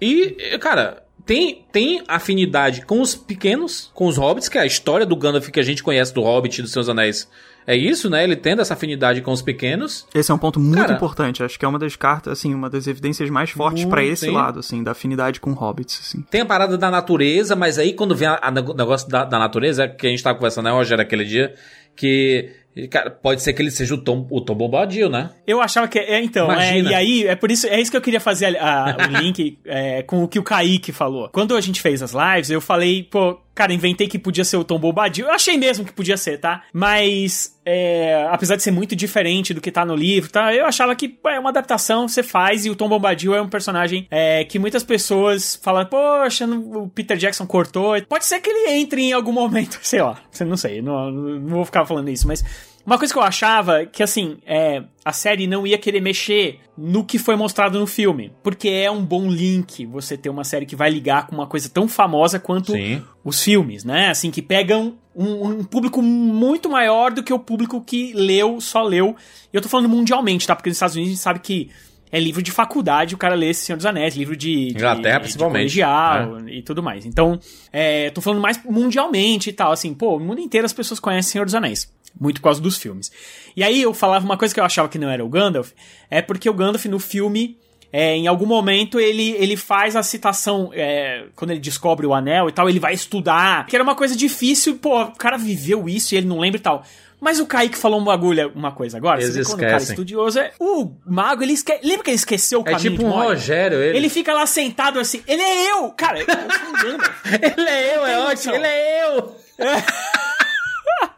[0.00, 5.04] E, cara, tem, tem afinidade com os pequenos, com os hobbits, que é a história
[5.06, 7.28] do Gandalf que a gente conhece do Hobbit e dos Seus Anéis.
[7.66, 8.24] É isso, né?
[8.24, 10.06] Ele tendo essa afinidade com os pequenos.
[10.14, 11.42] Esse é um ponto muito Cara- importante.
[11.42, 14.32] Acho que é uma das cartas, assim, uma das evidências mais fortes pra esse sim.
[14.32, 16.22] lado, assim, da afinidade com hobbits, assim.
[16.22, 19.88] Tem a parada da natureza, mas aí quando vem nego- negócio da, da natureza, é
[19.88, 21.54] que a gente tava conversando, né, Rogério, aquele dia,
[21.94, 22.50] que.
[22.88, 25.30] Cara, pode ser que ele seja o Tom, o Tom Bombadil, né?
[25.46, 25.98] Eu achava que.
[25.98, 28.92] É, então, é, e aí, é por isso, é isso que eu queria fazer a-
[28.92, 31.28] a- o link é, com o que o Kaique falou.
[31.30, 34.64] Quando a gente fez as lives, eu falei, pô, cara, inventei que podia ser o
[34.64, 35.26] Tom Bombadil.
[35.26, 36.62] Eu achei mesmo que podia ser, tá?
[36.72, 40.54] Mas, é, apesar de ser muito diferente do que tá no livro, tá?
[40.54, 44.06] Eu achava que é uma adaptação, você faz, e o Tom Bombadil é um personagem
[44.10, 48.00] é, que muitas pessoas falam, poxa, o Peter Jackson cortou.
[48.02, 51.64] Pode ser que ele entre em algum momento, sei lá, não sei, não, não vou
[51.64, 52.44] ficar falando isso, mas.
[52.84, 57.04] Uma coisa que eu achava que, assim, é, a série não ia querer mexer no
[57.04, 58.32] que foi mostrado no filme.
[58.42, 61.68] Porque é um bom link você ter uma série que vai ligar com uma coisa
[61.68, 63.02] tão famosa quanto Sim.
[63.24, 64.08] os filmes, né?
[64.08, 68.82] Assim, que pegam um, um público muito maior do que o público que leu, só
[68.82, 69.14] leu.
[69.52, 70.56] E eu tô falando mundialmente, tá?
[70.56, 71.70] Porque nos Estados Unidos a gente sabe que
[72.12, 74.68] é livro de faculdade, o cara lê esse Senhor dos Anéis, livro de.
[74.68, 77.06] de Inglaterra, de principalmente, colegial e tudo mais.
[77.06, 77.38] Então,
[77.72, 79.72] é, tô falando mais mundialmente e tal.
[79.72, 81.92] Assim, pô, o mundo inteiro as pessoas conhecem Senhor dos Anéis.
[82.18, 83.12] Muito por causa dos filmes.
[83.56, 85.70] E aí eu falava uma coisa que eu achava que não era o Gandalf,
[86.10, 87.56] é porque o Gandalf no filme,
[87.92, 92.48] é, em algum momento, ele, ele faz a citação, é, quando ele descobre o anel
[92.48, 96.14] e tal, ele vai estudar, que era uma coisa difícil, pô, o cara viveu isso
[96.14, 96.84] e ele não lembra e tal.
[97.20, 99.20] Mas o Kaique falou um bagulho, uma coisa agora.
[99.20, 100.52] Eles vê quando o cara é estudioso é.
[100.58, 101.86] O mago, ele esquece.
[101.86, 103.10] Lembra que ele esqueceu o É caminho tipo de um?
[103.10, 103.98] Rogério, ele.
[103.98, 105.22] Ele fica lá sentado assim.
[105.26, 105.90] Ele é eu!
[105.90, 106.26] Cara, eu.
[107.60, 109.36] Ele é eu, é ótimo, ele é eu!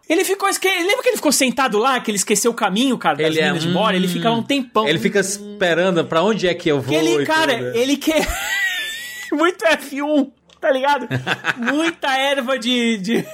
[0.08, 0.48] Ele ficou.
[0.48, 0.68] Esque...
[0.68, 3.46] Lembra que ele ficou sentado lá, que ele esqueceu o caminho, cara, das Ele é,
[3.46, 3.96] minas de Moria?
[3.96, 4.86] Ele fica lá um tempão.
[4.86, 6.88] Ele fica esperando pra onde é que eu vou.
[6.88, 7.76] Que ele, cara, tudo.
[7.76, 8.26] ele quer.
[9.32, 10.30] Muito F1,
[10.60, 11.08] tá ligado?
[11.56, 12.98] Muita erva de.
[12.98, 13.26] de...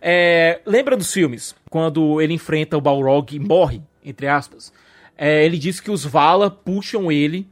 [0.00, 1.54] É, lembra dos filmes?
[1.68, 4.72] Quando ele enfrenta o Balrog e morre, entre aspas.
[5.16, 7.46] É, ele diz que os Vala puxam ele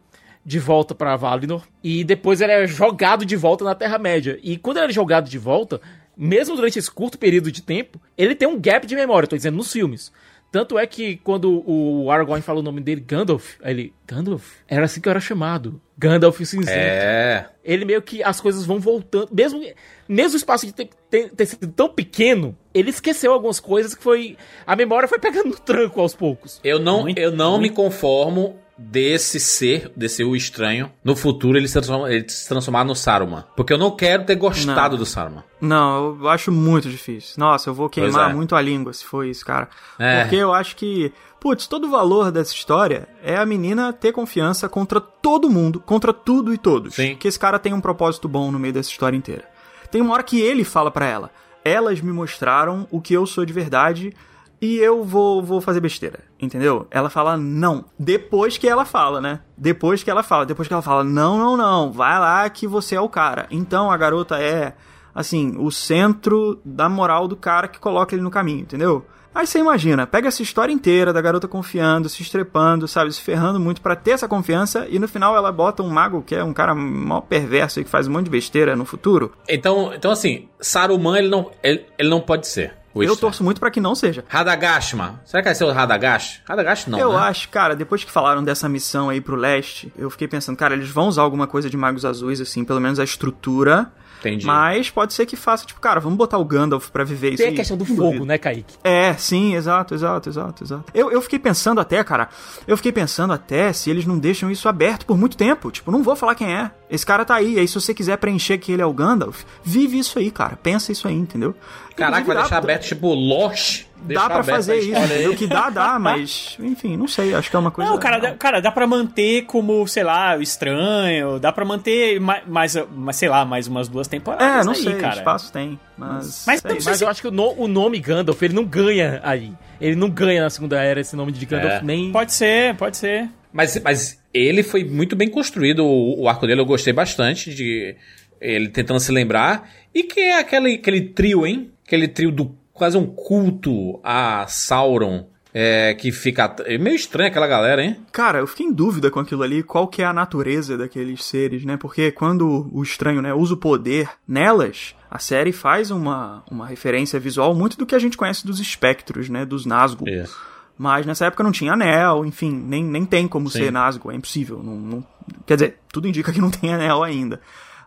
[0.45, 4.39] de volta pra Valinor e depois ele é jogado de volta na Terra-média.
[4.43, 5.79] E quando ele é jogado de volta,
[6.17, 9.59] mesmo durante esse curto período de tempo, ele tem um gap de memória, tô dizendo
[9.59, 10.11] nos filmes.
[10.51, 14.57] Tanto é que quando o Aragorn fala o nome dele, Gandalf, aí ele, Gandalf?
[14.67, 15.79] Era assim que eu era chamado.
[15.99, 16.71] Gandalf cinzento.
[16.71, 17.51] É.
[17.63, 19.29] Ele meio que as coisas vão voltando.
[19.31, 19.61] Mesmo,
[20.09, 24.03] mesmo o espaço de ter, ter- ter sido tão pequeno, ele esqueceu algumas coisas que
[24.03, 24.39] foi.
[24.67, 26.61] A memória foi pegando no tranco aos poucos.
[26.65, 27.75] Eu não, Muito, eu não me muito.
[27.75, 32.95] conformo desse ser, desse o estranho, no futuro ele se, transforma, ele se transformar no
[32.95, 33.45] Saruman.
[33.57, 35.43] Porque eu não quero ter gostado do Saruman.
[35.61, 37.35] Não, eu acho muito difícil.
[37.37, 38.35] Nossa, eu vou queimar é.
[38.35, 39.69] muito a língua se for isso, cara.
[39.99, 40.23] É.
[40.23, 44.69] Porque eu acho que, putz, todo o valor dessa história é a menina ter confiança
[44.69, 46.95] contra todo mundo, contra tudo e todos.
[46.95, 47.17] Sim.
[47.17, 49.45] Que esse cara tem um propósito bom no meio dessa história inteira.
[49.91, 51.31] Tem uma hora que ele fala pra ela:
[51.65, 54.15] Elas me mostraram o que eu sou de verdade
[54.61, 56.87] e eu vou, vou fazer besteira, entendeu?
[56.91, 57.85] Ela fala não.
[57.99, 59.41] Depois que ela fala, né?
[59.57, 60.45] Depois que ela fala.
[60.45, 63.47] Depois que ela fala: Não, não, não, vai lá que você é o cara.
[63.51, 64.75] Então a garota é,
[65.15, 69.07] assim, o centro da moral do cara que coloca ele no caminho, entendeu?
[69.35, 73.61] Aí você imagina, pega essa história inteira da garota confiando, se estrepando, sabe, se ferrando
[73.61, 76.53] muito pra ter essa confiança e no final ela bota um mago que é um
[76.53, 79.33] cara mó perverso e que faz um monte de besteira no futuro.
[79.49, 82.78] Então, então assim, Saruman ele não, ele, ele não pode ser.
[82.95, 84.25] Eu torço muito pra que não seja.
[84.29, 85.21] Radagashma.
[85.25, 86.41] Será que vai ser o Radagash?
[86.45, 87.19] Radagash não, eu né?
[87.19, 90.89] acho, cara, depois que falaram dessa missão aí pro leste, eu fiquei pensando, cara, eles
[90.89, 93.91] vão usar alguma coisa de magos azuis, assim, pelo menos a estrutura.
[94.19, 94.45] Entendi.
[94.47, 97.47] Mas pode ser que faça, tipo, cara, vamos botar o Gandalf pra viver isso Tem
[97.47, 97.57] a aí.
[97.57, 98.75] questão do fogo, né, Kaique?
[98.83, 100.85] É, sim, exato, exato, exato, exato.
[100.93, 102.29] Eu, eu fiquei pensando até, cara,
[102.67, 105.71] eu fiquei pensando até se eles não deixam isso aberto por muito tempo.
[105.71, 106.71] Tipo, não vou falar quem é.
[106.91, 107.59] Esse cara tá aí.
[107.59, 110.57] Aí se você quiser preencher que ele é o Gandalf, vive isso aí, cara.
[110.57, 111.55] Pensa isso aí, entendeu?
[111.95, 113.85] Caraca, vai deixar aberto tipo Lost.
[114.03, 115.31] Dá aberto fazer isso?
[115.31, 117.35] O que dá, dá, mas, enfim, não sei.
[117.35, 117.91] Acho que é uma coisa.
[117.91, 122.21] Não, cara, dá, cara, dá pra manter como, sei lá, o estranho, dá pra manter
[122.21, 122.43] mais,
[122.91, 125.17] mais, sei lá, mais umas duas temporadas É, não aí, sei, cara.
[125.17, 125.79] espaço tem.
[125.97, 126.45] Mas.
[126.47, 126.79] Mas sei.
[126.85, 129.53] Mas eu acho que o, no- o nome Gandalf, ele não ganha aí.
[129.81, 131.83] Ele não ganha na Segunda Era esse nome de Gandalf, É.
[131.83, 132.11] nem...
[132.13, 133.29] Pode ser, pode ser.
[133.53, 137.97] Mas, mas ele foi muito bem construído, o, o arco dele eu gostei bastante de
[138.41, 139.69] ele tentando se lembrar.
[139.95, 141.71] E que é aquele, aquele trio, hein?
[141.87, 145.27] Aquele trio do quase um culto a Sauron.
[145.53, 146.55] É, que fica.
[146.67, 147.97] É meio estranho aquela galera, hein?
[148.13, 151.65] Cara, eu fiquei em dúvida com aquilo ali, qual que é a natureza daqueles seres,
[151.65, 151.79] né?
[151.79, 157.19] Porque quando o estranho, né, usa o poder nelas, a série faz uma, uma referência
[157.19, 159.47] visual muito do que a gente conhece dos espectros, né?
[159.47, 160.07] Dos Nazgûl.
[160.07, 160.39] Isso.
[160.77, 163.59] Mas nessa época não tinha anel, enfim, nem, nem tem como Sim.
[163.59, 164.63] ser Nazgûl, é impossível.
[164.63, 165.07] Não, não-
[165.47, 167.41] quer dizer, tudo indica que não tem anel ainda.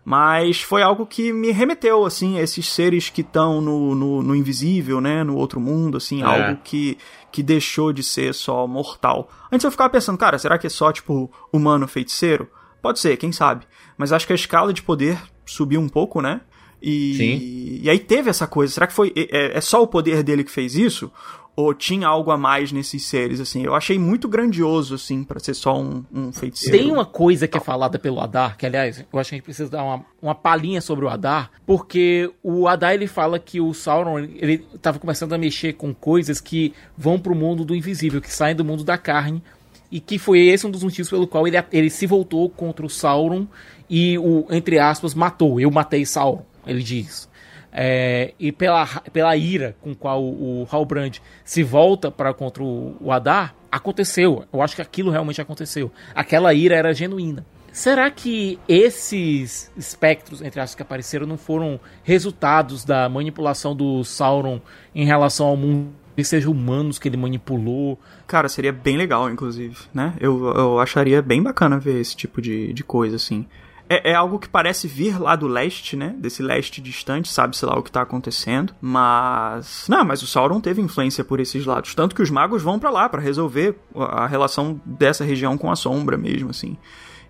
[0.04, 4.36] Mas foi algo que me remeteu, assim, a esses seres que estão no, no, no
[4.36, 5.24] invisível, né?
[5.24, 6.26] No outro mundo, assim, É.
[6.26, 6.98] algo que,
[7.32, 9.30] que deixou de ser só mortal.
[9.52, 12.50] Antes eu ficava pensando, cara, será que é só, tipo, humano feiticeiro?
[12.82, 13.66] Pode ser, quem sabe.
[13.96, 16.42] Mas acho que a escala de poder subiu um pouco, né?
[16.82, 17.80] E, Sim.
[17.84, 18.74] e aí teve essa coisa.
[18.74, 19.14] Será que foi.
[19.16, 21.12] É, é só o poder dele que fez isso?
[21.56, 23.64] Ou tinha algo a mais nesses seres, assim?
[23.64, 26.78] Eu achei muito grandioso, assim, pra ser só um, um feiticeiro.
[26.78, 29.46] Tem uma coisa que é falada pelo Adar, que aliás, eu acho que a gente
[29.46, 33.74] precisa dar uma, uma palhinha sobre o Adar, porque o Adar ele fala que o
[33.74, 38.34] Sauron ele estava começando a mexer com coisas que vão pro mundo do invisível, que
[38.34, 39.44] saem do mundo da carne,
[39.92, 42.90] e que foi esse um dos motivos pelo qual ele, ele se voltou contra o
[42.90, 43.46] Sauron
[43.90, 45.60] e o, entre aspas, matou.
[45.60, 47.30] Eu matei Sauron, ele diz.
[47.72, 53.12] É, e pela, pela ira com qual o Halbrand se volta para contra o, o
[53.12, 54.46] Adar, aconteceu.
[54.52, 55.92] Eu acho que aquilo realmente aconteceu.
[56.14, 57.46] Aquela ira era genuína.
[57.72, 64.60] Será que esses espectros, entre aspas, que apareceram não foram resultados da manipulação do Sauron
[64.94, 67.98] em relação ao mundo, que seja humanos que ele manipulou?
[68.28, 70.14] Cara, seria bem legal, inclusive, né?
[70.20, 73.48] Eu, eu acharia bem bacana ver esse tipo de, de coisa, assim.
[73.92, 76.16] É, é algo que parece vir lá do leste, né?
[76.18, 78.74] Desse leste distante, sabe-se lá o que tá acontecendo.
[78.80, 79.86] Mas.
[79.90, 81.94] Não, mas o Sauron teve influência por esses lados.
[81.94, 85.76] Tanto que os magos vão pra lá pra resolver a relação dessa região com a
[85.76, 86.78] sombra mesmo, assim.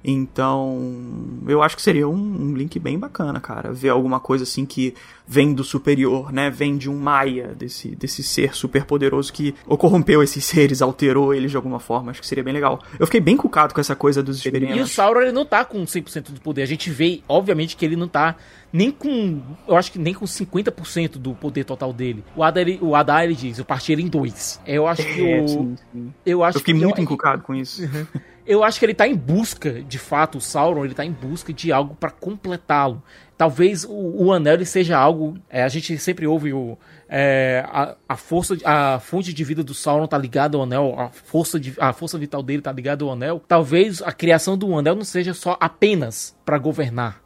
[0.04, 3.72] Então, eu acho que seria um, um link bem bacana, cara.
[3.72, 4.96] Ver alguma coisa assim que
[5.28, 6.50] vem do superior, né?
[6.50, 11.34] Vem de um Maia, desse, desse ser super poderoso que ou corrompeu esses seres, alterou
[11.34, 12.12] eles de alguma forma.
[12.12, 12.82] Acho que seria bem legal.
[13.00, 14.92] Eu fiquei bem cucado com essa coisa dos E o experimentos.
[14.92, 16.64] Sauron ele não tá com 100% do poder.
[16.64, 18.36] A gente vê, obviamente, que ele não tá
[18.74, 19.42] nem com.
[19.68, 22.24] Eu acho que nem com 50% do poder total dele.
[22.36, 24.60] O Adar, ele, o Adar ele diz: eu parti ele em dois.
[24.66, 25.48] Eu acho que É, o.
[25.48, 26.14] sim, sim.
[26.26, 27.82] Eu acho Eu fiquei que muito eu, encucado com isso.
[28.52, 31.54] eu acho que ele tá em busca, de fato, o Sauron, ele tá em busca
[31.54, 33.02] de algo pra completá-lo.
[33.42, 35.36] Talvez o, o anel ele seja algo.
[35.50, 36.78] É, a gente sempre ouve o.
[37.10, 41.10] É, a, a, força, a fonte de vida do Sauron tá ligada ao anel, a
[41.10, 43.42] força, de, a força vital dele tá ligada ao anel.
[43.48, 47.20] Talvez a criação do anel não seja só apenas para governar,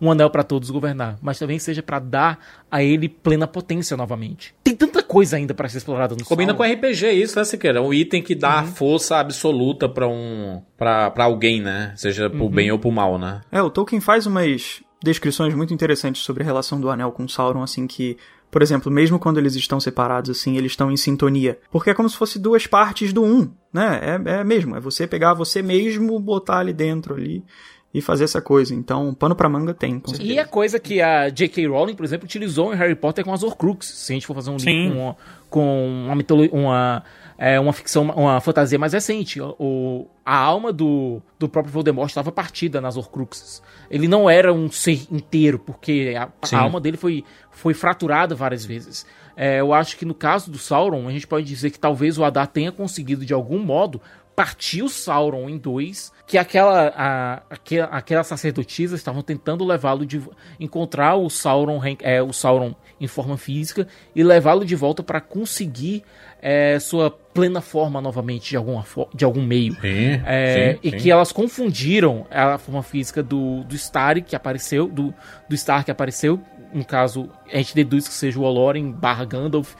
[0.00, 2.38] um anel para todos governar, mas também seja para dar
[2.70, 4.54] a ele plena potência novamente.
[4.62, 6.68] Tem tanta coisa ainda para ser explorada no Combina Sauron.
[6.68, 7.82] com RPG isso, né, Siqueira?
[7.82, 8.66] Um item que dá Uhum.
[8.68, 11.92] força absoluta pra um para alguém, né?
[11.96, 12.50] Seja pro Uhum.
[12.50, 13.40] bem ou pro mal, né?
[13.50, 17.62] É, o Tolkien faz umas descrições muito interessantes sobre a relação do Anel com Sauron,
[17.62, 18.16] assim que,
[18.50, 21.58] por exemplo, mesmo quando eles estão separados, assim, eles estão em sintonia.
[21.70, 24.00] Porque é como se fosse duas partes do um, né?
[24.02, 27.44] É, é mesmo, é você pegar você mesmo, botar ali dentro ali
[27.92, 28.74] e fazer essa coisa.
[28.74, 30.32] Então, pano pra manga tem, com certeza.
[30.32, 31.66] E a coisa que a J.K.
[31.66, 33.94] Rowling, por exemplo, utilizou em Harry Potter com as Horcruxes.
[33.94, 34.70] Se a gente for fazer um Sim.
[34.70, 35.16] link com,
[35.48, 37.02] com uma mitologia, uma,
[37.38, 39.40] é, uma ficção, uma fantasia mais recente.
[39.40, 43.62] O, a alma do, do próprio Voldemort estava partida nas Horcruxes.
[43.88, 48.66] Ele não era um ser inteiro, porque a, a alma dele foi, foi fraturada várias
[48.66, 49.06] vezes.
[49.36, 52.24] É, eu acho que no caso do Sauron, a gente pode dizer que talvez o
[52.24, 54.00] Adar tenha conseguido, de algum modo,
[54.38, 60.22] partir o Sauron em dois, que aquela, a, aquela, aquelas sacerdotisas estavam tentando levá-lo de
[60.60, 66.04] encontrar o Sauron, é, o Sauron em forma física e levá-lo de volta para conseguir
[66.40, 68.84] é, sua plena forma novamente de, alguma
[69.14, 69.74] de algum meio.
[69.80, 70.96] Sim, É, sim, e sim.
[70.96, 75.14] que elas confundiram a forma física do, do Stark que apareceu, do,
[75.48, 76.40] do Stark que apareceu,
[76.72, 79.74] no caso, a gente deduz que seja o Olorin barra Gandalf,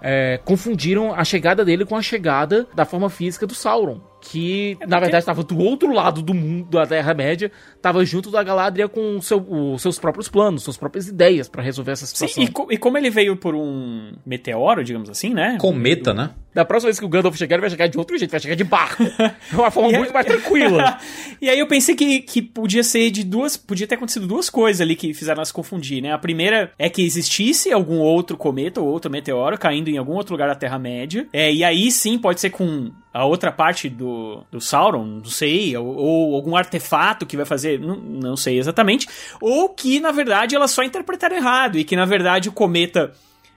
[0.00, 4.00] é, confundiram a chegada dele com a chegada da forma física do Sauron.
[4.24, 8.88] Que, na verdade, estava do outro lado do mundo, da Terra-média, estava junto da Galadriel
[8.88, 12.44] com seu- os seus próprios planos, suas próprias ideias para resolver essa Sim, situação.
[12.44, 15.58] e, co- e como ele veio por um meteoro, digamos assim, né?
[15.60, 16.30] Cometa, né?
[16.54, 18.54] Da próxima vez que o Gandalf chegar, ele vai chegar de outro jeito, vai chegar
[18.54, 19.02] de barco.
[19.04, 20.98] De uma forma E é- muito mais tranquila.
[21.40, 23.56] e aí eu pensei que, que podia ser de duas.
[23.56, 26.12] Podia ter acontecido duas coisas ali que fizeram nós confundir, né?
[26.12, 30.34] A primeira é que existisse algum outro cometa ou outro meteoro caindo em algum outro
[30.34, 31.26] lugar da Terra-média.
[31.32, 34.04] É, e aí sim pode ser com a outra parte do,
[34.50, 39.08] do Sauron, não sei, ou, ou algum artefato que vai fazer, não, não sei exatamente.
[39.40, 43.12] Ou que, na verdade, elas só interpretaram errado e que, na verdade, o cometa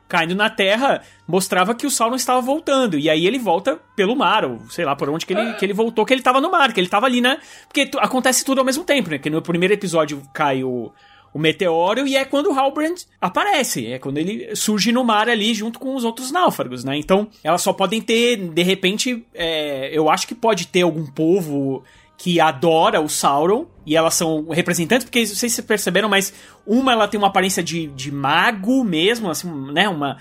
[0.08, 2.98] caindo na Terra, mostrava que o Sauron estava voltando.
[2.98, 5.74] E aí ele volta pelo mar, ou sei lá por onde que ele, que ele
[5.74, 7.40] voltou, que ele estava no mar, que ele estava ali, né?
[7.68, 9.18] Porque acontece tudo ao mesmo tempo, né?
[9.18, 10.92] Que no primeiro episódio cai o,
[11.36, 13.88] o meteoro e é quando o Halbrand aparece.
[13.88, 16.98] É quando ele surge no mar ali junto com os outros náufragos, né?
[16.98, 21.84] Então, elas só podem ter, de repente, é, eu acho que pode ter algum povo
[22.18, 26.34] que adora o Sauron e elas são representantes, porque não sei se vocês perceberam, mas
[26.66, 29.90] uma ela tem uma aparência de, de mago mesmo, assim, né?
[29.90, 30.16] Uma,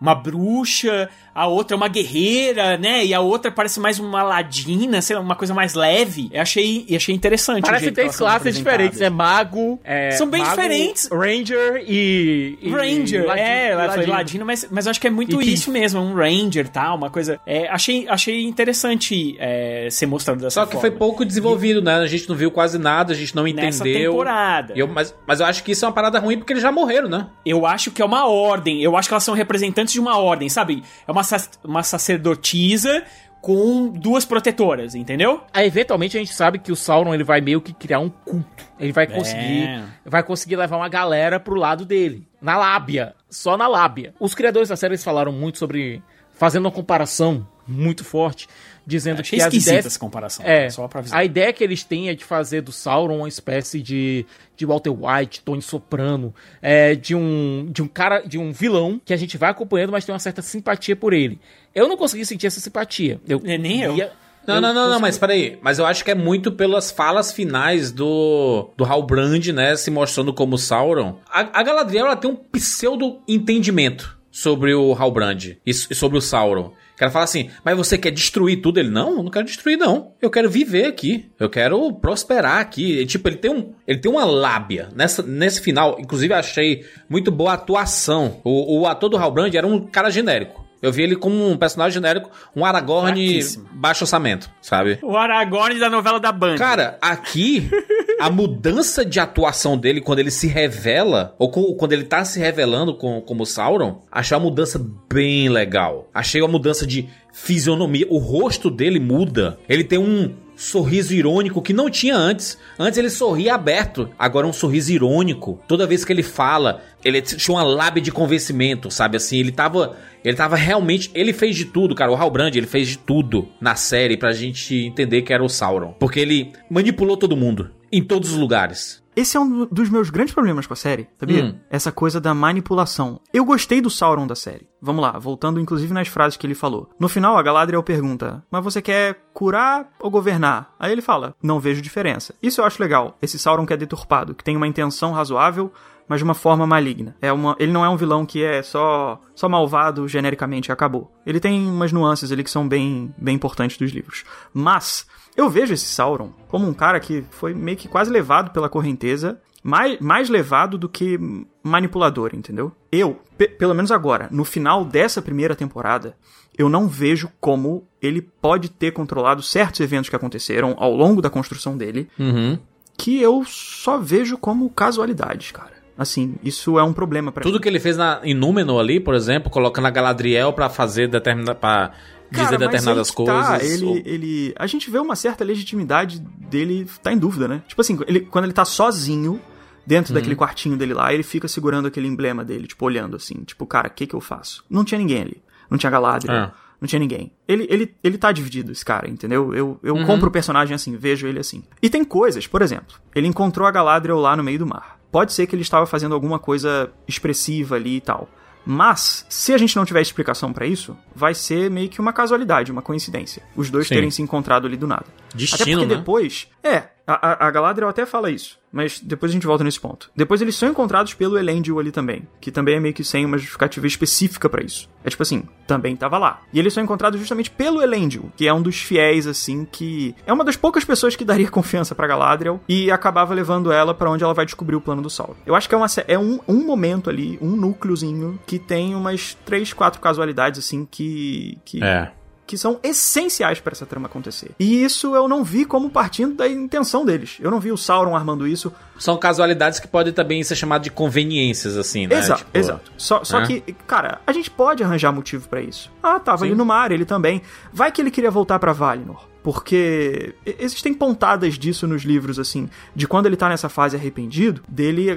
[0.00, 3.04] uma bruxa, a outra é uma guerreira, né?
[3.04, 6.28] E a outra parece mais uma ladina, sei lá, uma coisa mais leve.
[6.32, 7.64] Eu achei, eu achei interessante.
[7.64, 9.12] o Parece que são classes diferentes, é representadas.
[9.50, 11.08] mago, é, São bem mago, diferentes.
[11.10, 14.12] Ranger e, e Ranger, Ladino- é, ela foi Ladino.
[14.12, 17.10] ladino, mas, mas eu acho que é muito E isso mesmo, um Ranger, tal, uma
[17.10, 17.40] coisa.
[17.46, 20.80] É, achei, achei interessante é, ser mostrado dessa Só que forma.
[20.88, 21.94] foi pouco desenvolvido, né?
[21.96, 24.12] A gente não viu quase nada, a gente não Nessa entendeu.
[24.12, 24.72] temporada.
[24.76, 26.70] E eu- mas, mas eu acho que isso é uma parada ruim porque eles já
[26.72, 27.26] morreram, né?
[27.44, 28.80] Eu acho que é uma ordem.
[28.82, 30.82] Eu acho que elas são representantes de uma ordem, sabe?
[31.06, 33.02] É uma, sac- uma sacerdotisa
[33.40, 35.42] com duas protetoras, entendeu?
[35.52, 38.64] Aí, eventualmente a gente sabe que o Sauron ele vai meio que criar um culto.
[38.80, 39.84] Ele vai conseguir, É.
[40.06, 44.14] vai conseguir levar uma galera pro lado dele, na lábia, só na lábia.
[44.18, 46.02] Os criadores da série eles falaram muito sobre
[46.32, 48.48] fazendo uma comparação muito forte,
[48.86, 50.44] dizendo Achei que as ideias essa comparação.
[50.46, 51.18] É, só pra avisar.
[51.18, 54.90] a ideia que eles têm é de fazer do Sauron uma espécie de, de Walter
[54.90, 59.36] White, Tony Soprano, é, de um de um cara, de um vilão que a gente
[59.38, 61.38] vai acompanhando, mas tem uma certa simpatia por ele.
[61.74, 63.20] Eu não consegui sentir essa simpatia.
[63.26, 63.94] Eu É, nem eu.
[63.94, 64.12] via-
[64.46, 65.58] Não, eu não, não, não, mas peraí.
[65.62, 69.74] Mas eu acho que é muito pelas falas finais do, do Halbrand, né?
[69.74, 71.18] Se mostrando como Sauron.
[71.30, 76.72] A, a Galadriel, ela tem um pseudo-entendimento sobre o Halbrand e, e sobre o Sauron.
[76.96, 78.78] Que ela fala assim, mas você quer destruir tudo?
[78.78, 80.12] Ele, não, eu não quero destruir, não.
[80.22, 81.30] Eu quero viver aqui.
[81.38, 83.00] Eu quero prosperar aqui.
[83.00, 84.88] E, tipo, ele tem, um, ele tem uma lábia.
[84.94, 88.40] Nessa, nesse final, inclusive, eu achei muito boa a atuação.
[88.44, 90.64] O, o ator do Halbrand era um cara genérico.
[90.84, 93.40] Eu vi ele como um personagem genérico, um Aragorn
[93.72, 94.98] baixo orçamento, sabe?
[95.02, 96.56] O Aragorn da novela da Band.
[96.56, 97.70] Cara, aqui
[98.20, 102.38] a mudança de atuação dele quando ele se revela, ou co- quando ele tá se
[102.38, 104.80] revelando com, como Sauron, achei uma mudança
[105.12, 106.08] bem legal.
[106.14, 108.06] Achei uma mudança de fisionomia.
[108.08, 109.58] O rosto dele muda.
[109.68, 112.56] Ele tem um sorriso irônico que não tinha antes.
[112.78, 115.58] Antes ele sorria aberto, agora é um sorriso irônico.
[115.66, 119.38] Toda vez que ele fala, ele tinha uma lábia de convencimento, sabe assim?
[119.38, 122.12] Ele tava, ele tava realmente, ele fez de tudo, cara.
[122.12, 125.92] O Halbrand, ele fez de tudo na série pra gente entender que era o Sauron,
[125.98, 129.02] porque ele manipulou todo mundo em todos os lugares.
[129.16, 131.44] esse é um dos meus grandes problemas com a série, sabia?
[131.44, 131.58] Hum.
[131.70, 133.20] Essa coisa da manipulação.
[133.32, 134.68] Eu gostei do Sauron da série.
[134.82, 136.90] Vamos lá, voltando inclusive nas frases que ele falou.
[136.98, 140.74] No final, a Galadriel pergunta: Mas você quer curar ou governar?
[140.78, 142.34] Aí ele fala: Não vejo diferença.
[142.42, 143.16] Isso eu acho legal.
[143.22, 145.72] Esse Sauron que é deturpado, que tem uma intenção razoável,
[146.08, 147.16] mas de uma forma maligna.
[147.20, 151.12] É uma, ele não é um vilão que é só só malvado genericamente e acabou.
[151.26, 154.24] Ele tem umas nuances ali que são bem, bem importantes dos livros.
[154.52, 158.68] Mas eu vejo esse Sauron como um cara que foi meio que quase levado pela
[158.68, 161.18] correnteza, mais, mais levado do que
[161.62, 162.70] manipulador, entendeu?
[162.92, 166.16] Eu, pe- pelo menos agora, no final dessa primeira temporada,
[166.56, 171.30] eu não vejo como ele pode ter controlado certos eventos que aconteceram ao longo da
[171.30, 172.58] construção dele, Uhum.
[172.96, 175.72] que eu só vejo como casualidades, cara.
[175.96, 177.60] Assim, isso é um problema pra Tudo mim.
[177.60, 181.54] que ele fez na, em Númenor ali, por exemplo, colocando a Galadriel pra fazer determinada.
[181.54, 181.90] dizer
[182.36, 183.70] Cara, mas determinadas tá, coisas.
[183.72, 187.62] ele, ou- ele, a gente vê uma certa legitimidade dele tá em dúvida, né?
[187.68, 189.40] Tipo assim, ele, quando ele tá sozinho
[189.86, 190.14] dentro Uhum.
[190.14, 193.88] daquele quartinho dele lá, ele fica segurando aquele emblema dele, tipo olhando assim, tipo, cara,
[193.88, 194.64] o que que eu faço?
[194.70, 196.52] Não tinha ninguém ali, não tinha Galadriel, Ah.
[196.80, 197.32] não tinha ninguém.
[197.46, 199.54] Ele, ele, ele tá dividido, esse cara, entendeu?
[199.54, 200.06] Eu, eu Uhum.
[200.06, 201.62] compro o personagem assim, vejo ele assim.
[201.82, 204.98] E tem coisas, por exemplo, ele encontrou a Galadriel lá no meio do mar.
[205.12, 208.28] Pode ser que ele estava fazendo alguma coisa expressiva ali e tal.
[208.66, 212.72] Mas, se a gente não tiver explicação pra isso, vai ser meio que uma casualidade,
[212.72, 213.42] uma coincidência.
[213.54, 213.94] Os dois Sim.
[213.96, 215.04] terem se encontrado ali do nada.
[215.34, 215.96] Destino, até porque né?
[215.96, 216.48] depois.
[216.62, 218.58] É, a- a Galadriel até fala isso.
[218.74, 220.10] Mas depois a gente volta nesse ponto.
[220.16, 222.26] Depois eles são encontrados pelo Elendil ali também.
[222.40, 224.90] Que também é meio que sem uma justificativa específica pra isso.
[225.04, 226.42] É tipo assim, também tava lá.
[226.52, 230.14] E eles são encontrados justamente pelo Elendil, que é um dos fiéis, assim, que.
[230.26, 234.10] É uma das poucas pessoas que daria confiança pra Galadriel e acabava levando ela pra
[234.10, 235.36] onde ela vai descobrir o plano do Sauron.
[235.46, 239.34] Eu acho que é, uma, é um, um momento ali, um núcleozinho, que tem umas
[239.44, 241.58] três, quatro casualidades, assim, que.
[241.64, 242.10] que É.
[242.46, 244.50] que são essenciais para essa trama acontecer.
[244.58, 247.38] E isso eu não vi como partindo da intenção deles.
[247.40, 248.72] Eu não vi o Sauron armando isso.
[248.98, 252.16] São casualidades que podem também ser chamadas de conveniências, assim, né?
[252.18, 252.92] exato, Tipo, exato.
[252.98, 253.46] Só, só É.
[253.46, 255.90] que, cara, a gente pode arranjar motivo pra isso.
[256.02, 257.40] Ah, tava ali no mar, ele também.
[257.72, 259.26] Vai que ele queria voltar pra Valinor.
[259.42, 265.08] Porque existem pontadas disso nos livros, assim, de quando ele tá nessa fase arrependido, dele,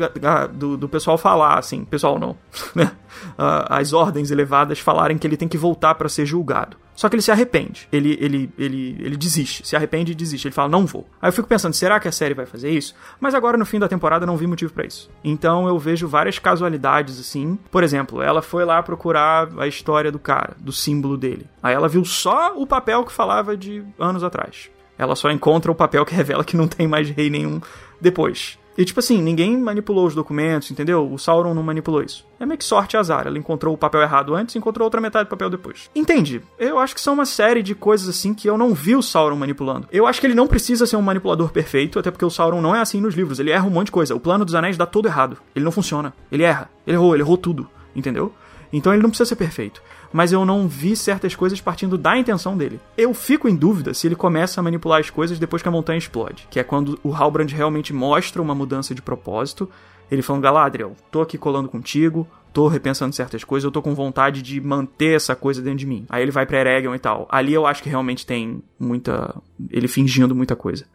[0.53, 2.35] do, do pessoal falar, assim, pessoal não,
[2.75, 2.91] né?
[3.37, 6.75] Ah, As ordens elevadas falarem que ele tem que voltar pra ser julgado.
[6.97, 7.87] Só que ele se arrepende.
[7.91, 9.65] Ele, ele, ele, ele desiste.
[9.67, 10.47] Se arrepende e desiste.
[10.47, 11.07] Ele fala, não vou.
[11.21, 12.95] Aí eu fico pensando, será que a série vai fazer isso?
[13.19, 15.07] Mas agora, no fim da temporada, não vi motivo pra isso.
[15.23, 17.59] Então eu vejo várias casualidades, assim.
[17.69, 21.45] Por exemplo, ela foi lá procurar a história do cara, do símbolo dele.
[21.61, 24.71] Aí ela viu só o papel que falava de anos atrás.
[24.97, 27.61] Ela só encontra o papel que revela que não tem mais rei nenhum
[28.01, 28.57] depois.
[28.77, 31.11] E tipo assim, ninguém manipulou os documentos, entendeu?
[31.11, 32.25] O Sauron não manipulou isso.
[32.39, 33.25] É meio que sorte e azar.
[33.25, 35.89] Ela encontrou o papel errado antes e encontrou outra metade do papel depois.
[35.95, 36.43] Entende?
[36.59, 39.35] Eu acho que são uma série de coisas assim que eu não vi o Sauron
[39.35, 39.87] manipulando.
[39.91, 42.75] Eu acho que ele não precisa ser um manipulador perfeito, até porque o Sauron não
[42.75, 43.39] é assim nos livros.
[43.39, 44.13] Ele erra um monte de coisa.
[44.13, 45.37] O plano dos anéis dá tudo errado.
[45.55, 46.13] Ele não funciona.
[46.31, 46.69] Ele erra.
[46.85, 47.67] Ele errou, ele errou tudo.
[47.95, 48.31] Entendeu?
[48.71, 49.81] Então ele não precisa ser perfeito.
[50.11, 52.79] Mas eu não vi certas coisas partindo da intenção dele.
[52.97, 55.97] Eu fico em dúvida se ele começa a manipular as coisas depois que a montanha
[55.97, 56.47] explode.
[56.49, 59.69] Que é quando o Halbrand realmente mostra uma mudança de propósito.
[60.09, 64.41] Ele falando, Galadriel, tô aqui colando contigo, tô repensando certas coisas, eu tô com vontade
[64.41, 66.05] de manter essa coisa dentro de mim.
[66.09, 67.27] Aí ele vai pra Eregion e tal.
[67.29, 69.35] Ali eu acho que realmente tem muita...
[69.69, 70.85] ele fingindo muita coisa.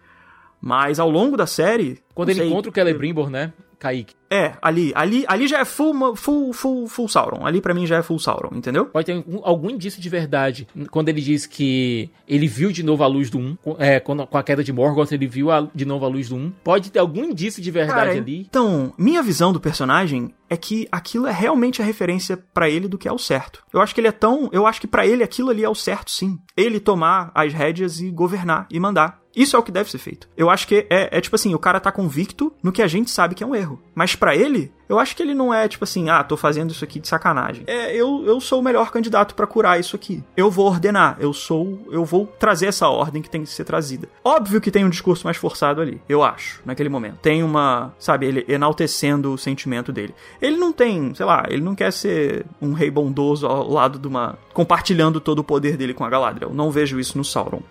[0.61, 2.01] Mas ao longo da série...
[2.15, 3.53] Quando ele sei, encontra o Celebrimbor, né?
[3.79, 4.15] Kaique.
[4.33, 7.45] É, ali, ali, ali já é full, full, full, full Sauron.
[7.47, 8.87] Ali pra mim já é full Sauron, entendeu?
[8.87, 13.05] Pode ter algum, algum indício de verdade quando ele diz que ele viu de novo
[13.05, 15.69] a luz do 1, com- é, quando- com a queda de Morgoth, ele viu a-
[15.75, 16.51] de novo a luz do 1.
[16.65, 18.41] Pode ter algum indício de verdade Cara, ali.
[18.49, 22.97] Então, minha visão do personagem é que aquilo é realmente a referência pra ele do
[22.99, 23.63] que é o certo.
[23.73, 25.75] Eu acho que ele é tão, eu acho que pra ele aquilo ali é o
[25.75, 26.39] certo, sim.
[26.57, 29.21] Ele tomar as rédeas e governar e mandar.
[29.35, 30.29] Isso é o que deve ser feito.
[30.37, 33.11] Eu acho que é, é tipo assim, o cara tá convicto no que a gente
[33.11, 33.81] sabe que é um erro.
[33.95, 36.85] Mas pra ele, eu acho que ele não é tipo assim, ah, tô fazendo isso
[36.85, 37.65] aqui de sacanagem.
[37.67, 40.23] É, eu, eu sou o melhor candidato pra curar isso aqui.
[40.37, 44.09] Eu vou ordenar, eu sou, eu vou trazer essa ordem que tem que ser trazida.
[44.23, 47.17] Óbvio que tem um discurso mais forçado ali, eu acho, naquele momento.
[47.17, 50.15] Tem uma, sabe, ele enaltecendo o sentimento dele.
[50.41, 54.07] Ele não tem, sei lá, ele não quer ser um rei bondoso ao lado de
[54.07, 56.55] uma compartilhando todo o poder dele com a Galadriel.
[56.55, 57.63] Não vejo isso no Sauron.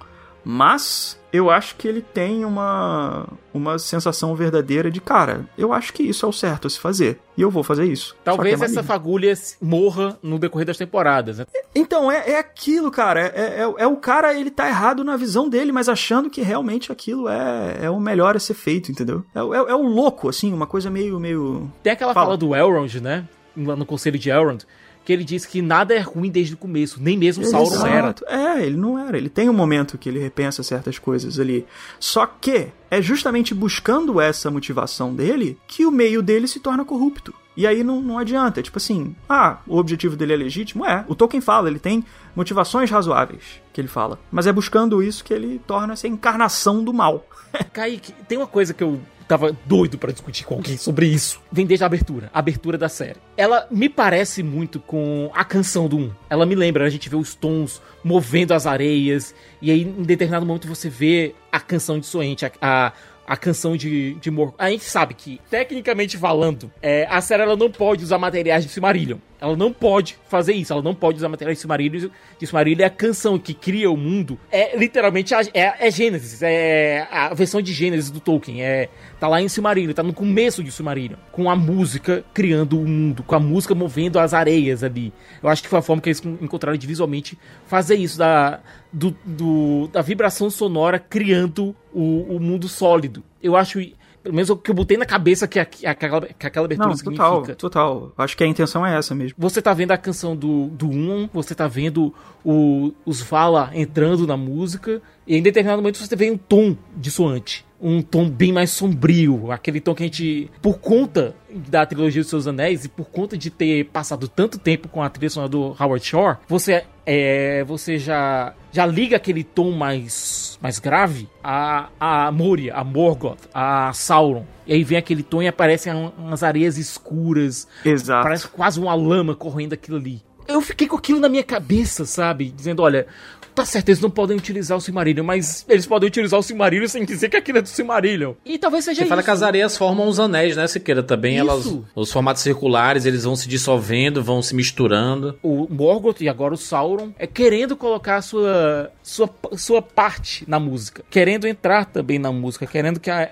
[0.43, 6.03] Mas eu acho que ele tem uma uma sensação verdadeira de cara, eu acho que
[6.03, 8.13] isso é o certo a se fazer e eu vou fazer isso.
[8.15, 11.37] Que Talvez é essa fagulha morra no decorrer das temporadas.
[11.39, 11.45] né?
[11.75, 13.21] Então, é, é aquilo, cara.
[13.27, 16.91] É, é, é o cara, ele tá errado na visão dele, mas achando que realmente
[16.91, 19.23] aquilo é, é o melhor a ser feito, entendeu?
[19.35, 21.19] É, o- é, é o louco, assim, uma coisa meio.
[21.19, 21.71] meio...
[21.83, 22.25] Tem aquela Fala.
[22.27, 23.25] fala do Elrond, né?
[23.57, 24.63] Lá no conselho de Elrond,
[25.03, 28.07] que ele diz que nada é ruim desde o começo, nem mesmo Sauron era.
[28.07, 28.25] Exato.
[28.27, 29.17] É, ele não era.
[29.17, 31.65] Ele tem um momento que ele repensa certas coisas ali.
[31.99, 37.33] Só que é justamente buscando essa motivação dele que o meio dele se torna corrupto.
[37.55, 38.61] E aí não, não adianta.
[38.61, 40.85] Tipo assim, ah, o objetivo dele é legítimo?
[40.85, 41.03] É.
[41.07, 42.03] O Tolkien fala, ele tem
[42.35, 44.19] motivações razoáveis, que ele fala.
[44.31, 47.25] Mas é buscando isso que ele torna essa encarnação do mal.
[47.73, 48.99] Kaique, tem uma coisa que eu
[49.31, 51.39] tava doido pra discutir com alguém sobre isso.
[51.49, 53.15] Vem desde a abertura, a abertura da série.
[53.37, 56.11] Ela me parece muito com a canção do 1.
[56.29, 60.45] Ela me lembra, a gente vê os tons movendo as areias, e aí em determinado
[60.45, 62.93] momento você vê a canção de Soente, a, a
[63.31, 64.55] a canção de, de Morgoth.
[64.57, 68.69] A gente sabe que, tecnicamente falando, é, a série ela não pode usar materiais de
[68.69, 69.19] Silmarillion.
[69.39, 72.09] Ela não pode fazer isso, ela não pode usar materiais de Silmarillion.
[72.37, 74.37] De Silmarillion é a canção que cria o mundo.
[74.51, 78.61] É literalmente a, é, é Gênesis, é a versão de Gênesis do Tolkien.
[78.61, 81.17] É, tá lá em Silmarillion, tá no começo de Silmarillion.
[81.31, 85.13] Com a música criando o mundo, com a música movendo as areias ali.
[85.41, 88.59] Eu acho que foi a forma que eles encontraram de visualmente fazer isso, da,
[88.91, 93.23] do, do, da vibração sonora criando o, o mundo sólido.
[93.41, 93.79] Eu acho
[94.23, 96.89] pelo menos o que eu botei na cabeça que, a, que, aquela, que aquela abertura
[96.89, 97.25] Não, significa.
[97.25, 98.13] total, total.
[98.17, 99.35] Acho que a intenção é essa mesmo.
[99.37, 102.13] Você tá vendo a canção do, do Um, você tá vendo
[102.45, 107.65] o, os Vala entrando na música, e em determinado momento você vê um tom dissoante.
[107.83, 112.29] Um tom bem mais sombrio, aquele tom que a gente, por conta da trilogia dos
[112.29, 115.75] Seus Anéis e por conta de ter passado tanto tempo com a trilha sonora do
[115.79, 122.31] Howard Shore, você é, você já já liga aquele tom mais mais grave a a
[122.31, 124.45] Moria, a Morgoth, a Sauron.
[124.67, 127.67] E aí vem aquele tom e aparecem umas areias escuras.
[127.83, 128.23] Exato.
[128.23, 130.21] Parece quase uma lama correndo aquilo ali.
[130.47, 132.51] Eu fiquei com aquilo na minha cabeça, sabe?
[132.51, 133.07] Dizendo, olha,
[133.53, 137.03] Tá certo, eles não podem utilizar o Silmarillion, mas eles podem utilizar o Silmarillion sem
[137.03, 138.33] dizer que aquilo é do Silmarillion.
[138.45, 139.09] E talvez seja Você isso.
[139.09, 141.03] fala que as areias formam os anéis, né, Siqueira?
[141.03, 141.41] Também Isso.
[141.41, 141.77] elas.
[141.95, 145.37] Os formatos circulares, eles vão se dissolvendo, vão se misturando.
[145.43, 150.59] o Morgoth e agora o Sauron é querendo colocar a sua, sua, sua parte na
[150.59, 153.29] música, querendo entrar também na música, querendo que a,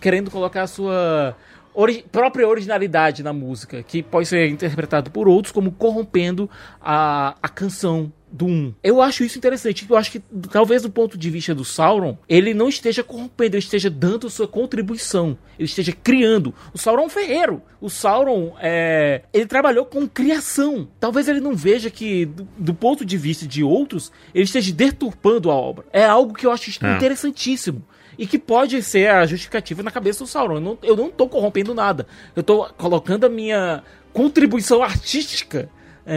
[0.00, 1.36] querendo colocar a sua
[1.74, 6.48] ori- própria originalidade na música, que pode ser interpretado por outros como corrompendo
[6.80, 8.74] a, a canção do 1.
[8.82, 9.86] Eu acho isso interessante.
[9.88, 13.62] Eu acho que, talvez do ponto de vista do Sauron, ele não esteja corrompendo, ele
[13.62, 15.36] esteja dando sua contribuição.
[15.58, 16.54] Ele esteja criando.
[16.72, 17.62] O Sauron é um ferreiro.
[17.80, 20.88] O Sauron, é, ele trabalhou com criação.
[21.00, 25.50] Talvez ele não veja que, do, do ponto de vista de outros, ele esteja deturpando
[25.50, 25.86] a obra.
[25.92, 26.96] É algo que eu acho É.
[26.96, 27.82] interessantíssimo.
[28.18, 30.56] E que pode ser a justificativa na cabeça do Sauron.
[30.56, 32.06] Eu não, eu não tô corrompendo nada.
[32.34, 33.82] Eu tô colocando a minha
[34.12, 35.70] contribuição artística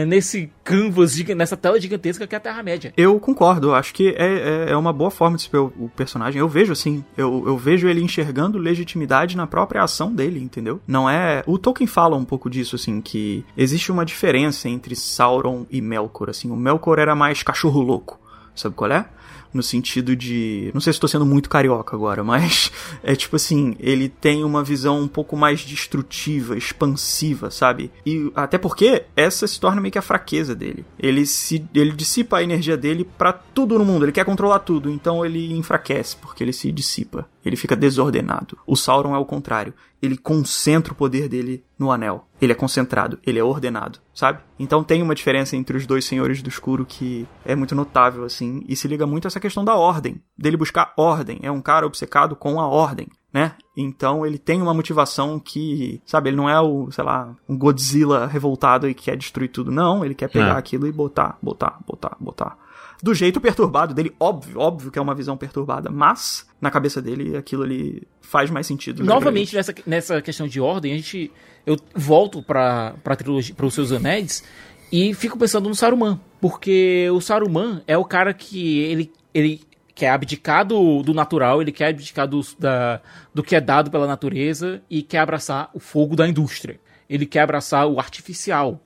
[0.06, 2.92] nesse canvas, nessa tela gigantesca que é a Terra-média.
[2.96, 6.40] Eu concordo, acho que é, é, é uma boa forma de ver o, o personagem.
[6.40, 10.80] Eu vejo assim, eu, eu vejo ele enxergando legitimidade na própria ação dele, entendeu?
[10.86, 11.42] Não é.
[11.46, 16.30] O Tolkien fala um pouco disso, assim, que existe uma diferença entre Sauron e Melkor,
[16.30, 16.50] assim.
[16.50, 18.18] O Melkor era mais cachorro louco,
[18.54, 19.06] sabe qual é?
[19.52, 20.70] No sentido de.
[20.72, 22.70] Não sei se estou sendo muito carioca agora, mas
[23.02, 27.90] é tipo assim, ele tem uma visão um pouco mais destrutiva, expansiva, sabe?
[28.06, 30.84] E até porque essa se torna meio que a fraqueza dele.
[30.98, 34.90] Ele se ele dissipa a energia dele pra tudo no mundo, ele quer controlar tudo,
[34.90, 37.26] então ele enfraquece porque ele se dissipa.
[37.44, 38.56] Ele fica desordenado.
[38.66, 39.74] O Sauron é o contrário.
[40.00, 42.26] Ele concentra o poder dele no anel.
[42.40, 44.40] Ele é concentrado, ele é ordenado, sabe?
[44.58, 48.64] Então tem uma diferença entre os dois senhores do escuro que é muito notável, assim,
[48.68, 51.38] e se liga muito a essa questão da ordem, dele buscar ordem.
[51.42, 53.52] É um cara obcecado com a ordem, né?
[53.76, 58.26] Então ele tem uma motivação que, sabe, ele não é o, sei lá, um Godzilla
[58.26, 59.70] revoltado e que quer destruir tudo.
[59.70, 60.58] Não, ele quer pegar É.
[60.58, 62.58] aquilo e botar, botar, botar, botar.
[63.02, 67.36] Do jeito perturbado dele, óbvio, óbvio que é uma visão perturbada, mas na cabeça dele
[67.36, 69.02] aquilo ali faz mais sentido.
[69.02, 71.32] Novamente, nessa, nessa questão de ordem, a gente.
[71.66, 74.44] Eu volto pra, pra trilogia, para os seus anéis
[74.92, 76.20] e fico pensando no Saruman.
[76.40, 79.62] Porque o Saruman é o cara que ele, ele
[79.94, 83.00] quer abdicar do, do natural, ele quer abdicar do, da,
[83.32, 86.78] do que é dado pela natureza e quer abraçar o fogo da indústria.
[87.08, 88.80] Ele quer abraçar o artificial.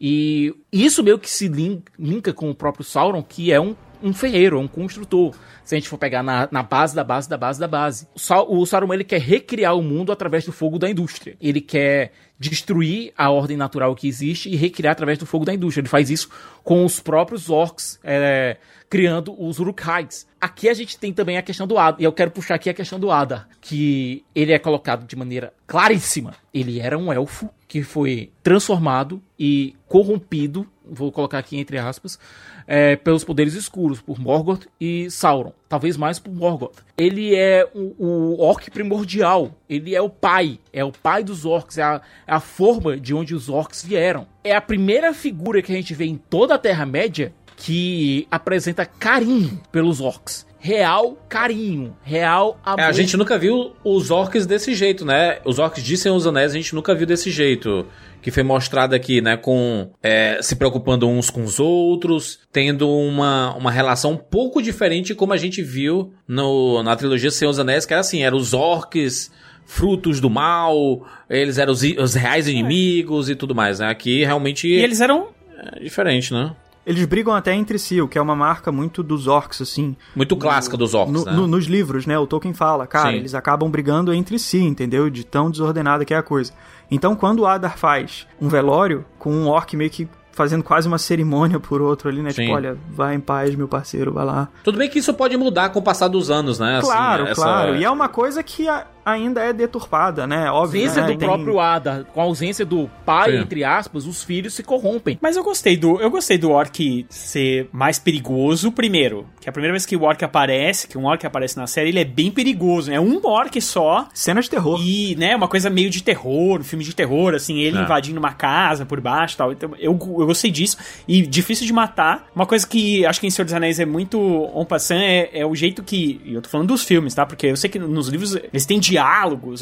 [0.00, 4.14] E isso meio que se lin- linka com o próprio Sauron, que é um, um
[4.14, 5.34] ferreiro, é um construtor.
[5.62, 8.08] Se a gente for pegar na, na base da base da base da base.
[8.14, 11.36] O, Sau- o Saruman ele quer recriar o mundo através do fogo da indústria.
[11.40, 15.82] Ele quer destruir a ordem natural que existe e recriar através do fogo da indústria.
[15.82, 16.30] Ele faz isso
[16.64, 18.56] com os próprios orcs, é,
[18.90, 20.26] criando os Urukhais.
[20.40, 22.74] Aqui a gente tem também a questão do Ada, e eu quero puxar aqui a
[22.74, 26.34] questão do Ada, que ele é colocado de maneira claríssima.
[26.52, 32.18] Ele era um elfo que foi transformado e corrompido vou colocar aqui entre aspas,
[32.66, 35.52] é, pelos poderes escuros, por Morgoth e Sauron.
[35.68, 36.82] Talvez mais por Morgoth.
[36.98, 39.54] Ele é o, o orc primordial.
[39.68, 40.58] Ele é o pai.
[40.72, 41.78] É o pai dos orcs.
[41.78, 44.26] É a, é a forma de onde os orcs vieram.
[44.42, 49.60] É a primeira figura que a gente vê em toda a Terra-média que apresenta carinho
[49.70, 52.80] pelos orcs real carinho, real amor.
[52.80, 55.38] É, a gente nunca viu os orcs desse jeito, né?
[55.44, 57.86] Os orcs de Senhor dos Anéis a gente nunca viu desse jeito.
[58.20, 59.38] Que foi mostrado aqui, né?
[59.38, 65.14] Com é, se preocupando uns com os outros, tendo uma, uma relação um pouco diferente
[65.14, 68.52] como a gente viu no, na trilogia Senhor dos Anéis, que era assim, eram os
[68.52, 69.32] orcs
[69.64, 73.88] frutos do mal, eles eram os, os reais inimigos e tudo mais, né?
[73.88, 74.68] Aqui realmente.
[74.68, 75.28] E eles eram.
[75.74, 76.54] É diferente, né?
[76.86, 79.94] Eles brigam até entre si, o que é uma marca muito dos orcs, assim.
[80.16, 81.32] Muito clássica dos orcs, no, né?
[81.32, 82.18] no, nos livros, né?
[82.18, 83.16] O Tolkien fala, cara, Sim.
[83.16, 85.10] eles acabam brigando entre si, entendeu?
[85.10, 86.52] De tão desordenada que é a coisa.
[86.90, 90.96] Então, quando o Adar faz um velório com um orc meio que fazendo quase uma
[90.96, 92.30] cerimônia por outro ali, né?
[92.30, 92.42] Sim.
[92.44, 94.48] Tipo, olha, vai em paz, meu parceiro, vai lá.
[94.64, 96.78] Tudo bem que isso pode mudar com o passar dos anos, né?
[96.78, 97.76] Assim, Claro, essa- claro.
[97.76, 100.46] E é uma coisa que a- ainda é deturpada, né?
[100.46, 100.80] A Óbvio.
[100.82, 101.08] ausência né?
[101.12, 103.38] do Tem- próprio Ada, com a ausência do pai, Sim.
[103.38, 105.18] entre aspas, os filhos se corrompem.
[105.20, 106.00] Mas eu gostei do.
[106.00, 109.26] Eu gostei do orc ser mais perigoso primeiro.
[109.40, 112.00] Que a primeira vez que o orc aparece, que um orc aparece na série, ele
[112.00, 112.90] é bem perigoso.
[112.92, 114.08] É um orc só.
[114.12, 114.78] Cena de terror.
[114.82, 117.82] E, né, uma coisa meio de terror, um filme de terror, assim, ele É.
[117.82, 119.52] invadindo uma casa por baixo e tal.
[119.52, 120.76] Então, eu, eu gostei disso.
[121.08, 122.26] E difícil de matar.
[122.34, 124.18] Uma coisa que acho que em Senhor dos Anéis é muito
[124.54, 126.20] on passant é, é o jeito que.
[126.24, 127.24] E eu tô falando dos filmes, tá?
[127.24, 128.99] Porque eu sei que nos livros eles têm diálogos,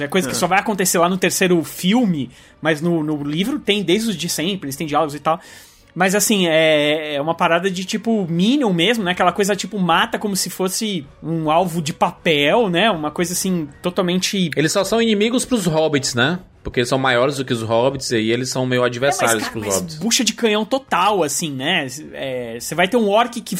[0.01, 3.83] é coisa que só vai acontecer lá no terceiro filme, mas no, no livro tem
[3.83, 5.41] desde os de sempre, eles têm diálogos e tal.
[5.95, 9.13] Mas assim, é, é uma parada de tipo Minion mesmo, né?
[9.13, 12.89] Aquela coisa tipo mata como se fosse um alvo de papel, né?
[12.91, 16.39] Uma coisa assim totalmente Eles só são inimigos pros hobbits, né?
[16.63, 19.43] Porque eles são maiores do que os hobbits e eles são meio adversários É, mas,
[19.45, 19.99] cara, pros mas hobbits.
[19.99, 21.87] bucha de canhão total, assim, né?
[22.13, 23.57] É, Você vai ter um orc que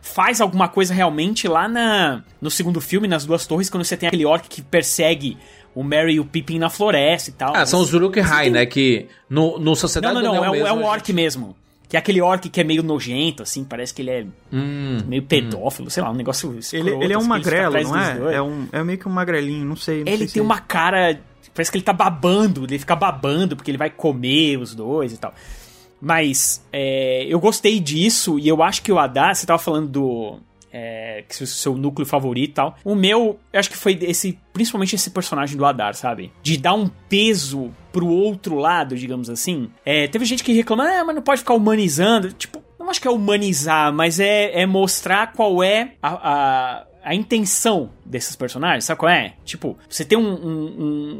[0.00, 4.06] faz alguma coisa realmente lá na, no segundo filme, nas duas torres, quando você tem
[4.08, 5.36] aquele orc que persegue
[5.74, 7.54] o Merry e o Pippin na floresta e tal.
[7.54, 8.66] Ah, são os Uruk-hai, né?
[8.66, 11.12] Que no, no Não, Sociedade não, não, Anel é, um- mesmo, é um orc gente-
[11.14, 11.56] mesmo.
[11.88, 15.22] Que é aquele orc que é meio nojento, assim, parece que ele é Hum, meio
[15.22, 18.34] pedófilo, sei lá, um negócio Ele, escroto, ele é um assim, ele magrelo, não é?
[18.34, 20.00] É, um, é meio que um magrelinho, não sei.
[20.04, 21.18] Não Ele sei tem se- uma cara.
[21.54, 25.16] Parece que ele tá babando, ele fica babando porque ele vai comer os dois e
[25.16, 25.32] tal.
[26.00, 30.38] Mas é, eu gostei disso e eu acho que o Adar, você tava falando do.
[30.70, 32.76] É, que o seu núcleo favorito e tal.
[32.84, 34.38] O meu, eu acho que foi esse.
[34.52, 36.30] Principalmente esse personagem do Adar, sabe?
[36.42, 39.70] De dar um peso pro outro lado, digamos assim.
[39.84, 42.32] É, teve gente que reclama, ah, mas não pode ficar humanizando.
[42.32, 47.14] Tipo, não acho que é humanizar, mas é, é mostrar qual é a, a, a
[47.14, 49.34] intenção desses personagens, sabe qual é?
[49.44, 50.66] Tipo, você tem um, um,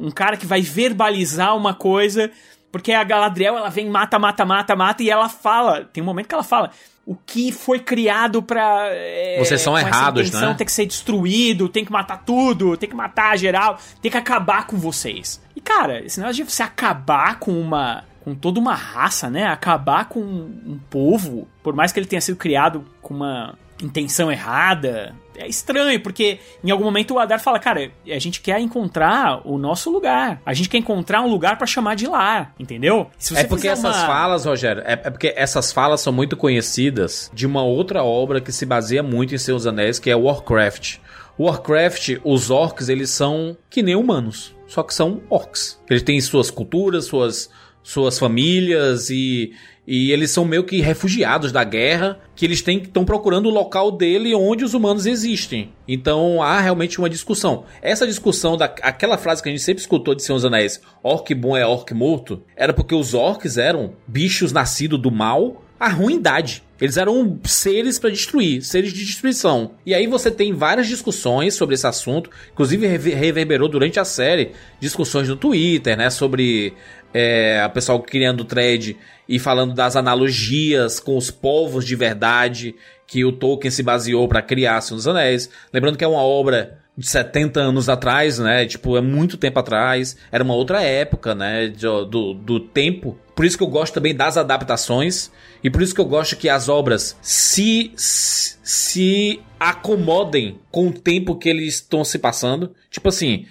[0.03, 2.31] um- um cara que vai verbalizar uma coisa,
[2.71, 6.29] porque a Galadriel, ela vem, mata, mata, mata, mata, e ela fala, tem um momento
[6.29, 6.71] que ela fala,
[7.07, 8.89] o que foi criado pra...
[8.91, 10.55] é, Vocês são errados, né?
[10.55, 14.67] Tem que ser destruído, tem que matar tudo, tem que matar geral, tem que acabar
[14.67, 15.41] com vocês.
[15.57, 19.47] E, cara, esse negócio de você acabar com uma com toda uma raça, né?
[19.47, 25.15] Acabar com um povo, por mais que ele tenha sido criado com uma intenção errada,
[25.39, 29.57] é estranho, porque em algum momento o Adar fala, cara, a gente quer encontrar o
[29.59, 30.43] nosso lugar.
[30.45, 33.11] A gente quer encontrar um lugar pra chamar de lar, entendeu?
[33.35, 37.47] É porque essas uma- falas, Rogério, é, é porque essas falas são muito conhecidas de
[37.47, 40.97] uma outra obra que se baseia muito em Seus Anéis, que é Warcraft.
[41.39, 45.81] Warcraft, os orcs, eles são que nem humanos, só que são orcs.
[45.89, 47.49] Eles têm suas culturas, suas,
[47.83, 49.53] suas famílias e,
[49.91, 54.35] e eles são meio que refugiados da guerra, que eles estão procurando o local dele
[54.35, 55.71] onde os humanos existem.
[55.89, 57.65] Então há realmente uma discussão.
[57.81, 61.35] Essa discussão da aquela frase que a gente sempre escutou de Senhor dos Anéis, orc
[61.35, 66.63] bom é orc morto, era porque os orcs eram bichos nascidos do mal, a ruindade.
[66.81, 69.73] Eles eram seres para destruir, seres de destruição.
[69.85, 74.53] E aí você tem várias discussões sobre esse assunto, inclusive rever- reverberou durante a série
[74.79, 76.75] discussões no Twitter, né, sobre
[77.13, 78.97] é, a pessoal criando thread
[79.29, 82.75] e falando das analogias com os povos de verdade
[83.07, 85.51] que o Tolkien se baseou para criar Senhor dos Anéis.
[85.73, 88.67] Lembrando que é uma obra de 70 anos atrás, né?
[88.67, 90.17] Tipo, é muito tempo atrás.
[90.33, 91.69] Era uma outra época, né?
[91.69, 93.17] Do, do tempo.
[93.37, 95.31] Por isso que eu gosto também das adaptações.
[95.63, 101.37] E por isso que eu gosto que as obras se, se acomodem com o tempo
[101.37, 102.75] que eles estão se passando.
[102.91, 103.47] Tipo assim,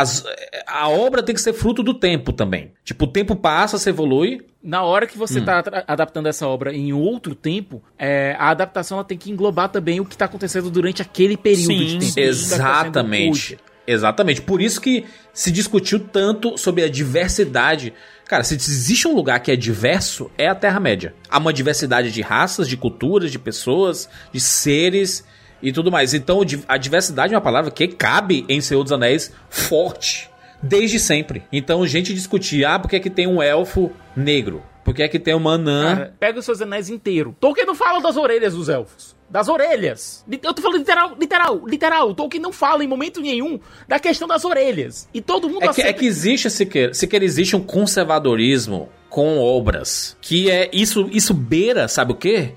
[0.00, 0.24] as,
[0.66, 2.72] a obra tem que ser fruto do tempo também.
[2.84, 4.40] Tipo, o tempo passa, se evolui.
[4.62, 5.44] Na hora que você Hum.
[5.44, 10.00] tá adaptando essa obra em outro tempo, é, a adaptação ela tem que englobar também
[10.00, 12.14] o que tá acontecendo durante aquele período Sim, de tempo.
[12.14, 13.30] tá Exatamente.
[13.30, 13.58] hoje.
[13.86, 14.40] Exatamente.
[14.42, 17.92] Por isso que se discutiu tanto sobre a diversidade.
[18.28, 21.14] Cara, se existe um lugar que é diverso, é a Terra-média.
[21.28, 25.24] Há uma diversidade de raças, de culturas, de pessoas, de seres
[25.62, 26.12] e tudo mais.
[26.12, 30.30] Então, a diversidade é uma palavra que cabe em Senhor dos Anéis forte.
[30.62, 31.42] Desde sempre.
[31.52, 34.62] Então, gente discutia, ah, por que, é que tem um elfo negro?
[34.84, 35.96] Por que é que tem uma anã?
[35.96, 37.36] Cara, pega os seus anéis inteiro.
[37.40, 39.16] Tolkien não fala das orelhas dos elfos.
[39.30, 40.24] Das orelhas.
[40.30, 42.14] Eu tô falando literal, literal, literal.
[42.14, 43.58] Tolkien não fala em momento nenhum
[43.88, 45.08] da questão das orelhas.
[45.14, 50.16] E todo mundo é que, é que existe, Siqueira, Siqueira, existe um conservadorismo com obras.
[50.20, 52.54] Que é isso, isso beira, sabe o quê?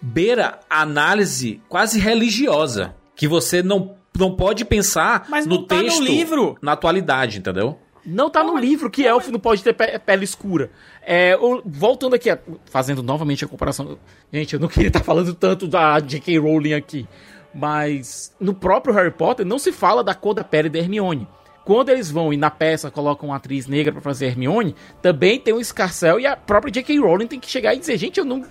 [0.00, 2.94] Beira a análise quase religiosa.
[3.16, 6.56] Que você não, não pode pensar Mas no tá texto no livro.
[6.62, 7.78] na atualidade, entendeu?
[8.06, 10.70] Não tá no livro que elfo não pode ter pe pele escura.
[11.04, 12.30] É, voltando aqui,
[12.70, 13.98] fazendo novamente a comparação.
[14.32, 16.38] Gente, eu não queria estar falando tanto da J.K.
[16.38, 17.06] Rowling aqui.
[17.52, 21.26] Mas no próprio Harry Potter não se fala da cor da pele da Hermione.
[21.64, 25.52] Quando eles vão e na peça colocam uma atriz negra para fazer Hermione, também tem
[25.52, 26.98] um escarcel e a própria J.K.
[26.98, 28.42] Rowling tem que chegar e dizer: gente, eu não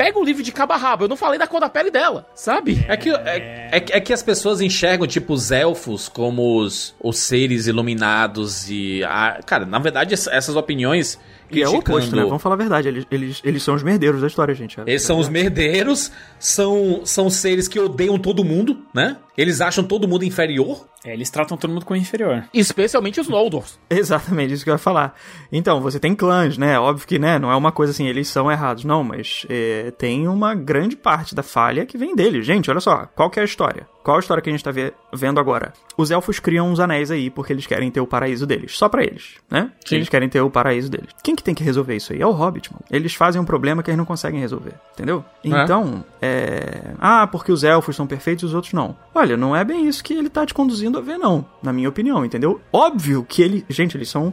[0.00, 1.04] pega o livro de cabo a rabo.
[1.04, 2.82] Eu não falei da cor da pele dela, sabe?
[2.88, 7.18] É que, é, é, é que as pessoas enxergam, tipo, os elfos como os, os
[7.18, 9.04] seres iluminados e...
[9.04, 11.18] A, cara, na verdade, essas opiniões
[11.50, 12.22] e é o oposto, né?
[12.22, 12.88] Vamos falar a verdade.
[12.88, 14.78] Eles, eles, eles são os merdeiros da história, gente.
[14.86, 19.16] Eles são os merdeiros, são, são seres que odeiam todo mundo, né?
[19.36, 20.86] Eles acham todo mundo inferior.
[21.02, 22.44] É, eles tratam todo mundo como inferior.
[22.52, 23.78] Especialmente os Noldors.
[23.88, 25.14] Exatamente, isso que eu ia falar.
[25.50, 26.78] Então, você tem clãs, né?
[26.78, 30.28] Óbvio que, né, não é uma coisa assim, eles são errados, não, mas é, tem
[30.28, 32.44] uma grande parte da falha que vem deles.
[32.44, 33.88] Gente, olha só, qual que é a história?
[34.02, 34.70] Qual a história que a gente tá
[35.12, 35.72] vendo agora?
[35.96, 38.76] Os elfos criam uns anéis aí porque eles querem ter o paraíso deles.
[38.76, 39.70] Só para eles, né?
[39.84, 39.96] Sim.
[39.96, 41.08] Eles querem ter o paraíso deles.
[41.22, 42.22] Quem que tem que resolver isso aí?
[42.22, 42.84] É o Hobbit, mano.
[42.90, 45.24] Eles fazem um problema que eles não conseguem resolver, entendeu?
[45.44, 45.48] É.
[45.48, 46.94] Então, é...
[46.98, 48.96] Ah, porque os elfos são perfeitos e os outros não.
[49.14, 51.44] Olha, não é bem isso que ele tá te conduzindo a ver, não.
[51.62, 52.60] Na minha opinião, entendeu?
[52.72, 53.66] Óbvio que ele...
[53.68, 54.32] Gente, eles são...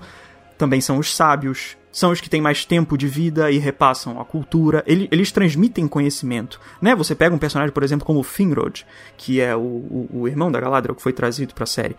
[0.57, 4.25] Também são os sábios, são os que têm mais tempo de vida e repassam a
[4.25, 4.83] cultura.
[4.85, 6.95] Eles, eles transmitem conhecimento, né?
[6.95, 8.85] Você pega um personagem, por exemplo, como Finrod,
[9.17, 11.95] que é o, o, o irmão da Galadriel que foi trazido para a série.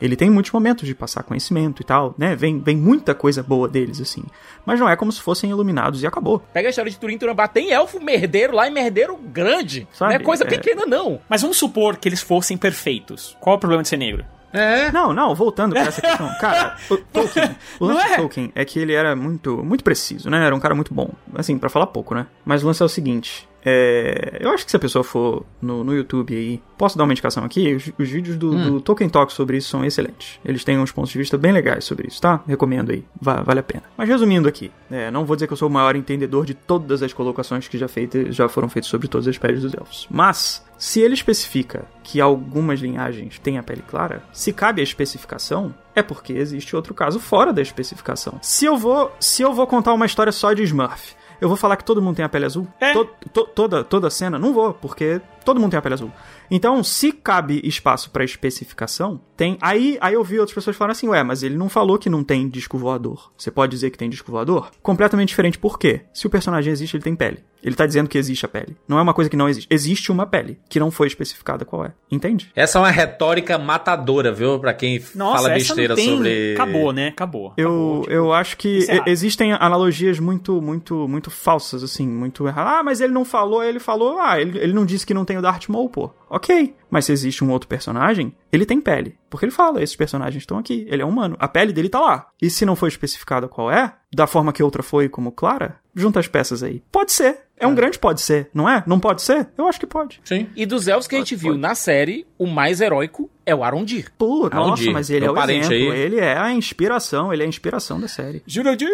[0.00, 2.34] Ele tem muitos momentos de passar conhecimento e tal, né?
[2.34, 4.24] Vem, vem muita coisa boa deles, assim.
[4.66, 6.40] Mas não é como se fossem iluminados e acabou.
[6.52, 9.86] Pega a história de Turim Turambá, tem elfo merdeiro lá e merdeiro grande.
[9.92, 10.14] Sabe?
[10.14, 10.48] Não é coisa é...
[10.48, 11.20] pequena, não.
[11.28, 13.36] Mas vamos supor que eles fossem perfeitos.
[13.38, 14.24] Qual é o problema de ser negro?
[14.52, 14.92] É.
[14.92, 16.28] Não, não, voltando pra essa questão.
[16.40, 18.16] Cara, o Tolkien, o lance é?
[18.16, 20.44] Tolkien é que ele era muito, muito preciso, né?
[20.44, 21.10] Era um cara muito bom.
[21.34, 22.26] Assim, para falar pouco, né?
[22.44, 23.48] Mas o lance é o seguinte.
[23.64, 27.12] É, eu acho que se a pessoa for no, no YouTube aí, posso dar uma
[27.12, 27.74] indicação aqui?
[27.74, 28.72] Os, os vídeos do, hum.
[28.72, 30.40] do, Tolkien Talk sobre isso são excelentes.
[30.44, 32.42] Eles têm uns pontos de vista bem legais sobre isso, tá?
[32.46, 33.84] Recomendo aí, va vale a pena.
[33.96, 37.02] Mas resumindo aqui, é, não vou dizer que eu sou o maior entendedor de todas
[37.02, 40.08] as colocações que já, feita, já foram feitas sobre todas as peles dos elfos.
[40.10, 45.72] Mas, se ele especifica que algumas linhagens têm a pele clara, se cabe a especificação,
[45.94, 48.40] é porque existe outro caso fora da especificação.
[48.42, 51.76] Se eu vou, se eu vou contar uma história só de Smurf, eu vou falar
[51.76, 52.66] que todo mundo tem a pele azul?
[52.80, 52.92] É.
[52.94, 54.40] To, to, toda, toda cena?
[54.40, 56.10] Não vou, porque todo mundo tem a pele azul.
[56.50, 59.58] Então, se cabe espaço para especificação, tem.
[59.60, 62.22] Aí, aí eu vi outras pessoas falando assim, ué, mas ele não falou que não
[62.22, 63.32] tem disco voador.
[63.36, 64.70] Você pode dizer que tem disco voador?
[64.82, 66.02] Completamente diferente, por quê?
[66.12, 67.42] Se o personagem existe, ele tem pele.
[67.62, 68.76] Ele tá dizendo que existe a pele.
[68.88, 69.68] Não é uma coisa que não existe.
[69.70, 71.92] Existe uma pele, que não foi especificada qual é.
[72.10, 72.50] Entende?
[72.56, 74.58] Essa é uma retórica matadora, viu?
[74.58, 76.16] Pra quem Nossa, fala besteira tem...
[76.16, 76.54] sobre.
[76.54, 77.08] Acabou, né?
[77.08, 77.54] Acabou.
[77.56, 78.12] Eu, Acabou, tipo...
[78.12, 82.72] eu acho que existem analogias muito, muito, muito falsas, assim, muito erradas.
[82.72, 85.31] Ah, mas ele não falou, ele falou, ah, ele, ele não disse que não tem
[85.38, 86.10] o Darth Maul, pô.
[86.28, 86.74] Ok.
[86.90, 89.16] Mas se existe um outro personagem, ele tem pele.
[89.30, 91.36] Porque ele fala, esses personagens estão aqui, ele é humano.
[91.38, 92.26] A pele dele tá lá.
[92.40, 96.20] E se não foi especificada qual é, da forma que outra foi como Clara, junta
[96.20, 96.82] as peças aí.
[96.92, 97.38] Pode ser.
[97.62, 97.74] É um é.
[97.76, 98.82] grande pode ser, não é?
[98.86, 99.48] Não pode ser?
[99.56, 100.20] Eu acho que pode.
[100.24, 100.48] Sim.
[100.56, 101.60] E dos elfos que pode, a gente viu pode.
[101.60, 104.10] na série, o mais heróico é o Arondir.
[104.18, 105.92] Pô, nossa, mas ele Meu é o exemplo.
[105.92, 106.00] Aí.
[106.00, 108.42] Ele é a inspiração, ele é a inspiração da série.
[108.46, 108.88] Jurandir!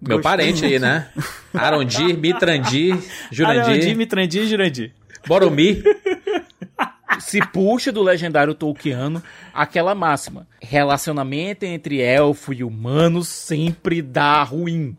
[0.00, 0.72] Meu Gostei parente muito.
[0.72, 1.10] aí, né?
[1.52, 2.98] Arondir, Mitrandir,
[3.30, 3.64] Jurandir.
[3.64, 4.92] Arondir, Mitrandir, Jurandir.
[5.26, 5.82] Boromir.
[7.20, 9.22] se puxa do legendário Tolkiano
[9.52, 14.96] aquela máxima: relacionamento entre elfo e humano sempre dá ruim.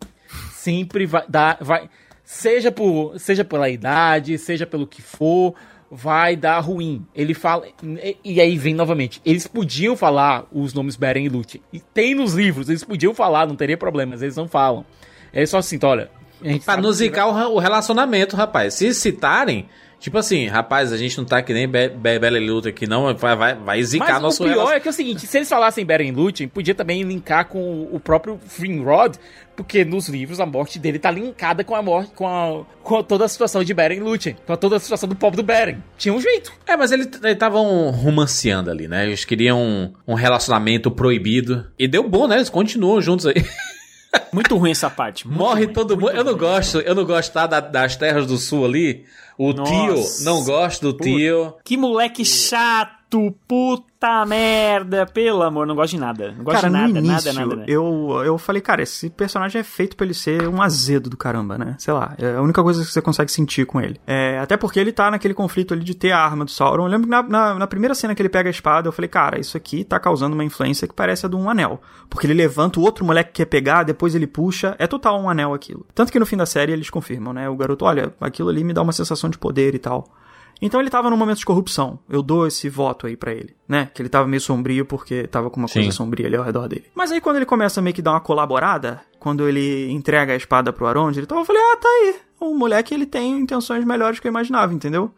[0.52, 1.58] Sempre vai dar.
[1.62, 1.90] Vai,
[2.24, 5.56] seja, por, seja pela idade, seja pelo que for,
[5.90, 7.06] vai dar ruim.
[7.16, 7.66] Ele fala.
[8.04, 9.22] E, e, aí vem novamente.
[9.26, 11.64] Eles podiam falar os nomes Beren e Lúthien.
[11.72, 14.86] E tem nos livros, eles podiam falar, não teria problema, mas eles não falam.
[15.32, 16.10] É só assim, então, olha.
[16.64, 18.76] Pra nos zicar o relacionamento, rapaz.
[18.76, 19.68] Se citarem,
[20.00, 22.86] Tipo assim, rapaz, a gente não tá que nem Be Be Bela e Luta aqui,
[22.86, 23.14] não.
[23.16, 25.38] Vai, vai, vai zicar Mas nosso o pior relacion- é que é o seguinte, se
[25.38, 29.18] eles falassem Beren Lúthien, podia também linkar com o próprio Finrod,
[29.56, 33.26] porque nos livros a morte dele tá linkada com a morte, com, a, com toda
[33.26, 35.78] a situação de Beren Lúthien, com toda a situação do pobre do Beren.
[35.98, 36.54] Tinha um jeito.
[36.68, 39.08] É, mas eles estavam romanceando ali, né?
[39.08, 41.66] Eles queriam um, um relacionamento proibido.
[41.78, 42.36] E deu bom, né?
[42.36, 43.44] Eles continuam juntos aí.
[44.32, 45.28] Muito ruim essa parte.
[45.28, 46.12] Morre ruim, todo mundo.
[46.12, 49.06] Eu não gosto, eu não gosto tá, da- das terras do sul ali.
[49.38, 49.72] O Nossa.
[49.72, 51.54] tio, não gosto do tio.
[51.64, 56.34] Que moleque chato, puta merda, pelo amor, não gosto de nada.
[56.38, 57.72] Não gosto Cara, de nada, no início, nada, nada, nada.
[57.72, 61.58] Eu, eu falei, cara, esse personagem é feito pra ele ser um azedo do caramba,
[61.58, 61.76] né?
[61.80, 64.00] Sei lá, é a única coisa que você consegue sentir com ele.
[64.06, 66.84] É, até porque ele tá naquele conflito ali de ter a arma do Sauron.
[66.84, 69.10] Eu lembro que na, na, na primeira cena que ele pega a espada, eu falei,
[69.10, 71.82] cara, isso aqui tá causando uma influência que parece a de um anel.
[72.10, 75.54] Porque ele levanta, o outro moleque quer pegar, depois ele puxa, é total um anel
[75.54, 75.86] aquilo.
[75.96, 77.50] Tanto que no fim da série eles confirmam, né?
[77.50, 80.10] O garoto, olha, aquilo ali me dá uma sensação de poder e tal.
[80.62, 82.00] Então ele tava num momento de corrupção.
[82.10, 83.90] Eu dou esse voto aí pra ele, né?
[83.94, 85.96] Que ele tava meio sombrio porque tava com uma coisa Sim.
[85.96, 86.86] sombria ali ao redor dele.
[86.96, 90.36] Mas aí quando ele começa a meio que dar uma colaborada, quando ele entrega a
[90.36, 92.16] espada pro Aronde, ele tava, eu falei, ah, tá aí.
[92.40, 95.12] O moleque, ele tem intenções melhores que eu imaginava, entendeu?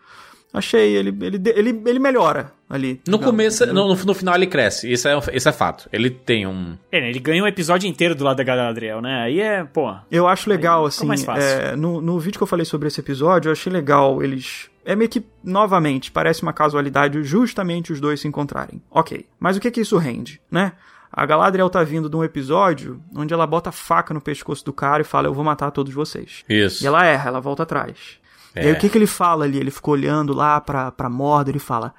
[0.51, 2.99] Achei, ele, ele, ele, ele melhora ali.
[3.07, 4.91] No digamos, começo, no, no final ele cresce.
[4.91, 5.87] Isso é, isso é fato.
[5.93, 6.75] Ele tem um.
[6.91, 9.21] É, né, ele ganha um episódio inteiro do lado da Galadriel, né?
[9.21, 9.93] Aí é, pô.
[10.09, 11.43] Eu acho legal, assim, mais fácil.
[11.43, 14.69] é, no, no vídeo que eu falei sobre esse episódio, eu achei legal eles...
[14.83, 18.81] É meio que, novamente, parece uma casualidade justamente os dois se encontrarem.
[18.89, 20.71] Ok, mas o que que isso rende, né?
[21.11, 24.71] A Galadriel tá vindo de um episódio onde ela bota a faca no pescoço do
[24.71, 26.43] cara e fala, eu vou matar todos vocês.
[26.47, 26.83] Isso.
[26.83, 28.18] E ela erra, ela volta atrás.
[28.55, 28.63] É.
[28.63, 29.57] E aí o que que ele fala ali?
[29.57, 31.93] Ele ficou olhando lá pra, pra Mordor e fala,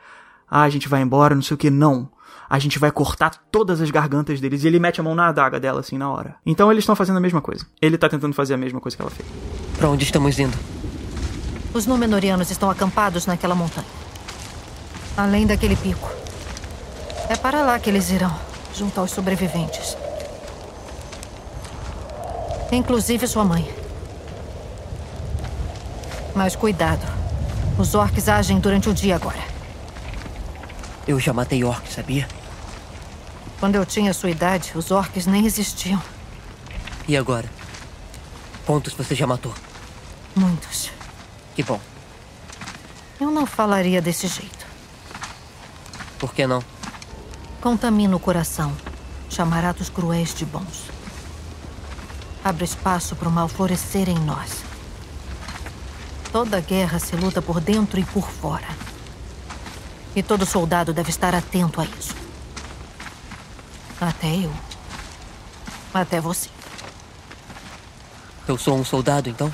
[0.50, 2.08] ah, a gente vai embora, não sei o que, não.
[2.48, 4.64] A gente vai cortar todas as gargantas deles.
[4.64, 6.34] E ele mete a mão na adaga dela, assim, na hora.
[6.44, 7.64] Então eles estão fazendo a mesma coisa.
[7.80, 9.28] Ele tá tentando fazer a mesma coisa que ela fez.
[9.76, 10.58] Pra onde estamos indo?
[11.72, 13.86] Os Númenóreanos estão acampados naquela montanha.
[15.16, 16.10] Além daquele pico.
[17.28, 18.36] É para lá que eles irão,
[18.74, 19.96] junto aos sobreviventes.
[22.72, 23.68] Inclusive sua mãe.
[26.34, 27.06] Mas cuidado.
[27.78, 29.40] Os orcs agem durante o dia agora.
[31.06, 32.28] Eu já matei orc, sabia?
[33.58, 36.00] Quando eu tinha sua idade, os orcs nem existiam.
[37.08, 37.50] E agora?
[38.64, 39.54] Quantos você já matou?
[40.36, 40.90] Muitos.
[41.54, 41.80] Que bom.
[43.20, 44.66] Eu não falaria desse jeito.
[46.18, 46.62] Por que não?
[47.60, 48.72] Contamina o coração.
[49.28, 50.90] Chamará dos cruéis de bons.
[52.44, 54.69] Abre espaço para o mal florescer em nós.
[56.32, 58.68] Toda guerra se luta por dentro e por fora.
[60.14, 62.14] E todo soldado deve estar atento a isso.
[64.00, 64.52] Até eu.
[65.92, 66.48] Até você.
[68.46, 69.52] Eu sou um soldado, então?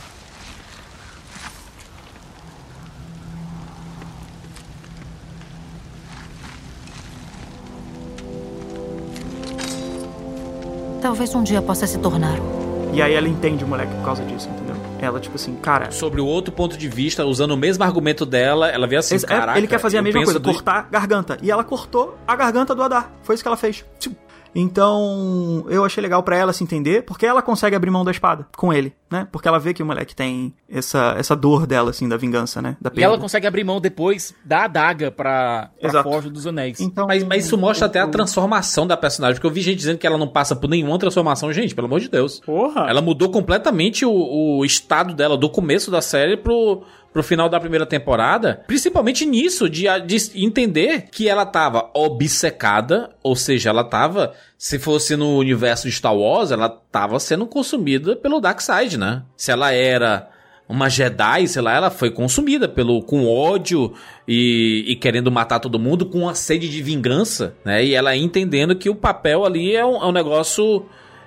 [11.01, 12.95] Talvez um dia possa se tornar um.
[12.95, 14.76] E aí ela entende o moleque por causa disso, entendeu?
[15.07, 15.91] Ela, tipo assim, cara.
[15.91, 19.19] Sobre o outro ponto de vista, usando o mesmo argumento dela, ela vê assim, é,
[19.21, 21.39] caraca, ele quer fazer a mesma coisa, do- cortar garganta.
[21.43, 23.13] E ela cortou a garganta do Adar.
[23.23, 23.85] Foi isso que ela fez.
[23.99, 24.13] Tchum.
[24.59, 28.47] Então, eu achei legal pra ela se entender, porque ela consegue abrir mão da espada
[28.57, 29.29] com ele, né?
[29.31, 32.77] Porque ela vê que o moleque tem essa, essa dor dela, assim, da vingança, né?
[32.81, 36.09] Da E ela consegue abrir mão depois da adaga pra, pra Exato.
[36.09, 36.81] Forja dos Anéis.
[36.81, 39.99] Então, Mas, mas isso mostra até a transformação da personagem, porque eu vi gente dizendo
[39.99, 41.53] que ela não passa por nenhuma transformação.
[41.53, 42.41] Gente, pelo amor de Deus.
[42.41, 42.89] Porra.
[42.89, 46.83] Ela mudou completamente o, o estado dela do começo da série pro,
[47.17, 48.63] pro final da primeira temporada.
[48.67, 55.17] Principalmente nisso, de, de entender que ela tava obcecada, ou seja, ela tava, se fosse
[55.17, 59.23] no universo de Star Wars, ela tava sendo consumida pelo Darkseid, né?
[59.35, 60.29] Se ela era
[60.69, 63.95] uma Jedi, sei lá, ela foi consumida pelo com ódio
[64.29, 67.83] e, e querendo matar todo mundo, com uma sede de vingança, né?
[67.83, 70.85] E ela entendendo que o papel ali é um, é um negócio.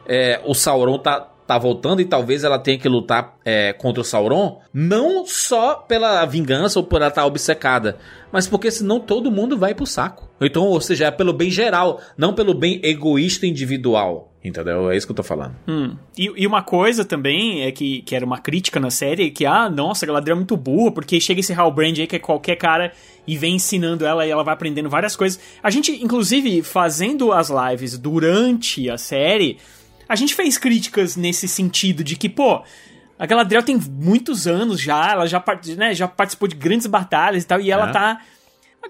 [0.07, 4.03] é, o Sauron tá, tá voltando e talvez ela tenha que lutar é, contra o
[4.03, 7.97] Sauron, não só pela vingança ou por ela estar obcecada,
[8.31, 10.29] mas porque senão todo mundo vai pro saco.
[10.39, 14.27] Então, ou seja, é pelo bem geral, não pelo bem egoísta individual.
[14.45, 14.89] Entendeu?
[14.89, 15.53] É isso que eu tô falando.
[15.67, 15.97] Hum.
[16.17, 19.69] E, e uma coisa também é que, que era uma crítica na série, que, ah,
[19.69, 22.93] nossa, Galadriel é muito burra, porque chega esse Halbrand aí que é qualquer cara
[23.27, 25.39] e vem ensinando ela e ela vai aprendendo várias coisas.
[25.61, 29.57] A gente, inclusive, fazendo as lives durante a série,
[30.09, 32.63] a gente fez críticas nesse sentido de que, pô,
[33.17, 35.41] a Galadriel tem muitos anos já, ela já,
[35.77, 37.91] né, já participou de grandes batalhas e tal, e ela É.
[37.91, 38.21] tá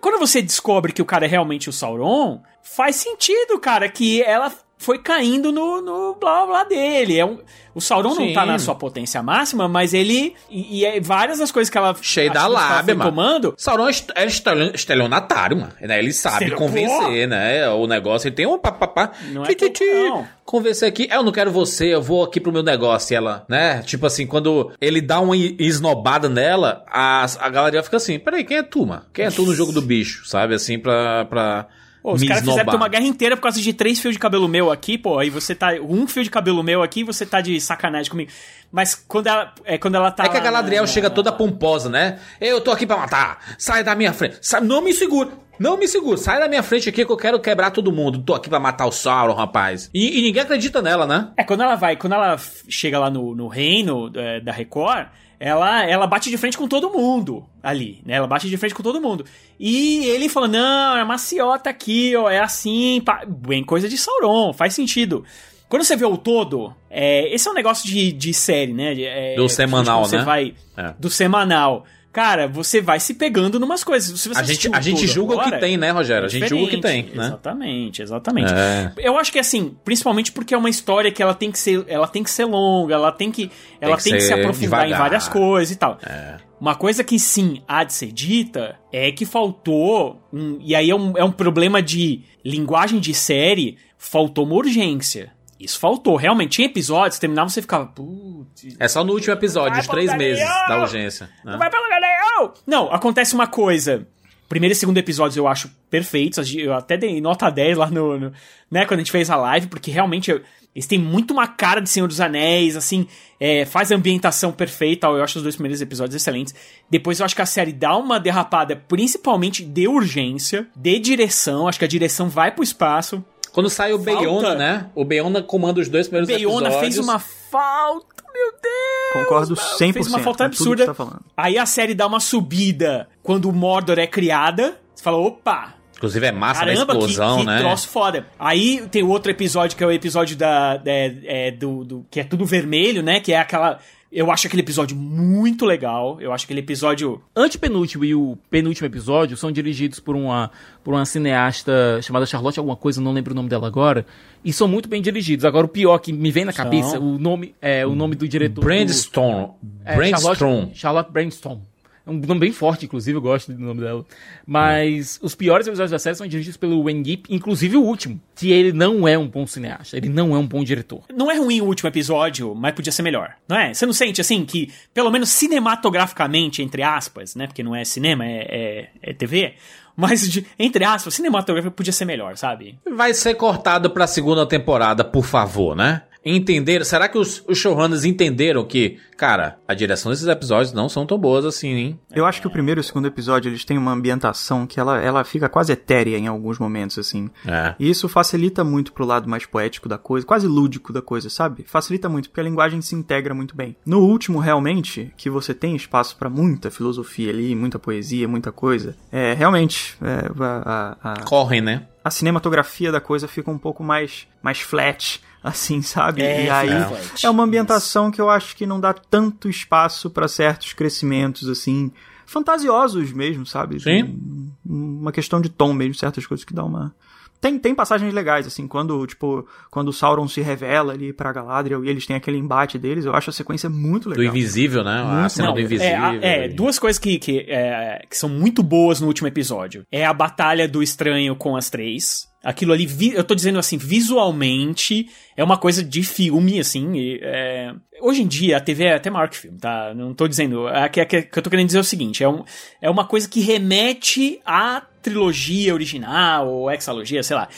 [0.02, 4.54] quando você descobre que o cara é realmente o Sauron, faz sentido, cara, que ela
[4.82, 7.20] foi caindo no, no blá blá dele.
[7.20, 7.38] É um,
[7.76, 8.28] o Sauron Sim.
[8.28, 10.34] não tá na sua potência máxima, mas ele.
[10.50, 11.94] E, e é várias das coisas que ela.
[12.02, 13.10] Cheio da lábia, mano.
[13.12, 13.54] tomando.
[13.58, 15.74] Sauron é é estelio- estelionatário, mano.
[15.82, 16.00] Né?
[16.00, 17.70] Ele sabe convencer, né?
[17.70, 19.12] O negócio, ele tem um papapá.
[19.34, 20.28] Não é pouco, não.
[20.46, 23.14] Convencer aqui, "É, eu não quero você, eu vou aqui pro meu negócio.
[23.14, 23.82] E ela, né?
[23.84, 28.58] Tipo assim, quando ele dá uma esnobada nela, a, a galera fica assim: peraí, quem
[28.58, 29.04] é tu, mano?
[29.14, 30.26] Quem é tu no jogo do bicho?
[30.26, 30.56] Sabe?
[30.56, 31.26] Assim, pra.
[31.26, 31.68] pra
[32.02, 34.72] Pô, os caras fizeram uma guerra inteira por causa de três fios de cabelo meu
[34.72, 35.20] aqui, pô.
[35.20, 35.74] Aí você tá.
[35.82, 38.32] Um fio de cabelo meu aqui, você tá de sacanagem comigo.
[38.72, 40.24] Mas quando ela, é, quando ela tá.
[40.26, 42.20] É que a Galadriel na- chega toda pomposa, né?
[42.40, 43.40] Eu tô aqui pra matar.
[43.58, 44.38] Sai da minha frente.
[44.42, 45.30] Sai- não me segura.
[45.60, 46.16] Não me segura.
[46.18, 48.20] Sai da minha frente aqui que eu quero quebrar todo mundo.
[48.24, 49.90] Tô aqui pra matar o Sauron, rapaz.
[49.94, 51.32] E, e ninguém acredita nela, né?
[51.36, 52.38] É, quando ela vai, quando ela
[52.70, 55.08] chega lá no, no reino é, da Record,
[55.40, 58.16] ela, ela bate de frente com todo mundo ali, né?
[58.16, 59.26] Ela bate de frente com todo mundo.
[59.58, 63.24] E ele fala, não, é maciota aqui, ó, é assim, pá.
[63.26, 65.24] bem coisa de Sauron, faz sentido.
[65.70, 69.00] Quando você vê o todo, é, esse é um negócio de, de série, né?
[69.00, 70.24] É, Do semanal, você né?
[70.24, 70.94] vai É.
[71.00, 71.86] do semanal.
[72.12, 74.20] Cara, você vai se pegando numas coisas.
[74.20, 76.24] Se você A gente, a gente julga o que agora, tem, né, Rogério?
[76.24, 77.28] A é gente julga o que tem, né?
[77.28, 78.52] Exatamente, exatamente.
[78.52, 78.92] É.
[78.98, 82.08] Eu acho que assim, principalmente porque é uma história que ela tem que ser, ela
[82.08, 85.00] tem que ser longa, ela tem que, ela que tem que se aprofundar em devagar.
[85.00, 86.00] várias coisas e tal.
[86.04, 86.38] É.
[86.60, 90.96] Uma coisa que sim há de ser dita é que faltou, um- e aí é
[90.96, 95.32] um, é um problema de linguagem de série, faltou uma urgência.
[95.60, 96.16] Isso faltou.
[96.16, 100.44] Realmente, tinha episódios, terminava você ficava, putz, É só no último episódio, os três meses
[100.44, 100.68] nenhum!
[100.68, 101.30] da urgência.
[101.44, 101.52] né?
[101.52, 102.52] não vai pra lugar nenhum!
[102.66, 104.08] Não, acontece uma coisa.
[104.48, 106.52] Primeiro e segundo episódios eu acho perfeitos.
[106.56, 108.34] Eu até dei nota 10 lá no, no-
[108.72, 110.42] né, quando a gente fez a live, porque realmente eu-
[110.74, 113.06] eles têm muito uma cara de Senhor dos Anéis, assim,
[113.40, 115.08] é, faz a ambientação perfeita.
[115.08, 116.56] Eu acho os dois primeiros episódios excelentes.
[116.90, 121.68] Depois eu acho que a série dá uma derrapada, principalmente de urgência, de direção.
[121.68, 123.24] Acho que a direção vai pro espaço.
[123.60, 124.90] Quando sai o Falta- Beyona, né?
[124.96, 126.80] O Beyona comanda os dois primeiros Beyona episódios.
[126.80, 129.24] fez uma falta, meu Deus!
[129.26, 130.84] Concordo 100% Fez uma falta que absurda.
[130.84, 131.22] você tá falando.
[131.36, 134.78] Aí a série dá uma subida quando o Mordor é criada.
[134.96, 137.60] Você fala, opa, Inclusive é massa da caramba, que, explosão, que né?
[137.60, 138.26] troço foda.
[138.40, 142.22] Aí tem o outro episódio que é o episódio da, é, é, do, do- que
[142.22, 143.20] é tudo vermelho, né?
[143.20, 143.80] Que é aquela...
[144.12, 146.20] Eu acho aquele episódio muito legal.
[146.20, 147.22] Eu acho aquele episódio...
[147.36, 150.50] Antepenúltimo e o penúltimo episódio são dirigidos por uma,
[150.84, 154.06] por uma cineasta chamada Charlotte alguma coisa, não lembro o nome dela agora,
[154.44, 155.46] e são muito bem dirigidos.
[155.46, 156.66] Agora o pior que me vem na São.
[156.66, 158.62] cabeça, o nome é o nome do diretor.
[158.62, 159.52] do- Brainstorm.
[159.86, 160.36] é, Brainstorm.
[160.38, 161.60] Charlotte, Charlotte Brainstorm.
[162.06, 164.06] É um nome bem forte, inclusive, eu gosto do nome dela.
[164.46, 168.52] Mas os piores episódios da série são dirigidos pelo Wayne Gipp, inclusive o último, que
[168.52, 171.04] ele não é um bom cineasta, ele não é um bom diretor.
[171.14, 173.36] Não é ruim o último episódio, mas podia ser melhor.
[173.48, 173.74] Não é?
[173.74, 177.48] Você não sente, assim, que, pelo menos cinematograficamente, entre aspas, né?
[177.48, 179.54] Porque não é cinema, é, é, é TV.
[179.96, 182.78] Mas, de- entre aspas, cinematográfico podia ser melhor, sabe?
[182.90, 186.04] Vai ser cortado pra segunda temporada, por favor, né?
[186.24, 186.84] Entenderam?
[186.84, 191.18] Será que os, os showrunners entenderam que, cara, a direção desses episódios não são tão
[191.18, 192.00] boas assim, hein?
[192.14, 195.00] Eu acho que o primeiro e o segundo episódio, eles têm uma ambientação que ela,
[195.02, 197.30] ela fica quase etérea em alguns momentos, assim.
[197.48, 197.74] É.
[197.80, 201.64] E isso facilita muito pro lado mais poético da coisa, quase lúdico da coisa, sabe?
[201.66, 203.76] Facilita muito, porque a linguagem se integra muito bem.
[203.86, 208.96] No último, realmente, que você tem espaço pra muita filosofia ali, muita poesia, muita coisa,
[209.12, 211.88] é, realmente, é, a, a, a, Correm, né?
[212.04, 216.22] a cinematografia da coisa fica um pouco mais, mais flat, assim, sabe?
[216.22, 217.26] É, e aí flat.
[217.26, 221.92] é uma ambientação que eu acho que não dá tanto espaço pra certos crescimentos, assim,
[222.26, 223.80] fantasiosos mesmo, sabe?
[223.80, 224.04] Sim.
[224.04, 226.94] Um- Uma questão de tom mesmo, certas coisas que dá uma.
[227.42, 231.86] Tem, tem passagens legais, assim, quando, tipo, quando o Sauron se revela ali pra Galadriel
[231.86, 234.26] e eles têm aquele embate deles, eu acho a sequência muito Do legal.
[234.36, 235.02] invisível, né?
[235.02, 235.88] A Muito cena Não, do invisível.
[235.88, 239.28] É, a- é, e- duas coisas que, que, é, que são muito boas no último
[239.28, 239.84] episódio.
[239.90, 242.28] É a batalha do estranho com as três.
[242.44, 246.94] Aquilo ali, eu tô dizendo assim, visualmente, é uma coisa de filme, assim.
[246.96, 249.94] e, é, Hoje em dia, a TV é até maior que filme, tá?
[249.94, 250.66] Não tô dizendo.
[250.68, 252.44] O que, que, que eu tô querendo dizer é o seguinte: é, um,
[252.82, 257.50] é uma coisa que remete à trilogia original, ou hexalogia, sei lá.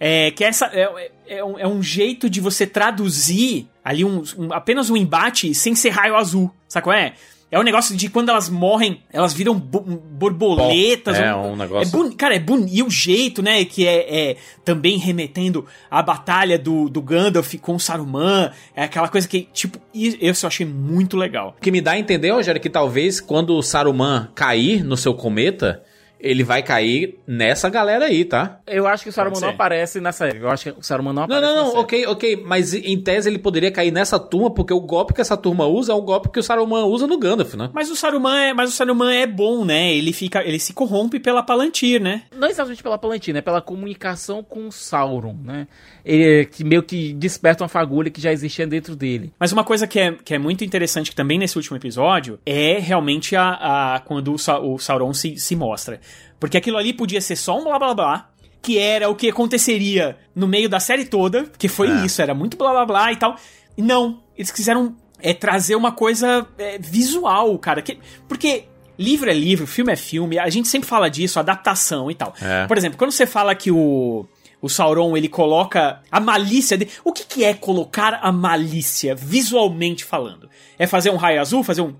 [0.00, 4.52] É, que essa é, é, um, é um jeito de você traduzir ali um, um-
[4.52, 7.12] apenas um embate sem ser raio azul, sabe qual é?
[7.54, 11.18] É um negócio de quando elas morrem, elas viram bo- borboletas.
[11.18, 12.74] É, um negócio- É boni- cara, é bonito.
[12.74, 17.74] E o jeito, né, que é, é também remetendo à batalha do, do Gandalf com
[17.76, 18.50] o Saruman.
[18.74, 21.54] É aquela coisa que, tipo, e- isso eu achei muito legal.
[21.56, 24.96] O que me dá a entender, Rogério, é que talvez quando o Saruman cair no
[24.96, 25.82] seu cometa,
[26.24, 28.60] ele vai cair nessa galera aí, tá?
[28.66, 30.38] Eu acho que o Saruman não aparece na série.
[30.38, 31.82] Eu acho que o Saruman não Não, aparece não, na não, série.
[31.82, 35.36] ok, ok, mas em tese ele poderia cair nessa turma, porque o golpe que essa
[35.36, 37.70] turma usa é o golpe que o Saruman usa no Gandalf, né?
[37.72, 39.94] Mas o Saruman é, mas o Saruman é bom, né?
[39.94, 42.22] Ele fica, ele se corrompe pela Palantir, né?
[42.36, 45.66] Não exatamente pela Palantina, é pela comunicação com o Sauron, né?
[46.04, 49.32] Ele que meio que desperta uma fagulha que já existia dentro dele.
[49.38, 52.78] Mas uma coisa que é, que é muito interessante que também nesse último episódio é
[52.78, 56.00] realmente a, a quando o, Sa- o Sauron se, se mostra.
[56.44, 58.30] Porque aquilo ali podia ser só um blá blá blá,
[58.60, 62.54] que era o que aconteceria no meio da série toda, que foi isso, era muito
[62.58, 63.36] blá blá blá e tal.
[63.78, 67.80] Não, eles quiseram é, trazer uma coisa é, visual, cara.
[67.80, 67.98] Que,
[68.28, 68.64] porque
[68.98, 72.34] livro é livro, filme é filme, a gente sempre fala disso, adaptação e tal.
[72.38, 72.66] É.
[72.66, 74.26] Por exemplo, quando você fala que o,
[74.64, 76.90] o Sauron ele coloca a malícia dele.
[77.04, 80.48] O que, que é colocar a malícia visualmente falando?
[80.78, 81.94] É fazer um raio azul, fazer um.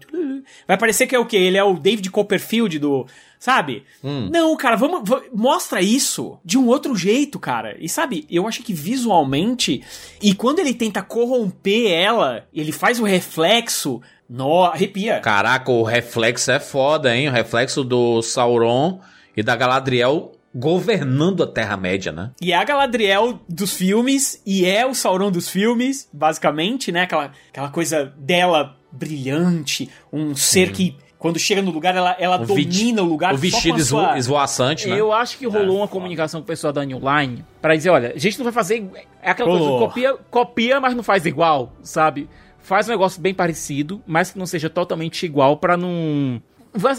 [0.66, 1.36] Vai parecer que é o quê?
[1.36, 3.06] Ele é o David Copperfield do.
[3.44, 3.84] Sabe?
[4.02, 7.76] Não, cara, vamos, va- mostra isso de um outro jeito, cara.
[7.78, 9.82] E sabe, eu acho que visualmente.
[10.22, 14.00] E quando ele tenta corromper ela, ele faz o reflexo.
[14.26, 15.20] Nó, arrepia.
[15.20, 17.28] Caraca, o reflexo é foda, hein?
[17.28, 19.00] O reflexo do Sauron
[19.36, 22.30] e da Galadriel governando a Terra-média, né?
[22.40, 27.02] E é a Galadriel dos filmes, e é o Sauron dos filmes, basicamente, né?
[27.02, 32.44] Aquela, aquela coisa dela brilhante, um ser que, quando chega no lugar, ela, ela O
[32.44, 35.00] domina o lugar O só vestido a sua- esvo- esvoaçante, né?
[35.00, 38.12] Eu acho que rolou uma comunicação com o pessoal da New Line pra dizer, olha,
[38.14, 38.86] a gente não vai fazer.
[39.22, 42.28] É aquela coisa, copia, copia, mas não faz igual, sabe?
[42.58, 46.42] Faz um negócio bem parecido, mas que não seja totalmente igual pra não.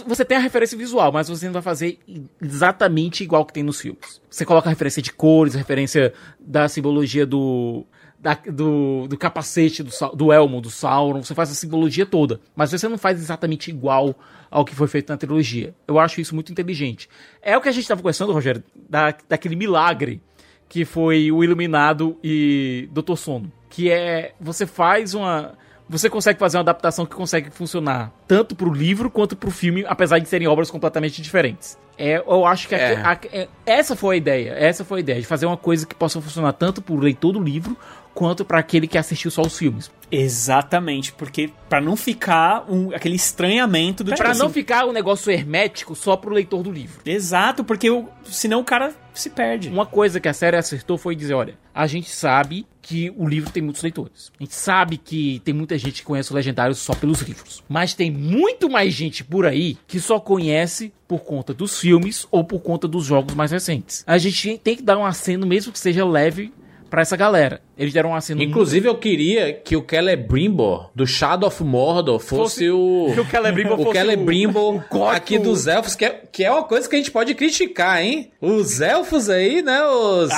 [0.07, 1.99] Você tem a referência visual, mas você não vai fazer
[2.41, 4.21] exatamente igual que tem nos filmes.
[4.29, 7.85] Você coloca a referência de cores, a referência da simbologia do.
[8.25, 12.39] Da- do, do capacete, do, do elmo, do Sauron, você faz a simbologia toda.
[12.55, 14.15] Mas você não faz exatamente igual
[14.49, 15.75] ao que foi feito na trilogia.
[15.87, 17.07] Eu acho isso muito inteligente.
[17.39, 20.19] É o que a gente estava conversando, Rogério, da, daquele milagre
[20.67, 23.51] que foi o Iluminado e Doutor Sono.
[23.69, 24.33] Que é.
[24.41, 25.53] Você faz uma.
[25.87, 30.17] Você consegue fazer uma adaptação que consegue funcionar tanto pro livro quanto pro filme, apesar
[30.17, 31.77] de serem obras completamente diferentes.
[31.95, 32.95] É, eu acho que a- É.
[32.95, 34.49] a- é- essa foi a ideia.
[34.57, 37.39] Essa foi a ideia de fazer uma coisa que possa funcionar tanto pro leitor do
[37.39, 37.77] livro
[38.15, 39.91] quanto para aquele que assistiu só os filmes.
[40.11, 44.91] Exatamente, porque pra não ficar um- aquele estranhamento do Pra tipo não assim, ficar um
[44.91, 47.01] negócio hermético só pro leitor do livro.
[47.05, 49.69] Exato, porque o, senão o cara se perde.
[49.69, 53.49] Uma coisa que a série acertou foi dizer, olha, a gente sabe que o livro
[53.51, 54.31] tem muitos leitores.
[54.39, 57.63] A gente sabe que tem muita gente que conhece o Legendário só pelos livros.
[57.67, 62.43] Mas tem muito mais gente por aí que só conhece por conta dos filmes ou
[62.43, 64.03] por conta dos jogos mais recentes.
[64.07, 66.53] A gente tem que dar um aceno, mesmo que seja leve,
[66.89, 67.61] pra essa galera.
[67.77, 72.67] Eles deram um aceno Inclusive, eu queria que o Celebrimbor do Shadow of Mordor fosse,
[72.67, 73.11] Fosse- o.
[73.13, 76.63] que o Celebrimbor fosse o Celebrimbor o- aqui dos elfos, que é, que é uma
[76.63, 78.31] coisa que a gente pode criticar, hein?
[78.41, 79.83] Os elfos aí, né?
[79.85, 80.29] Os.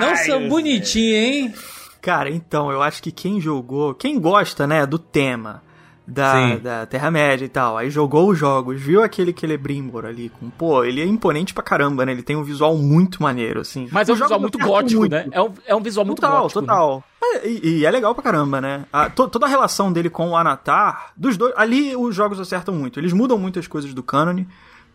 [0.00, 1.54] não são bonitinhos, hein?
[2.00, 5.62] Cara, então, eu acho que quem jogou, quem gosta, né, do tema
[6.10, 10.84] da, da Terra-média e tal, aí jogou os jogos, viu aquele Celebrimbor ali com, pô,
[10.84, 13.88] ele é imponente pra caramba, né, ele tem um visual muito maneiro, assim.
[13.92, 15.12] Mas é um visual muito gótico, muito.
[15.12, 15.26] né?
[15.30, 16.60] É um, é um visual muito total, gótico.
[16.60, 16.66] né?
[16.66, 17.04] total.
[17.22, 18.84] É, e, e é legal pra caramba, né?
[18.92, 22.74] A- to- toda a relação dele com o Anatar, dos dois, ali os jogos acertam
[22.74, 22.98] muito.
[22.98, 24.48] Eles mudam muitas coisas do cânone,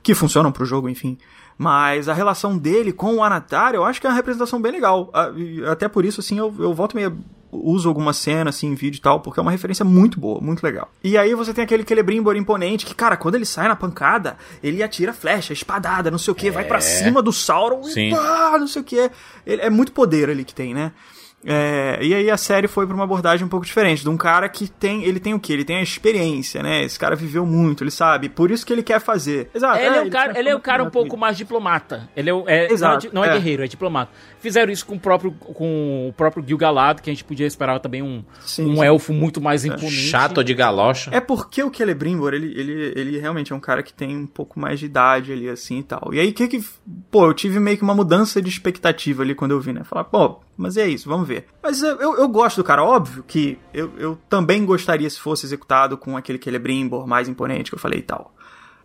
[0.04, 1.18] que funcionam pro jogo, enfim.
[1.58, 5.10] Mas a relação dele com o Anatar, eu acho que é uma representação bem legal.
[5.72, 7.18] Até por isso, assim, eu, eu volto meio
[7.64, 10.64] uso alguma cena, assim, em vídeo e tal, porque é uma referência muito boa, muito
[10.64, 10.90] legal.
[11.04, 14.82] E aí você tem aquele Celebrimbor imponente, que, cara, quando ele sai na pancada, ele
[14.82, 18.08] atira flecha, espadada, não sei o que, vai pra cima do Sauron Sim.
[18.08, 19.12] e pá, não sei o que.
[19.46, 20.92] É muito poder ali que tem, né?
[21.46, 24.50] É, e aí a série foi pra uma abordagem um pouco diferente, de um cara
[24.50, 25.54] que tem, ele tem o quê?
[25.54, 26.84] Ele tem a experiência, né?
[26.84, 29.50] Esse cara viveu muito, ele sabe, por isso que ele quer fazer.
[29.54, 29.78] Exato.
[29.78, 32.10] Ele é, um cara, ele é um cara um pouco mais diplomata.
[32.16, 33.40] Ele é, um- é- Exato, não, é, não é é.
[33.40, 34.12] guerreiro, é diplomata.
[34.40, 38.02] Fizeram isso com o próprio, com o próprio Gil-galad, que a gente podia esperar também
[38.02, 38.84] um, Sim, um sim.
[38.86, 39.92] elfo muito mais imponente.
[39.92, 41.12] Chato de galocha.
[41.14, 44.60] É porque o Celebrimbor, ele, ele, ele realmente é um cara que tem um pouco
[44.60, 46.10] mais de idade ali, assim e tal.
[46.14, 46.64] E aí, que que.
[47.12, 49.84] Pô, eu tive meio que uma mudança de expectativa ali quando eu vi, né?
[49.84, 51.46] Falar, pô, mas é isso, vamos ver.
[51.62, 55.98] Mas eu, eu, gosto do cara, óbvio que eu, eu também gostaria se fosse executado
[55.98, 58.34] com aquele Celebrimbor mais imponente que eu falei e tal.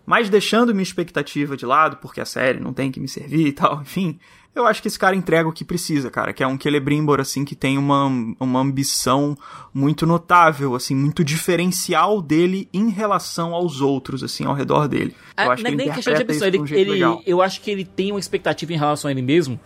[0.05, 3.52] Mas deixando minha expectativa de lado, porque a série não tem que me servir e
[3.52, 4.18] tal, enfim.
[4.52, 6.32] Eu acho que esse cara entrega o que precisa, cara.
[6.32, 8.06] Que é um Celebrimbor, assim, que tem uma,
[8.40, 9.38] uma ambição
[9.72, 15.14] muito notável, assim, muito diferencial dele em relação aos outros, assim, ao redor dele.
[15.36, 16.48] Ah, Eu acho não que é ele nem questão de ambição.
[16.48, 19.60] Ele, um ele- eu acho que ele tem uma expectativa em relação a ele mesmo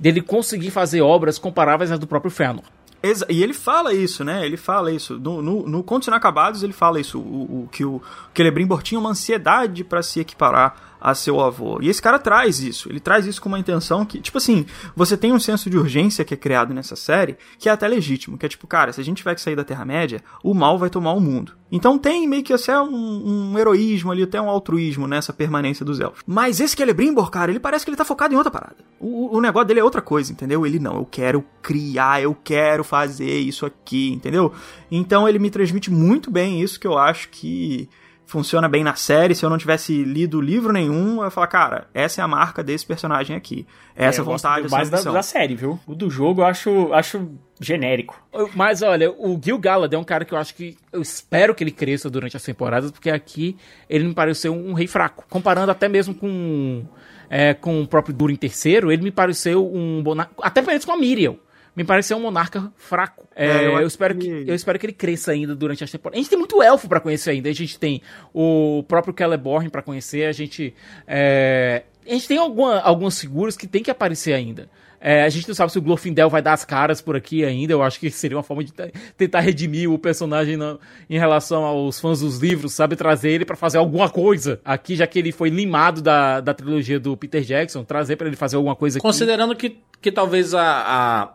[0.00, 2.64] dele conseguir fazer obras comparáveis às do próprio Fëanor.
[3.02, 4.44] Exa- e ele fala isso, né?
[4.44, 5.18] Ele fala isso.
[5.18, 7.18] No, no, no Contos Inacabados, ele fala isso.
[7.18, 8.00] O, o- que o
[8.34, 11.78] Celebrimbor tinha uma ansiedade pra se equiparar a seu avô.
[11.80, 12.88] E esse cara traz isso.
[12.88, 16.24] Ele traz isso com uma intenção que, tipo assim, você tem um senso de urgência
[16.24, 18.36] que é criado nessa série, que é até legítimo.
[18.36, 20.90] Que é tipo, cara, se a gente tiver que sair da Terra-média, o mal vai
[20.90, 21.60] tomar o mundo.
[21.72, 26.00] Então tem meio que até um, um, heroísmo ali, até um altruísmo nessa permanência dos
[26.00, 26.22] elfos.
[26.26, 28.76] Mas esse Celebrimbor, cara, ele parece que ele tá focado em outra parada.
[28.98, 30.66] O, o negócio dele é outra coisa, entendeu?
[30.66, 34.52] Ele não, eu quero criar, eu quero fazer isso aqui, entendeu?
[34.90, 37.88] Então ele me transmite muito bem isso que eu acho que
[38.30, 39.34] funciona bem na série.
[39.34, 42.62] Se eu não tivesse lido livro nenhum, eu ia falar, cara, essa é a marca
[42.62, 43.66] desse personagem aqui.
[43.94, 45.78] Essa é, vontade, essa mais da, da, série, viu?
[45.86, 47.28] O do jogo eu acho, acho
[47.60, 48.22] genérico.
[48.54, 51.64] Mas olha, o Gil Galad é um cara que eu acho que eu espero que
[51.64, 53.56] ele cresça durante as temporadas, porque aqui
[53.88, 55.24] ele me pareceu um rei fraco.
[55.28, 56.84] Comparando até mesmo com,
[57.28, 60.96] é, com o próprio Durin terceiro, ele me pareceu um monarca, até parece com a
[60.96, 61.36] Miriam
[61.80, 63.26] me pareceu um monarca fraco.
[63.34, 64.44] É, é, eu, eu, espero que...
[64.44, 64.50] que...
[64.50, 66.18] eu espero que ele cresça ainda durante as temporadas.
[66.18, 67.48] A gente tem muito elfo para conhecer ainda.
[67.48, 68.02] A gente tem
[68.34, 70.26] o próprio Celeborn para conhecer.
[70.26, 70.74] A gente
[71.06, 71.84] é...
[72.06, 74.68] a gente tem alguma, algumas figuras que tem que aparecer ainda.
[75.00, 77.72] É, a gente não sabe se o Glorfindel vai dar as caras por aqui ainda.
[77.72, 78.72] Eu acho que seria uma forma de
[79.16, 80.76] tentar redimir o personagem na,
[81.08, 82.96] em relação aos fãs dos livros, sabe?
[82.96, 87.00] Trazer ele para fazer alguma coisa aqui, já que ele foi limado da, da trilogia
[87.00, 87.82] do Peter Jackson.
[87.82, 89.02] Trazer para ele fazer alguma coisa aqui.
[89.02, 90.62] Considerando que, que talvez a,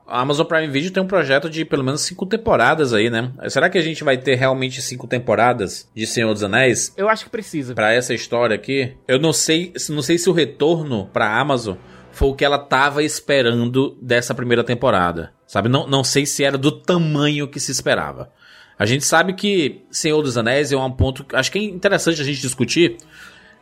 [0.05, 3.31] a, Amazon Prime Video tenha um projeto de pelo menos cinco temporadas aí, né?
[3.49, 6.93] Será que a gente vai ter realmente cinco temporadas de Senhor dos Anéis?
[6.95, 7.73] Eu acho que precisa.
[7.73, 8.93] Para essa história aqui.
[9.07, 11.75] Eu não sei, não sei se o retorno pra Amazon
[12.15, 15.33] foi o que ela tava esperando dessa primeira temporada.
[15.45, 15.67] Sabe?
[15.67, 18.31] Não, não sei se era do tamanho que se esperava.
[18.79, 21.25] A gente sabe que Senhor dos Anéis é um ponto.
[21.33, 22.95] Acho que é interessante a gente discutir.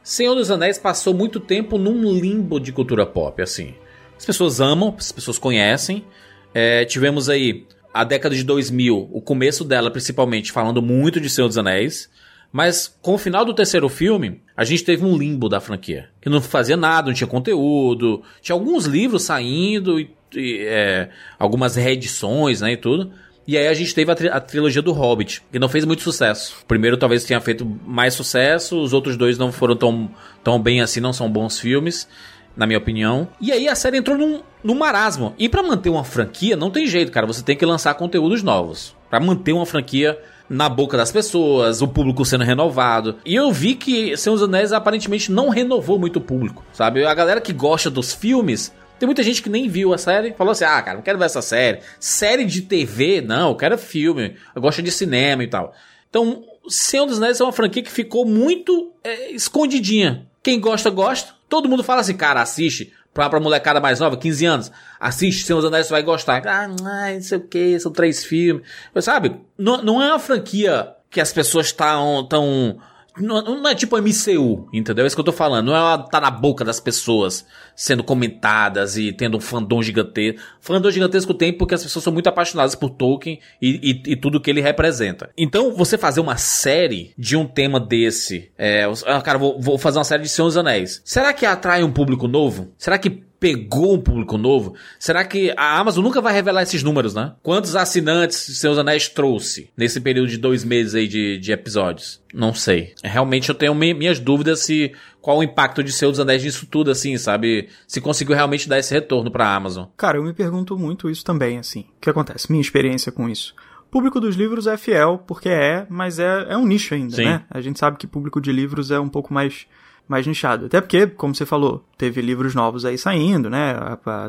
[0.03, 3.73] Senhor dos Anéis passou muito tempo num limbo de cultura pop, assim.
[4.15, 6.05] As pessoas amam, as pessoas conhecem.
[6.53, 11.47] É, tivemos aí a década de 2000, o começo dela principalmente, falando muito de Senhor
[11.47, 12.07] dos Anéis.
[12.53, 16.09] Mas com o final do terceiro filme, a gente teve um limbo da franquia.
[16.21, 18.21] Que não fazia nada, não tinha conteúdo.
[18.43, 21.09] Tinha alguns livros saindo e, e é,
[21.39, 23.11] algumas reedições, né, e tudo.
[23.47, 26.03] E aí a gente teve a, tri a, trilogia do Hobbit, que não fez muito
[26.03, 26.57] sucesso.
[26.61, 30.11] O primeiro talvez tenha feito mais sucesso, os outros dois não foram tão,
[30.43, 32.07] tão bem assim, não são bons filmes,
[32.55, 33.27] na minha opinião.
[33.41, 35.33] E aí a série entrou num, num marasmo.
[35.39, 37.25] E para manter uma franquia, não tem jeito, cara.
[37.25, 38.95] Você tem que lançar conteúdos novos.
[39.09, 40.17] para manter uma franquia
[40.53, 43.17] na boca das pessoas, o público sendo renovado.
[43.25, 47.03] E eu vi que Senhor dos Anéis aparentemente não renovou muito o público, sabe?
[47.03, 50.51] A galera que gosta dos filmes tem muita gente que nem viu a série, falou
[50.51, 51.79] assim: ah, cara, não quero ver essa série.
[51.99, 55.73] Série de TV, não, eu quero filme, eu gosto de cinema e tal.
[56.07, 60.27] Então, Senhor dos Anéis é uma franquia que ficou muito é, escondidinha.
[60.43, 61.33] Quem gosta, gosta.
[61.49, 65.59] Todo mundo fala assim, cara, assiste pra, pra molecada mais nova, 15 anos, assiste Senhor
[65.59, 66.45] dos Anéis, você vai gostar.
[66.47, 68.65] Ah, não sei o que, são três filmes.
[68.93, 72.79] Mas, sabe, não, não é uma franquia que as pessoas estão tão
[73.17, 75.03] não, não, é tipo MCU, entendeu?
[75.03, 75.67] É isso que eu tô falando.
[75.67, 77.45] Não é ela tá na boca das pessoas
[77.75, 80.41] sendo comentadas e tendo um fandom gigantesco.
[80.59, 84.41] Fandom gigantesco tem porque as pessoas são muito apaixonadas por Tolkien e, e, e, tudo
[84.41, 85.29] que ele representa.
[85.37, 88.51] Então, você fazer uma série de um tema desse.
[88.57, 91.01] É, ah, cara, vou, vou fazer uma série de Senhor dos Anéis.
[91.05, 92.73] Será que atrai um público novo?
[92.77, 94.73] Será que pegou um público novo?
[94.97, 97.33] Será que a Amazon nunca vai revelar esses números, né?
[97.43, 102.21] Quantos assinantes Seus Anéis trouxe nesse período de dois meses aí de, de episódios?
[102.33, 102.93] Não sei.
[103.03, 107.17] Realmente eu tenho minhas dúvidas se qual o impacto de Seus Anéis nisso tudo, assim,
[107.17, 107.67] sabe?
[107.85, 109.87] Se conseguiu realmente dar esse retorno pra Amazon.
[109.97, 111.81] Cara, eu me pergunto muito isso também, assim.
[111.81, 112.49] O que acontece?
[112.49, 113.53] Minha experiência com isso
[113.91, 117.25] público dos livros é fiel, porque é, mas é, é um nicho ainda, Sim.
[117.25, 117.43] né?
[117.47, 119.67] A gente sabe que público de livros é um pouco mais
[120.07, 120.65] mais nichado.
[120.65, 123.75] Até porque, como você falou, teve livros novos aí saindo, né?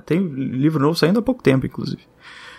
[0.07, 2.03] Tem livro novo saindo há pouco tempo, inclusive.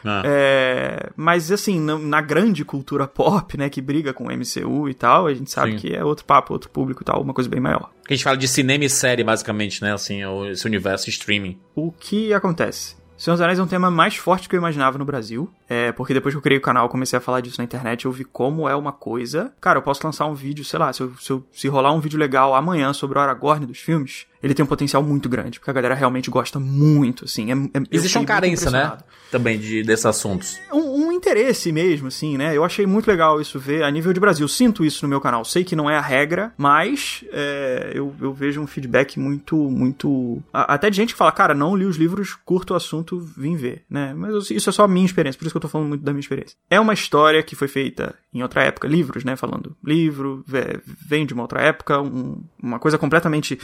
[0.05, 0.21] Ah.
[0.23, 5.25] É, mas assim, na, grande cultura pop, né, que briga com o MCU e tal,
[5.25, 5.77] a gente sabe Sim.
[5.79, 7.89] que é outro papo, outro público e tal, uma coisa bem maior.
[8.07, 10.21] A gente fala de cinema e série, basicamente, né, assim,
[10.51, 11.57] esse universo streaming.
[11.73, 12.95] O que acontece?
[13.17, 15.49] Senhor dos Anéis é um tema mais forte que eu imaginava no Brasil.
[15.69, 18.11] É, porque depois que eu criei o canal, comecei a falar disso na internet, eu
[18.11, 19.53] vi como é uma coisa.
[19.61, 22.01] Cara, eu posso lançar um vídeo, sei lá, se, eu, se, eu, se rolar um
[22.01, 25.71] vídeo legal amanhã sobre o Aragorn dos filmes, ele tem um potencial muito grande, porque
[25.71, 27.51] a galera realmente gosta muito, assim.
[27.51, 28.95] É, é, Existe uma carência, né?
[29.31, 30.59] Também de, desses assuntos.
[30.71, 32.55] Um, um, interesse mesmo, assim, né?
[32.55, 34.47] Eu achei muito legal isso ver a nível de Brasil.
[34.47, 35.43] Sinto isso no meu canal.
[35.43, 40.39] Sei que não é a regra, mas é, eu, eu vejo um feedback muito, muito.
[40.53, 43.83] Até de gente que fala, cara, não li os livros, curto o assunto, vim ver,
[43.89, 44.13] né?
[44.13, 46.13] Mas isso é só a minha experiência, por isso que eu tô falando muito da
[46.13, 46.55] minha experiência.
[46.69, 49.35] É uma história que foi feita em outra época, livros, né?
[49.35, 50.45] Falando livro,
[50.85, 53.57] vem de uma outra época, um, uma coisa completamente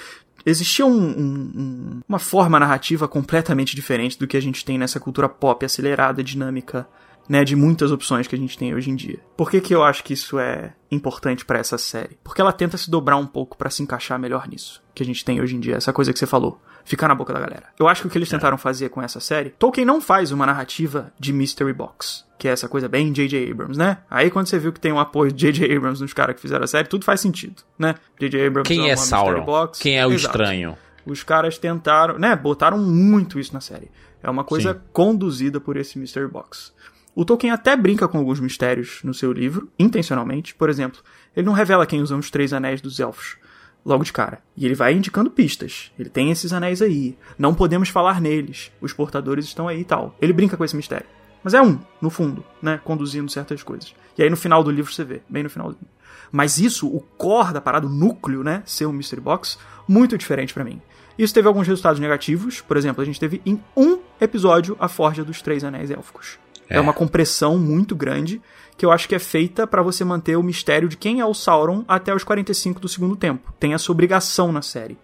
[0.45, 5.29] existia um, um, uma forma narrativa completamente diferente do que a gente tem nessa cultura
[5.29, 6.87] pop acelerada, dinâmica
[7.29, 9.19] né, de muitas opções que a gente tem hoje em dia.
[9.37, 12.17] Por que, que eu acho que isso é importante para essa série?
[12.23, 15.23] Porque ela tenta se dobrar um pouco para se encaixar melhor nisso que a gente
[15.23, 17.69] tem hoje em dia, essa coisa que você falou, ficar na boca da galera.
[17.79, 20.45] Eu acho que o que eles tentaram fazer com essa série, Tolkien não faz uma
[20.45, 23.51] narrativa de mystery box, que é essa coisa bem J.J.
[23.51, 23.99] Abrams, né?
[24.09, 25.77] Aí quando você viu que tem um apoio de J.J.
[25.77, 27.93] Abrams nos caras que fizeram a série, tudo faz sentido, né?
[28.19, 28.47] J.J.
[28.47, 29.45] Abrams Quem é uma Sauron?
[29.45, 29.79] box.
[29.79, 30.35] Quem é o Exato.
[30.35, 30.75] estranho?
[31.05, 33.91] Os caras tentaram, né, botaram muito isso na série.
[34.23, 34.79] É uma coisa Sim.
[34.91, 36.73] conduzida por esse Mystery Box.
[37.13, 40.55] O Tolkien até brinca com alguns mistérios no seu livro, intencionalmente.
[40.55, 40.99] Por exemplo,
[41.35, 43.37] ele não revela quem usam os três anéis dos elfos
[43.85, 44.39] logo de cara.
[44.57, 45.91] E ele vai indicando pistas.
[45.99, 47.15] Ele tem esses anéis aí.
[47.37, 48.71] Não podemos falar neles.
[48.81, 50.15] Os portadores estão aí e tal.
[50.19, 51.05] Ele brinca com esse mistério.
[51.43, 52.79] Mas é um, no fundo, né?
[52.83, 53.93] Conduzindo certas coisas.
[54.17, 55.87] E aí no final do livro você vê, bem no finalzinho.
[56.31, 58.63] Mas isso, o core da parada, o núcleo, né?
[58.65, 59.57] Ser um Mystery Box,
[59.87, 60.81] muito diferente pra mim.
[61.17, 62.61] Isso teve alguns resultados negativos.
[62.61, 66.39] Por exemplo, a gente teve em um episódio a Forja dos Três Anéis Élficos.
[66.69, 66.79] É, É.
[66.79, 68.41] uma compressão muito grande
[68.77, 71.33] que eu acho que é feita pra você manter o mistério de quem é o
[71.33, 73.53] Sauron até os 45 do segundo tempo.
[73.59, 74.97] Tem essa obrigação na série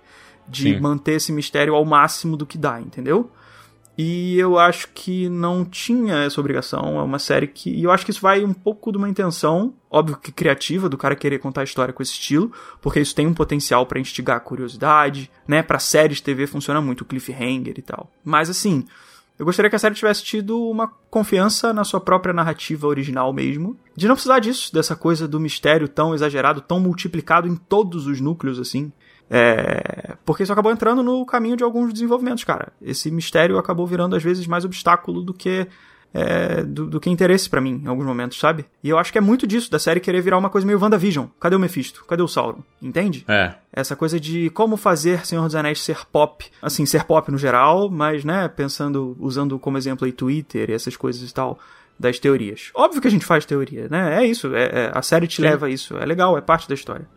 [0.48, 0.80] de Sim.
[0.80, 3.30] manter esse mistério ao máximo do que dá, entendeu?
[3.98, 7.00] E eu acho que não tinha essa obrigação.
[7.00, 7.72] É uma série que.
[7.72, 10.98] E eu acho que isso vai um pouco de uma intenção, óbvio que criativa, do
[10.98, 14.38] cara querer contar a história com esse estilo, porque isso tem um potencial pra instigar
[14.38, 15.64] a curiosidade, né?
[15.64, 18.12] Pra séries TV funciona muito, cliffhanger e tal.
[18.24, 18.86] Mas assim.
[19.40, 23.78] Eu gostaria que a série tivesse tido uma confiança na sua própria narrativa original mesmo.
[23.96, 28.20] De não precisar disso, dessa coisa do mistério tão exagerado, tão multiplicado em todos os
[28.20, 28.92] núcleos, assim.
[29.30, 32.72] É, porque isso acabou entrando no caminho de alguns desenvolvimentos, cara.
[32.82, 35.68] Esse mistério acabou virando, às vezes, mais obstáculo do que.
[36.14, 38.66] é, do, do que interesse pra mim, em alguns momentos, sabe?
[38.82, 41.28] E eu acho que é muito disso, da série querer virar uma coisa meio WandaVision.
[41.40, 42.06] Cadê o Mephisto?
[42.06, 42.64] Cadê o Sauron?
[42.82, 43.26] Entende?
[43.28, 43.54] É.
[43.74, 47.90] Essa coisa de como fazer Senhor dos Anéis ser pop, assim, ser pop no geral,
[47.90, 51.60] mas, né, pensando, usando como exemplo aí Twitter e essas coisas e tal,
[52.00, 52.72] das teorias.
[52.74, 54.24] Óbvio que a gente faz teoria, né?
[54.24, 55.42] É isso, é, é- a série te Sim.
[55.42, 57.08] leva a isso, é legal, é parte da história.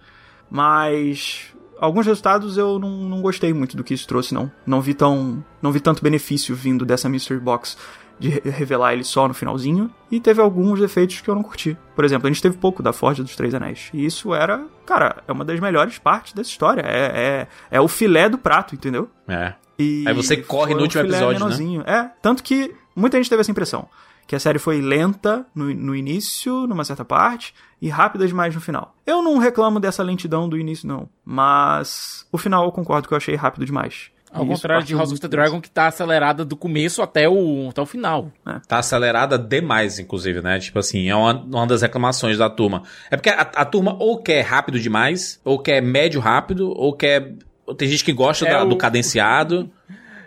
[0.51, 4.51] Mas alguns resultados eu não, não gostei muito do que isso trouxe, não.
[4.67, 7.77] Não vi tão, não vi tanto benefício vindo dessa Mystery Box
[8.19, 9.91] de re- revelar ele só no finalzinho.
[10.11, 11.77] E teve alguns defeitos que eu não curti.
[11.97, 13.89] Por exemplo, a gente teve pouco da Forja dos Três Anéis.
[13.95, 16.83] E isso era, cara, é uma das melhores partes dessa história.
[16.83, 19.09] É, é, é o filé do prato, entendeu?
[19.27, 19.55] É.
[19.79, 21.85] E Aí você corre no um último filé episódio, né?
[21.87, 23.89] É, tanto que muita gente teve essa impressão.
[24.31, 27.53] Que a série foi lenta no, no início, numa certa parte,
[27.83, 28.95] e rápida demais no final.
[29.05, 31.09] Eu não reclamo dessa lentidão do início, não.
[31.25, 34.13] Mas o final eu concordo que eu achei rápido demais.
[34.33, 35.27] Ao isso contrário de House of the.
[35.27, 38.31] Dragon, que tá acelerada do começo até o, até o final.
[38.69, 40.61] Tá acelerada demais, inclusive, né?
[40.61, 42.85] Tipo assim, é uma, uma das reclamações da turma.
[43.11, 47.35] É porque a, a turma ou quer rápido demais, ou quer médio rápido, ou quer.
[47.77, 49.69] Tem gente que gosta É da- o- do cadenciado.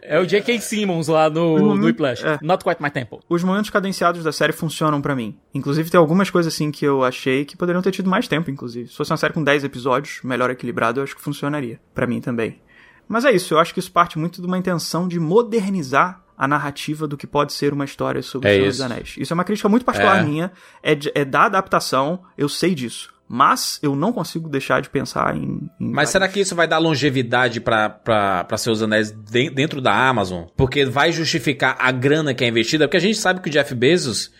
[0.05, 0.59] É o J.K.
[0.59, 2.25] Simmons lá no, no Whiplash.
[2.25, 2.37] É.
[2.41, 3.21] Not quite my tempo.
[3.29, 5.37] Os momentos cadenciados da série funcionam pra mim.
[5.53, 8.89] Inclusive, tem algumas coisas assim que eu achei que poderiam ter tido mais tempo, inclusive.
[8.89, 11.79] Se fosse uma série com 10 episódios, melhor equilibrado, eu acho que funcionaria.
[11.93, 12.61] Pra mim também.
[13.07, 16.47] Mas é isso, eu acho que isso parte muito de uma intenção de modernizar a
[16.47, 18.77] narrativa do que pode ser uma história sobre É o Senhor isso.
[18.83, 19.15] dos Anéis.
[19.19, 20.23] Isso é uma crítica muito particular É.
[20.23, 20.51] minha,
[20.81, 23.12] é, de- é da adaptação, eu sei disso.
[23.27, 25.69] Mas eu não consigo deixar de pensar em.
[25.79, 30.43] em Mas será que isso vai dar longevidade pra seus anéis de- dentro da Amazon?
[30.55, 32.87] Porque vai justificar a grana que é investida?
[32.87, 34.31] Porque a gente sabe que o Jeff Bezos,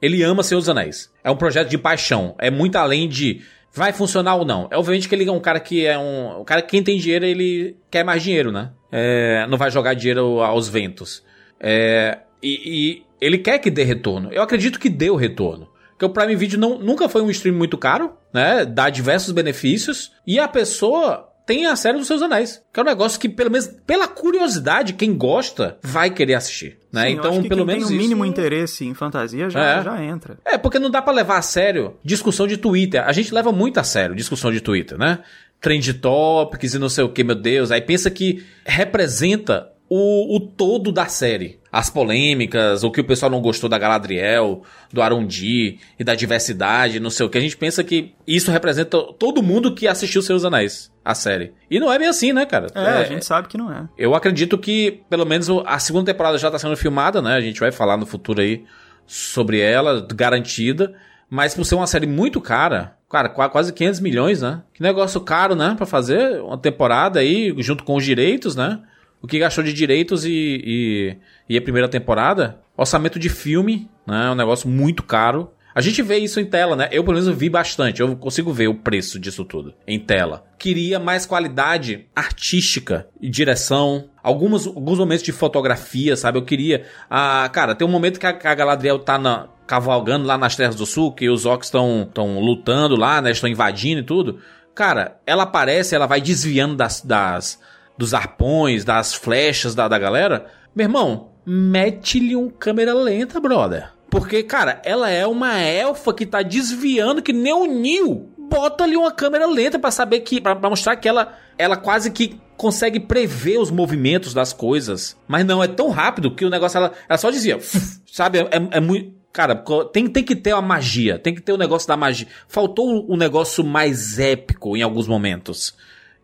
[0.00, 1.10] ele ama seus anéis.
[1.24, 2.34] É um projeto de paixão.
[2.38, 3.40] É muito além de
[3.74, 4.68] vai funcionar ou não.
[4.70, 6.40] É obviamente que ele é um cara que é um.
[6.40, 8.72] O cara que quem tem dinheiro, ele quer mais dinheiro, né?
[8.90, 11.22] É, não vai jogar dinheiro aos ventos.
[11.58, 14.30] É, e, e ele quer que dê retorno.
[14.32, 15.68] Eu acredito que deu retorno.
[16.02, 18.64] Porque o Prime Video não, nunca foi um stream muito caro, né?
[18.64, 20.10] Dá diversos benefícios.
[20.26, 22.60] E a pessoa tem a série dos seus anéis.
[22.72, 26.78] Que é um negócio que, pelo menos, pela curiosidade, quem gosta vai querer assistir.
[26.92, 27.06] Né?
[27.06, 28.02] Sim, então, pelo quem menos tem o isso.
[28.02, 29.82] mínimo interesse em fantasia já, É.
[29.84, 30.38] já entra.
[30.44, 33.06] É, porque não dá pra levar a sério discussão de Twitter.
[33.06, 35.20] A gente leva muito a sério discussão de Twitter, né?
[35.60, 37.70] Trend topics e não sei o que, meu Deus.
[37.70, 41.60] Aí pensa que representa o, o todo da série.
[41.70, 44.62] As polêmicas, o que o pessoal não gostou da Galadriel,
[44.92, 47.36] do Arundi e da diversidade, não sei o que.
[47.36, 51.52] A gente pensa que isso representa todo mundo que assistiu Seus Anéis, a série.
[51.70, 52.68] E não é bem assim, né, cara?
[52.74, 53.86] É, a gente sabe que não é.
[53.98, 57.34] Eu acredito que, pelo menos, a segunda temporada já tá sendo filmada, né?
[57.34, 58.64] A gente vai falar no futuro aí
[59.06, 60.94] sobre ela, garantida.
[61.28, 64.62] Mas por ser uma série muito cara, cara, qua- quase 500 milhões, né?
[64.74, 65.74] Que negócio caro, né?
[65.76, 68.78] Pra fazer uma temporada aí, junto com os direitos, né?
[69.22, 71.16] O que gastou de direitos e, e,
[71.48, 72.60] e a primeira temporada?
[72.76, 74.30] Orçamento de filme, né?
[74.30, 75.52] Um negócio muito caro.
[75.74, 76.88] A gente vê isso em tela, né?
[76.90, 78.00] Eu, pelo menos, vi bastante.
[78.02, 80.44] Eu consigo ver o preço disso tudo em tela.
[80.58, 84.10] Queria mais qualidade artística e direção.
[84.22, 86.38] Alguns, alguns momentos de fotografia, sabe?
[86.38, 86.84] Eu queria.
[87.08, 89.48] Ah, cara, tem um momento que a, a Galadriel tá na.
[89.66, 93.30] cavalgando lá nas Terras do Sul, que os orcs estão lutando lá, né?
[93.30, 94.40] Estão invadindo e tudo.
[94.74, 97.58] Cara, ela aparece, ela vai desviando das, das
[97.96, 100.46] dos arpões, das flechas da, da galera.
[100.74, 103.90] Meu irmão, mete-lhe um câmera lenta, brother.
[104.10, 108.28] Porque, cara, ela é uma elfa que tá desviando que nem o Nil.
[108.36, 110.38] Bota ali uma câmera lenta para saber que.
[110.38, 115.16] para mostrar que ela, ela quase que consegue prever os movimentos das coisas.
[115.26, 117.58] Mas não, é tão rápido que o negócio ela, ela só dizia.
[118.06, 118.38] Sabe?
[118.38, 119.22] É, é, é muito.
[119.32, 119.54] Cara,
[119.90, 122.26] tem, tem que ter a magia, tem que ter o negócio da magia.
[122.46, 125.74] Faltou um negócio mais épico em alguns momentos.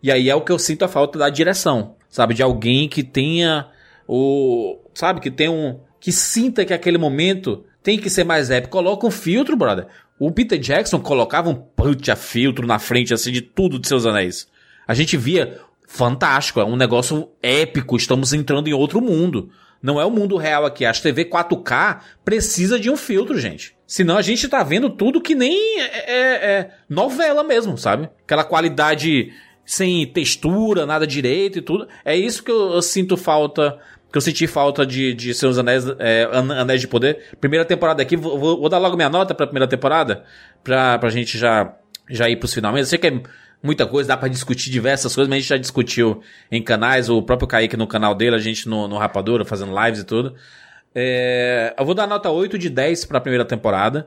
[0.02, 2.34] E aí é o que eu sinto a falta da direção, sabe?
[2.34, 3.66] De alguém que tenha
[4.06, 4.78] o.
[4.94, 5.20] Sabe?
[5.20, 5.80] Que tem um.
[6.00, 8.72] Que sinta que aquele momento tem que ser mais épico.
[8.72, 9.86] Coloca um filtro, brother.
[10.18, 14.06] O Peter Jackson colocava um punch a filtro na frente, assim, de tudo de seus
[14.06, 14.48] anéis.
[14.86, 19.50] A gente via fantástico, é um negócio épico, estamos entrando em outro mundo.
[19.82, 20.84] Não é o mundo real aqui.
[20.84, 23.76] As TV 4K precisa de um filtro, gente.
[23.86, 28.08] Senão a gente tá vendo tudo que nem é, é, é novela mesmo, sabe?
[28.24, 29.32] Aquela qualidade
[29.68, 31.86] sem textura, nada direito e tudo.
[32.02, 33.78] É isso que eu, eu sinto falta.
[34.10, 37.36] Que eu senti falta de, de seus anéis, é, anéis de poder.
[37.38, 40.24] Primeira temporada aqui, vou, vou, dar logo minha nota pra primeira temporada.
[40.64, 41.76] Pra, pra gente já,
[42.08, 42.84] já ir pros finalmente.
[42.84, 43.22] Eu sei que é
[43.62, 47.20] muita coisa, dá para discutir diversas coisas, mas a gente já discutiu em canais, o
[47.20, 50.34] próprio Kaique no canal dele, a gente no, no Rapadura, fazendo lives e tudo.
[50.94, 54.06] É, eu vou dar nota 8 de 10 pra primeira temporada.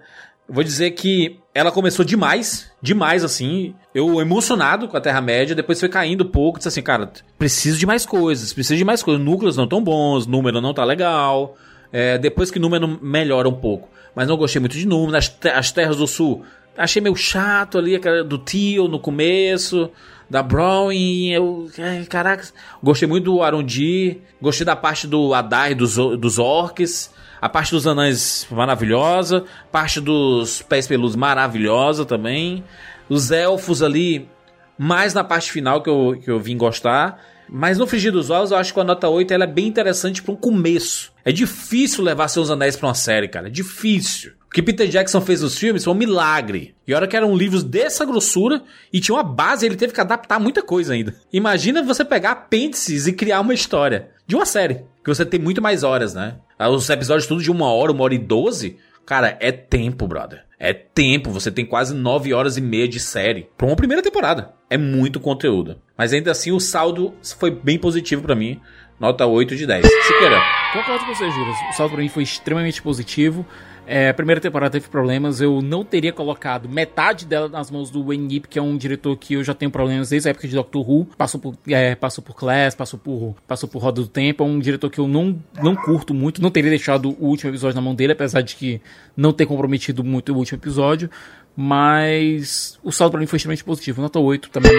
[0.51, 3.73] Vou dizer que ela começou demais, demais assim.
[3.95, 6.59] Eu emocionado com a Terra-média, depois foi caindo um pouco.
[6.59, 9.23] Disse assim, cara, preciso de mais coisas, preciso de mais coisas.
[9.23, 11.55] Núcleos não tão bons, número não tá legal.
[11.91, 13.89] É, depois que número melhora um pouco.
[14.13, 15.17] Mas não gostei muito de número.
[15.17, 16.43] As, as Terras do Sul
[16.77, 19.89] achei meio chato ali, aquela do tio no começo,
[20.29, 21.69] da Browning, eu,
[22.09, 22.47] caraca,
[22.81, 27.10] gostei muito do Arundi, gostei da parte do Adai dos, dos orcs,
[27.41, 32.63] a parte dos anões maravilhosa, parte dos pés peludos maravilhosa também,
[33.09, 34.29] os elfos ali,
[34.77, 37.19] mais na parte final que eu, que eu vim gostar,
[37.53, 40.23] mas no Frigir dos Ovos, eu acho que a nota 8 ela é bem interessante
[40.23, 41.11] para um começo.
[41.25, 43.47] É difícil levar seus anéis para uma série, cara.
[43.47, 44.31] É difícil.
[44.47, 46.73] O que Peter Jackson fez nos filmes foi um milagre.
[46.87, 50.39] E olha que eram livros dessa grossura e tinha uma base, ele teve que adaptar
[50.39, 51.13] muita coisa ainda.
[51.31, 54.85] Imagina você pegar apêndices e criar uma história de uma série.
[55.03, 56.35] Que você tem muito mais horas, né?
[56.59, 58.77] Os episódios tudo de uma hora, uma hora e doze.
[59.05, 60.43] Cara, é tempo, brother.
[60.59, 61.31] É tempo.
[61.31, 63.49] Você tem quase nove horas e meia de série.
[63.57, 64.53] Pra uma primeira temporada.
[64.69, 65.81] É muito conteúdo.
[65.97, 68.61] Mas ainda assim, o saldo foi bem positivo para mim.
[68.99, 69.83] Nota 8 de 10.
[69.83, 70.39] Siqueira.
[70.71, 71.53] Concordo com você, Júlio.
[71.71, 73.43] O saldo pra mim foi extremamente positivo.
[73.85, 78.05] É, a primeira temporada teve problemas, eu não teria colocado metade dela nas mãos do
[78.05, 80.55] Wayne Yip, que é um diretor que eu já tenho problemas desde a época de
[80.55, 81.07] Doctor Who.
[81.17, 84.43] Passou por, é, passou por Class, passou por, passou por Roda do Tempo.
[84.43, 86.41] É um diretor que eu não, não curto muito.
[86.41, 88.79] Não teria deixado o último episódio na mão dele, apesar de que
[89.17, 91.09] não ter comprometido muito o último episódio.
[91.55, 94.01] Mas o saldo pra mim foi extremamente positivo.
[94.01, 94.71] Nota 8 também.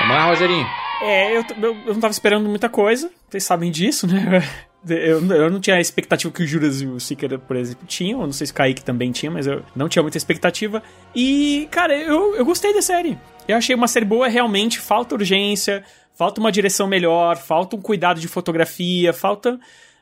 [0.00, 0.66] Vamos lá, Rogerinho.
[1.02, 3.10] É, eu, eu, eu não tava esperando muita coisa.
[3.28, 4.42] Vocês sabem disso, né?
[4.88, 8.20] Eu, eu não tinha a expectativa que o Juras e o Seeker, por exemplo, tinham.
[8.20, 10.82] Eu não sei se o Kaique também tinha, mas eu não tinha muita expectativa.
[11.14, 13.18] E, cara, eu, eu gostei da série.
[13.48, 14.78] Eu achei uma série boa, realmente.
[14.78, 15.84] Falta urgência,
[16.14, 19.58] falta uma direção melhor, falta um cuidado de fotografia, falta.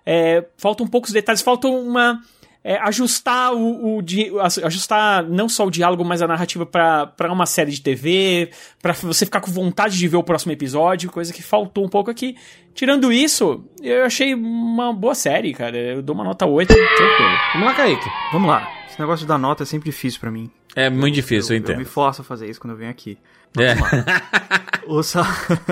[0.07, 2.21] É, faltam poucos detalhes, falta uma
[2.65, 4.05] é, ajustar o, o,
[4.65, 8.51] ajustar não só o diálogo, mas a narrativa para uma série de TV,
[8.81, 12.11] para você ficar com vontade de ver o próximo episódio, coisa que faltou um pouco
[12.11, 12.37] aqui.
[12.75, 15.77] Tirando isso, eu achei uma boa série, cara.
[15.77, 17.39] Eu dou uma nota 8, tranquilo.
[17.53, 18.09] Vamos lá, Kaique.
[18.33, 18.69] Vamos lá.
[18.89, 20.51] Esse negócio da nota é sempre difícil para mim.
[20.75, 21.77] É muito difícil, eu, eu entendo.
[21.77, 23.19] Eu me forço a fazer isso quando eu venho aqui.
[23.59, 23.75] É.
[24.87, 25.25] o, sal...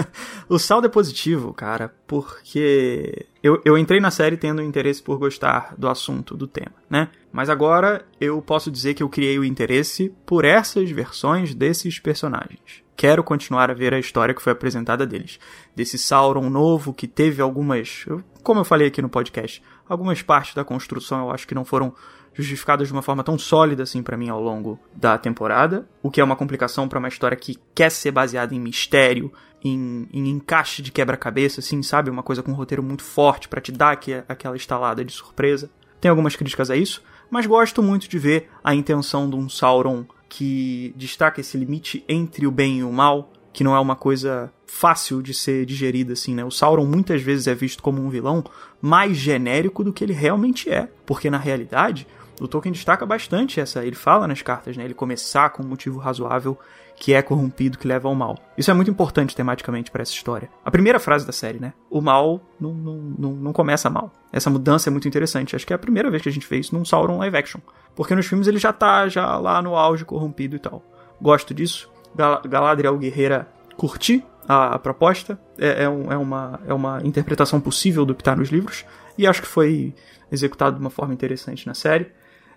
[0.48, 5.74] o saldo é positivo, cara, porque eu, eu entrei na série tendo interesse por gostar
[5.76, 7.08] do assunto, do tema, né?
[7.32, 12.82] Mas agora eu posso dizer que eu criei o interesse por essas versões desses personagens.
[12.94, 15.40] Quero continuar a ver a história que foi apresentada deles.
[15.74, 18.06] Desse Sauron novo que teve algumas.
[18.42, 21.94] Como eu falei aqui no podcast, algumas partes da construção eu acho que não foram
[22.34, 26.20] justificadas de uma forma tão sólida assim para mim ao longo da temporada, o que
[26.20, 29.32] é uma complicação para uma história que quer ser baseada em mistério,
[29.64, 32.10] em, em encaixe de quebra-cabeça, assim, sabe?
[32.10, 35.70] Uma coisa com um roteiro muito forte para te dar aqui, aquela estalada de surpresa.
[36.00, 40.04] Tem algumas críticas a isso, mas gosto muito de ver a intenção de um Sauron
[40.28, 44.52] que destaca esse limite entre o bem e o mal, que não é uma coisa
[44.66, 46.44] fácil de ser digerida assim, né?
[46.44, 48.42] O Sauron muitas vezes é visto como um vilão
[48.80, 52.06] mais genérico do que ele realmente é, porque na realidade
[52.42, 53.84] o Tolkien destaca bastante essa.
[53.84, 54.84] Ele fala nas cartas, né?
[54.84, 56.58] Ele começar com um motivo razoável
[56.96, 58.38] que é corrompido, que leva ao mal.
[58.56, 60.50] Isso é muito importante tematicamente para essa história.
[60.64, 61.72] A primeira frase da série, né?
[61.90, 64.12] O mal não, não, não, não começa mal.
[64.32, 65.54] Essa mudança é muito interessante.
[65.54, 67.60] Acho que é a primeira vez que a gente vê isso num Sauron live action.
[67.94, 70.82] Porque nos filmes ele já tá já lá no auge corrompido e tal.
[71.20, 71.90] Gosto disso.
[72.14, 75.38] Gal Galadriel Guerreira curti a, a proposta.
[75.58, 78.84] É, é, um, é, uma, é uma interpretação possível do que tá nos livros.
[79.16, 79.94] E acho que foi
[80.30, 82.10] executado de uma forma interessante na série.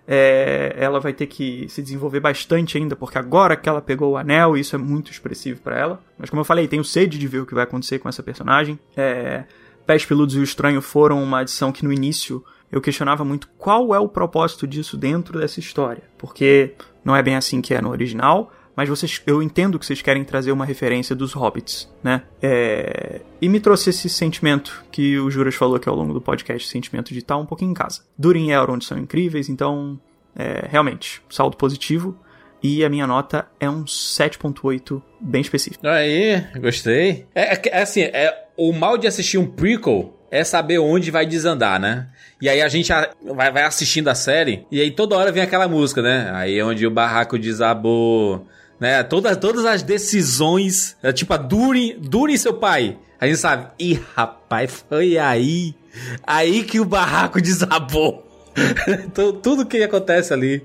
[0.08, 4.16] É, ela vai ter que se desenvolver bastante ainda, porque agora que ela pegou o
[4.16, 6.00] anel, isso é muito expressivo para ela.
[6.16, 8.78] Mas como eu falei, tenho sede de ver o que vai acontecer com essa personagem.
[8.96, 9.44] É,
[9.86, 13.94] Pés Peludos e o Estranho foram uma adição que no início eu questionava muito qual
[13.94, 16.02] é o propósito disso dentro dessa história.
[16.18, 16.74] Porque
[17.04, 20.22] não é bem assim que é no original, mas vocês, eu entendo que vocês querem
[20.22, 22.22] trazer uma referência dos hobbits, né?
[22.42, 26.68] É, e me trouxe esse sentimento que o Juras falou aqui ao longo do podcast,
[26.68, 28.02] sentimento de estar um pouquinho em casa.
[28.18, 29.98] Durin e Elrond são incríveis, então,
[30.36, 32.18] é, realmente, saldo positivo.
[32.62, 35.86] E a minha nota é um 7.8 bem específico.
[35.86, 37.26] Aí, gostei.
[37.34, 41.80] É, é, assim, é, o mal de assistir um prequel é saber onde vai desandar,
[41.80, 42.08] né?
[42.40, 42.90] E aí a gente
[43.22, 46.30] vai, vai assistindo a série e aí toda hora vem aquela música, né?
[46.34, 48.46] Aí é onde o barraco desabou,
[48.78, 49.02] né?
[49.02, 52.98] Todas, todas as decisões, é, tipo a Durin, Durin seu pai.
[53.18, 55.74] A gente sabe, ih, rapaz, foi aí,
[56.26, 58.24] aí que o barraco desabou.
[59.42, 60.64] tudo que acontece ali.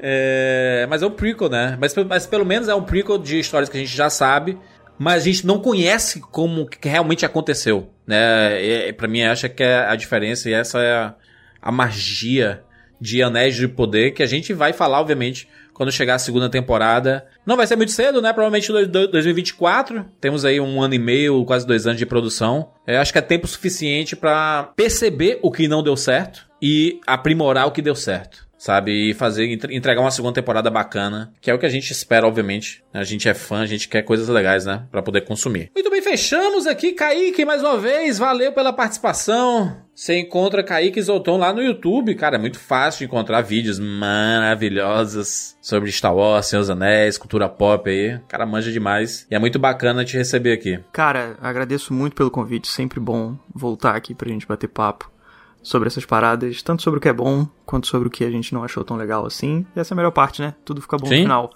[0.00, 1.76] É, mas é um prequel, né?
[1.80, 4.58] Mas, mas pelo menos é um prequel de histórias que a gente já sabe,
[4.96, 8.62] mas a gente não conhece como que realmente aconteceu, né?
[8.62, 11.14] E, para mim, acha que é a diferença e essa é a,
[11.60, 12.62] a magia
[13.00, 15.48] de Anéis de Poder que a gente vai falar, obviamente,
[15.78, 17.24] quando chegar a segunda temporada.
[17.46, 18.32] Não vai ser muito cedo, né?
[18.32, 20.04] Provavelmente 2024.
[20.20, 22.72] Temos aí um ano e meio, quase dois anos de produção.
[22.84, 26.98] Eu é, acho que é tempo suficiente para perceber o que não deu certo e
[27.06, 29.10] aprimorar o que deu certo sabe?
[29.10, 32.82] E fazer, entregar uma segunda temporada bacana, que é o que a gente espera, obviamente.
[32.92, 34.86] A gente é fã, a gente quer coisas legais, né?
[34.90, 35.70] Pra poder consumir.
[35.74, 36.92] Muito bem, fechamos aqui.
[36.92, 39.86] Kaique, mais uma vez, valeu pela participação.
[39.94, 45.90] Você encontra Kaique Zolton lá no YouTube, cara, é muito fácil encontrar vídeos maravilhosos sobre
[45.90, 48.20] Star Wars, Senhor Anéis, cultura pop aí.
[48.28, 49.26] Cara, manja demais.
[49.28, 50.78] E é muito bacana te receber aqui.
[50.92, 55.10] Cara, agradeço muito pelo convite, sempre bom voltar aqui pra gente bater papo
[55.62, 58.54] sobre essas paradas, tanto sobre o que é bom, quanto sobre o que a gente
[58.54, 59.66] não achou tão legal assim.
[59.74, 60.54] E essa é a melhor parte, né?
[60.64, 61.16] Tudo fica bom Sim.
[61.16, 61.50] no final,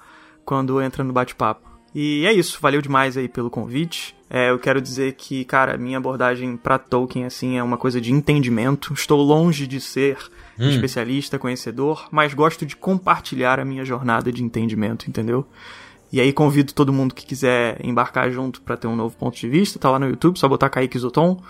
[0.44, 1.72] quando entra no bate-papo.
[1.94, 4.16] E é isso, valeu demais aí pelo convite.
[4.30, 8.10] É, eu quero dizer que, cara, minha abordagem para Tolkien, assim, é uma coisa de
[8.10, 8.94] entendimento.
[8.94, 10.16] Estou longe de ser
[10.58, 10.70] hum.
[10.70, 15.46] especialista, conhecedor, mas gosto de compartilhar a minha jornada de entendimento, entendeu?
[16.10, 19.48] E aí convido todo mundo que quiser embarcar junto para ter um novo ponto de
[19.48, 21.42] vista, tá lá no YouTube, só botar Kaique Zoton.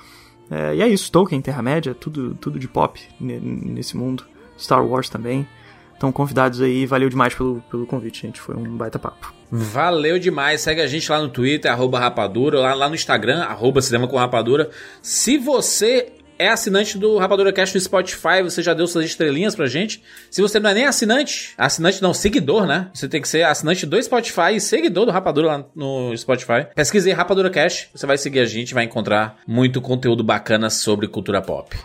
[0.52, 4.24] É, e é isso, Tolkien, Terra-média, tudo, tudo de pop nesse mundo.
[4.58, 5.48] Star Wars também.
[5.96, 8.38] Então, convidados aí, valeu demais pelo, pelo convite, gente.
[8.38, 9.32] Foi um baita papo.
[9.50, 10.60] Valeu demais.
[10.60, 14.16] Segue a gente lá no Twitter, arroba rapadura, lá, lá no Instagram, arroba cinema com
[14.16, 14.68] rapadura.
[15.00, 16.12] Se você
[16.42, 20.02] é assinante do Rapadura Cast no Spotify, você já deu suas estrelinhas pra gente.
[20.30, 22.90] Se você não é nem assinante, assinante não, seguidor, né?
[22.92, 26.66] Você tem que ser assinante do Spotify e seguidor do Rapadura lá no Spotify.
[26.74, 31.06] Pesquise aí Rapadura Cast, você vai seguir a gente, vai encontrar muito conteúdo bacana sobre
[31.08, 31.76] cultura pop.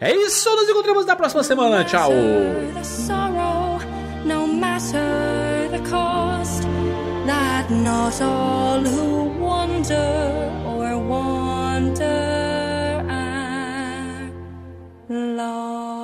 [0.00, 1.84] É isso, nos encontramos na próxima semana.
[1.84, 2.10] Tchau!
[7.70, 10.59] not all who wonder
[15.12, 15.99] Love.